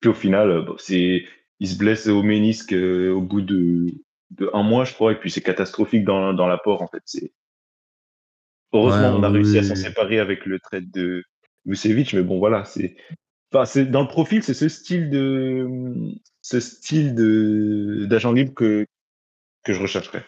[0.00, 1.24] Puis au final, c'est
[1.58, 3.86] il se blesse au ménisque au bout de
[4.30, 7.02] de un mois, je crois, et puis c'est catastrophique dans, dans l'apport, en fait.
[7.04, 7.32] C'est
[8.72, 11.24] Heureusement, on a réussi à s'en séparer avec le trade de
[11.64, 12.96] Vucevic, mais bon, voilà, c'est.
[13.52, 15.66] Enfin, c'est dans le profil, c'est ce style de
[16.42, 18.86] ce style de d'agent libre que
[19.64, 20.24] que je rechercherais.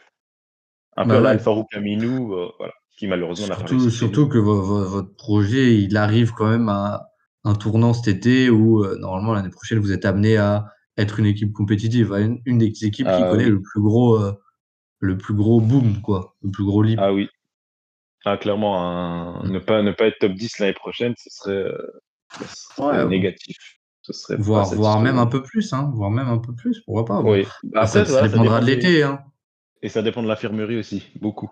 [0.96, 3.90] Un peu là, Alfaro Caminou, euh, voilà, qui malheureusement n'a pas réussi.
[3.90, 7.10] Surtout que votre projet, il arrive quand même à
[7.44, 11.26] un tournant cet été où euh, normalement l'année prochaine vous êtes amené à être une
[11.26, 14.32] équipe compétitive, une, des équipes qui ah connaît le plus gros, euh,
[14.98, 16.98] le plus gros boom, quoi, le plus gros leap.
[17.00, 17.28] Ah oui.
[18.24, 19.50] Ah, clairement, mm.
[19.50, 21.72] ne, pas, ne pas être top 10 l'année prochaine, ce serait,
[22.80, 23.56] euh, négatif.
[24.02, 27.04] Ce serait voire, voire même un peu plus, hein, voire même un peu plus, pourquoi
[27.04, 27.20] pas.
[27.20, 27.46] Oui.
[27.86, 29.02] ça, dépendra de l'été.
[29.02, 29.20] Hein.
[29.82, 31.50] Et ça dépend de l'infirmerie aussi, beaucoup.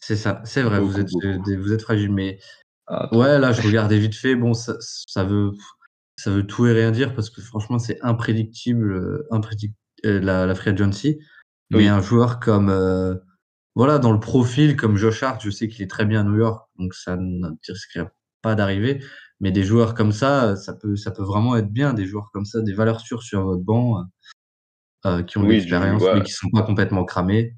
[0.00, 2.12] c'est ça, c'est vrai, vous, êtes, vous êtes fragile.
[2.12, 2.38] Mais
[2.86, 4.36] ah, ouais, là, je regardais vite fait.
[4.36, 5.52] Bon, ça, ça veut
[6.18, 10.46] ça veut tout et rien dire parce que franchement, c'est imprédictible, euh, imprédictible euh, la,
[10.46, 11.18] la free agency.
[11.70, 13.14] Mais un joueur comme, euh,
[13.74, 16.36] voilà, dans le profil, comme Josh Hart, je sais qu'il est très bien à New
[16.36, 18.08] York, donc ça ne risquerait
[18.42, 19.02] pas d'arriver.
[19.40, 22.44] Mais des joueurs comme ça, ça peut, ça peut vraiment être bien, des joueurs comme
[22.44, 24.02] ça, des valeurs sûres sur votre banc.
[25.06, 27.54] euh, qui ont de l'expérience, mais qui sont pas complètement cramés.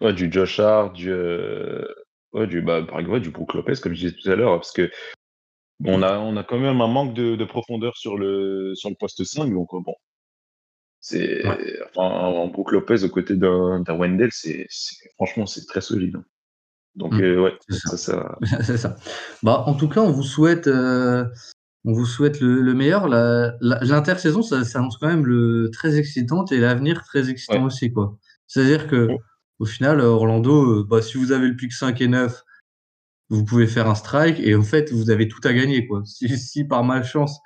[0.00, 1.84] Ouais, du Josh Hart, du, euh,
[2.32, 4.72] ouais, du, bah, par exemple, du Brook Lopez, comme je disais tout à l'heure, parce
[4.72, 4.90] que
[5.84, 8.96] on a, on a quand même un manque de, de profondeur sur le, sur le
[8.98, 9.94] poste 5, donc bon.
[11.02, 14.66] C'est, enfin, en Brook Lopez aux côtés d'un Wendell, c'est,
[15.14, 16.16] franchement, c'est très solide.
[16.16, 16.24] Hein.
[16.94, 17.40] Donc, mmh.
[17.40, 18.36] ouais, c'est ça.
[18.76, 18.96] ça.
[19.42, 23.08] Bah, en tout cas, on vous souhaite, on vous souhaite le, meilleur.
[23.08, 27.92] L'intersaison, ça s'annonce quand même le, très excitante et l'avenir très excitant aussi.
[27.92, 28.18] quoi.
[28.46, 29.08] C'est-à-dire que
[29.60, 32.42] au final, Orlando, euh, bah, si vous avez le pic 5 et 9,
[33.30, 35.86] vous pouvez faire un strike et en fait, vous avez tout à gagner.
[35.86, 36.02] Quoi.
[36.04, 37.40] Si, si par malchance,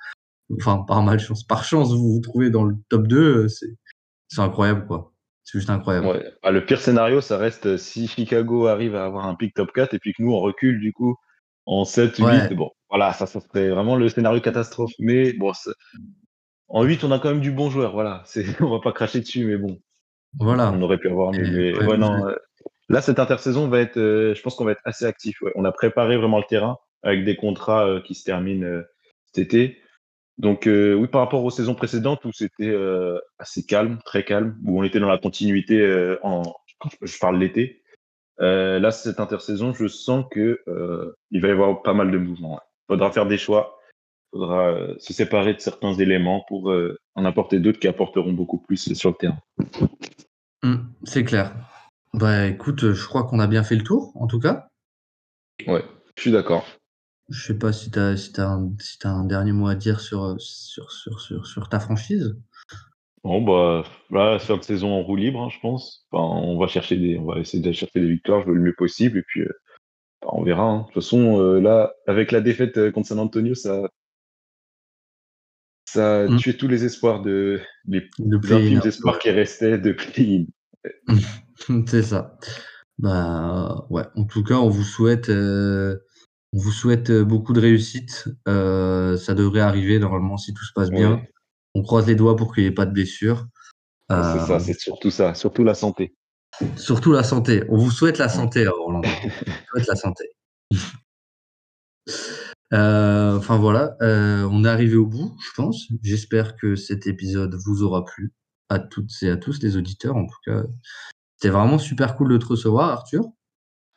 [0.59, 4.87] enfin par malchance, par chance, vous vous trouvez dans le top 2, euh, c'est incroyable.
[4.87, 5.13] quoi.
[5.43, 6.33] C'est juste incroyable.
[6.41, 9.71] Ah, le pire scénario, ça reste euh, si Chicago arrive à avoir un pic top
[9.73, 11.15] 4 et puis que nous, on recule du coup
[11.67, 12.53] en 7, 8.
[12.55, 14.93] Bon, voilà, ça, ça serait vraiment le scénario catastrophe.
[14.97, 15.51] Mais bon,
[16.67, 17.93] en 8, on a quand même du bon joueur.
[17.93, 18.23] Voilà,
[18.59, 19.79] on va pas cracher dessus, mais bon.
[20.39, 20.71] Voilà.
[20.71, 21.73] On aurait pu avoir mieux.
[21.79, 22.35] Mais non, euh,
[22.89, 25.41] là, cette intersaison va être, euh, je pense qu'on va être assez actif.
[25.55, 28.81] On a préparé vraiment le terrain avec des contrats euh, qui se terminent
[29.25, 29.81] cet été.
[30.37, 32.75] Donc oui, par rapport aux saisons précédentes où c'était
[33.39, 36.43] assez calme, très calme, où on était dans la continuité en,
[37.01, 37.81] je parle l'été.
[38.39, 40.61] là, cette intersaison, je sens que
[41.31, 42.59] il va y avoir pas mal de mouvements.
[42.89, 43.79] Il faudra faire des choix.
[44.33, 48.33] Il faudra euh, se séparer de certains éléments pour euh, en apporter d'autres qui apporteront
[48.33, 49.39] beaucoup plus sur le terrain.
[50.61, 51.53] Mmh, c'est clair.
[52.15, 54.69] Bah écoute, je crois qu'on a bien fait le tour, en tout cas.
[55.67, 55.83] Ouais,
[56.15, 56.65] je suis d'accord.
[57.27, 59.99] Je sais pas si tu as, si un, si as un dernier mot à dire
[59.99, 62.37] sur, sur, sur, sur, sur ta franchise.
[63.23, 66.07] Bon, bah, là, fin de saison en roue libre, hein, je pense.
[66.09, 68.61] Enfin, on va chercher des, on va essayer de chercher des victoires, je veux le
[68.61, 69.17] mieux possible.
[69.17, 69.51] Et puis, euh,
[70.21, 70.63] on verra.
[70.63, 70.79] Hein.
[70.79, 73.89] De toute façon, euh, là, avec la défaite euh, contre San Antonio, ça,
[75.85, 76.37] ça a mm.
[76.37, 80.47] tué tous les espoirs de les de espoirs qui restaient de play
[81.87, 82.37] C'est ça.
[82.97, 84.03] Bah ouais.
[84.15, 85.97] En tout cas, on vous souhaite, euh,
[86.53, 88.25] on vous souhaite beaucoup de réussite.
[88.45, 91.21] ça devrait arriver normalement si tout se passe bien.
[91.73, 93.45] On croise les doigts pour qu'il n'y ait pas de blessures.
[94.09, 96.15] c'est ça, c'est surtout ça, surtout la santé.
[96.77, 97.63] Surtout la santé.
[97.69, 99.01] On vous souhaite la santé, Roland.
[99.03, 100.25] On vous souhaite la santé.
[102.73, 105.87] Euh, enfin voilà, euh, on est arrivé au bout, je pense.
[106.01, 108.33] J'espère que cet épisode vous aura plu
[108.69, 110.15] à toutes et à tous les auditeurs.
[110.15, 110.63] En tout cas,
[111.35, 113.23] c'était vraiment super cool de te recevoir, Arthur.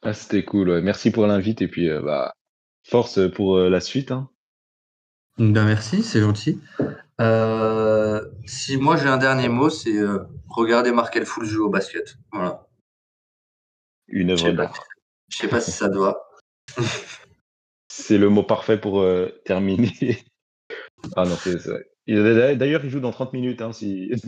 [0.02, 0.80] Ah, c'était cool.
[0.80, 2.32] Merci pour l'invite et puis euh, bah,
[2.84, 4.12] force pour la suite.
[4.12, 4.30] Hein.
[5.38, 6.60] Ben, merci, c'est gentil.
[8.46, 9.96] si moi j'ai un dernier mot, c'est
[10.48, 12.16] Regardez Markel Full jouer au basket.
[12.32, 12.66] Voilà.
[14.08, 14.84] Une œuvre d'art.
[15.28, 16.30] Je sais pas si ça doit.
[17.88, 20.18] c'est le mot parfait pour euh, terminer.
[21.16, 21.58] ah non, c'est
[22.06, 23.60] D'ailleurs, il joue dans 30 minutes.
[23.60, 24.08] Hein, si...
[24.08, 24.24] du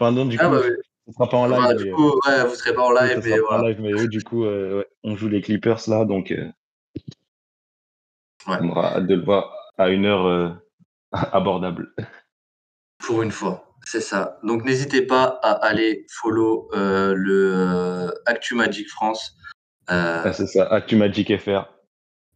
[0.00, 0.62] ah, coup, bah,
[1.06, 1.76] ne sera pas en live.
[1.76, 3.20] du coup, ouais, vous serez pas en live.
[3.24, 3.62] Mais, voilà.
[3.62, 6.48] en live mais du coup, euh, on joue les Clippers là, donc euh,
[8.46, 10.56] on aura hâte de le voir à une heure
[11.12, 11.94] abordable.
[12.98, 13.70] Pour une fois.
[13.84, 14.38] C'est ça.
[14.42, 19.36] Donc n'hésitez pas à aller follow euh, le euh, Actu Magic France.
[19.90, 21.66] Euh, ah, c'est ça, Actu Magic FR.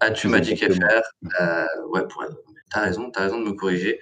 [0.00, 1.02] Actu Magic FR.
[1.90, 2.24] ouais, pour...
[2.70, 4.00] t'as raison, t'as raison de me corriger.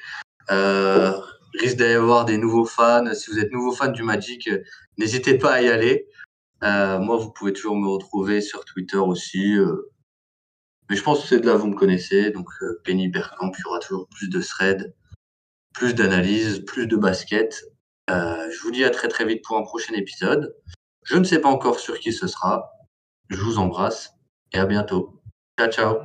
[1.55, 3.13] Risque d'y avoir des nouveaux fans.
[3.15, 4.51] Si vous êtes nouveau fan du Magic,
[4.99, 6.09] n'hésitez pas à y aller.
[6.63, 9.57] moi, vous pouvez toujours me retrouver sur Twitter aussi.
[10.89, 12.31] mais je pense que c'est de là vous me connaissez.
[12.31, 12.49] Donc
[12.85, 14.93] Penny Bergkamp, il y aura toujours plus de threads
[15.73, 17.65] plus d'analyse, plus de basket.
[18.11, 20.55] Euh, je vous dis à très très vite pour un prochain épisode.
[21.05, 22.71] Je ne sais pas encore sur qui ce sera.
[23.29, 24.13] Je vous embrasse
[24.53, 25.23] et à bientôt.
[25.59, 25.97] Ciao ciao.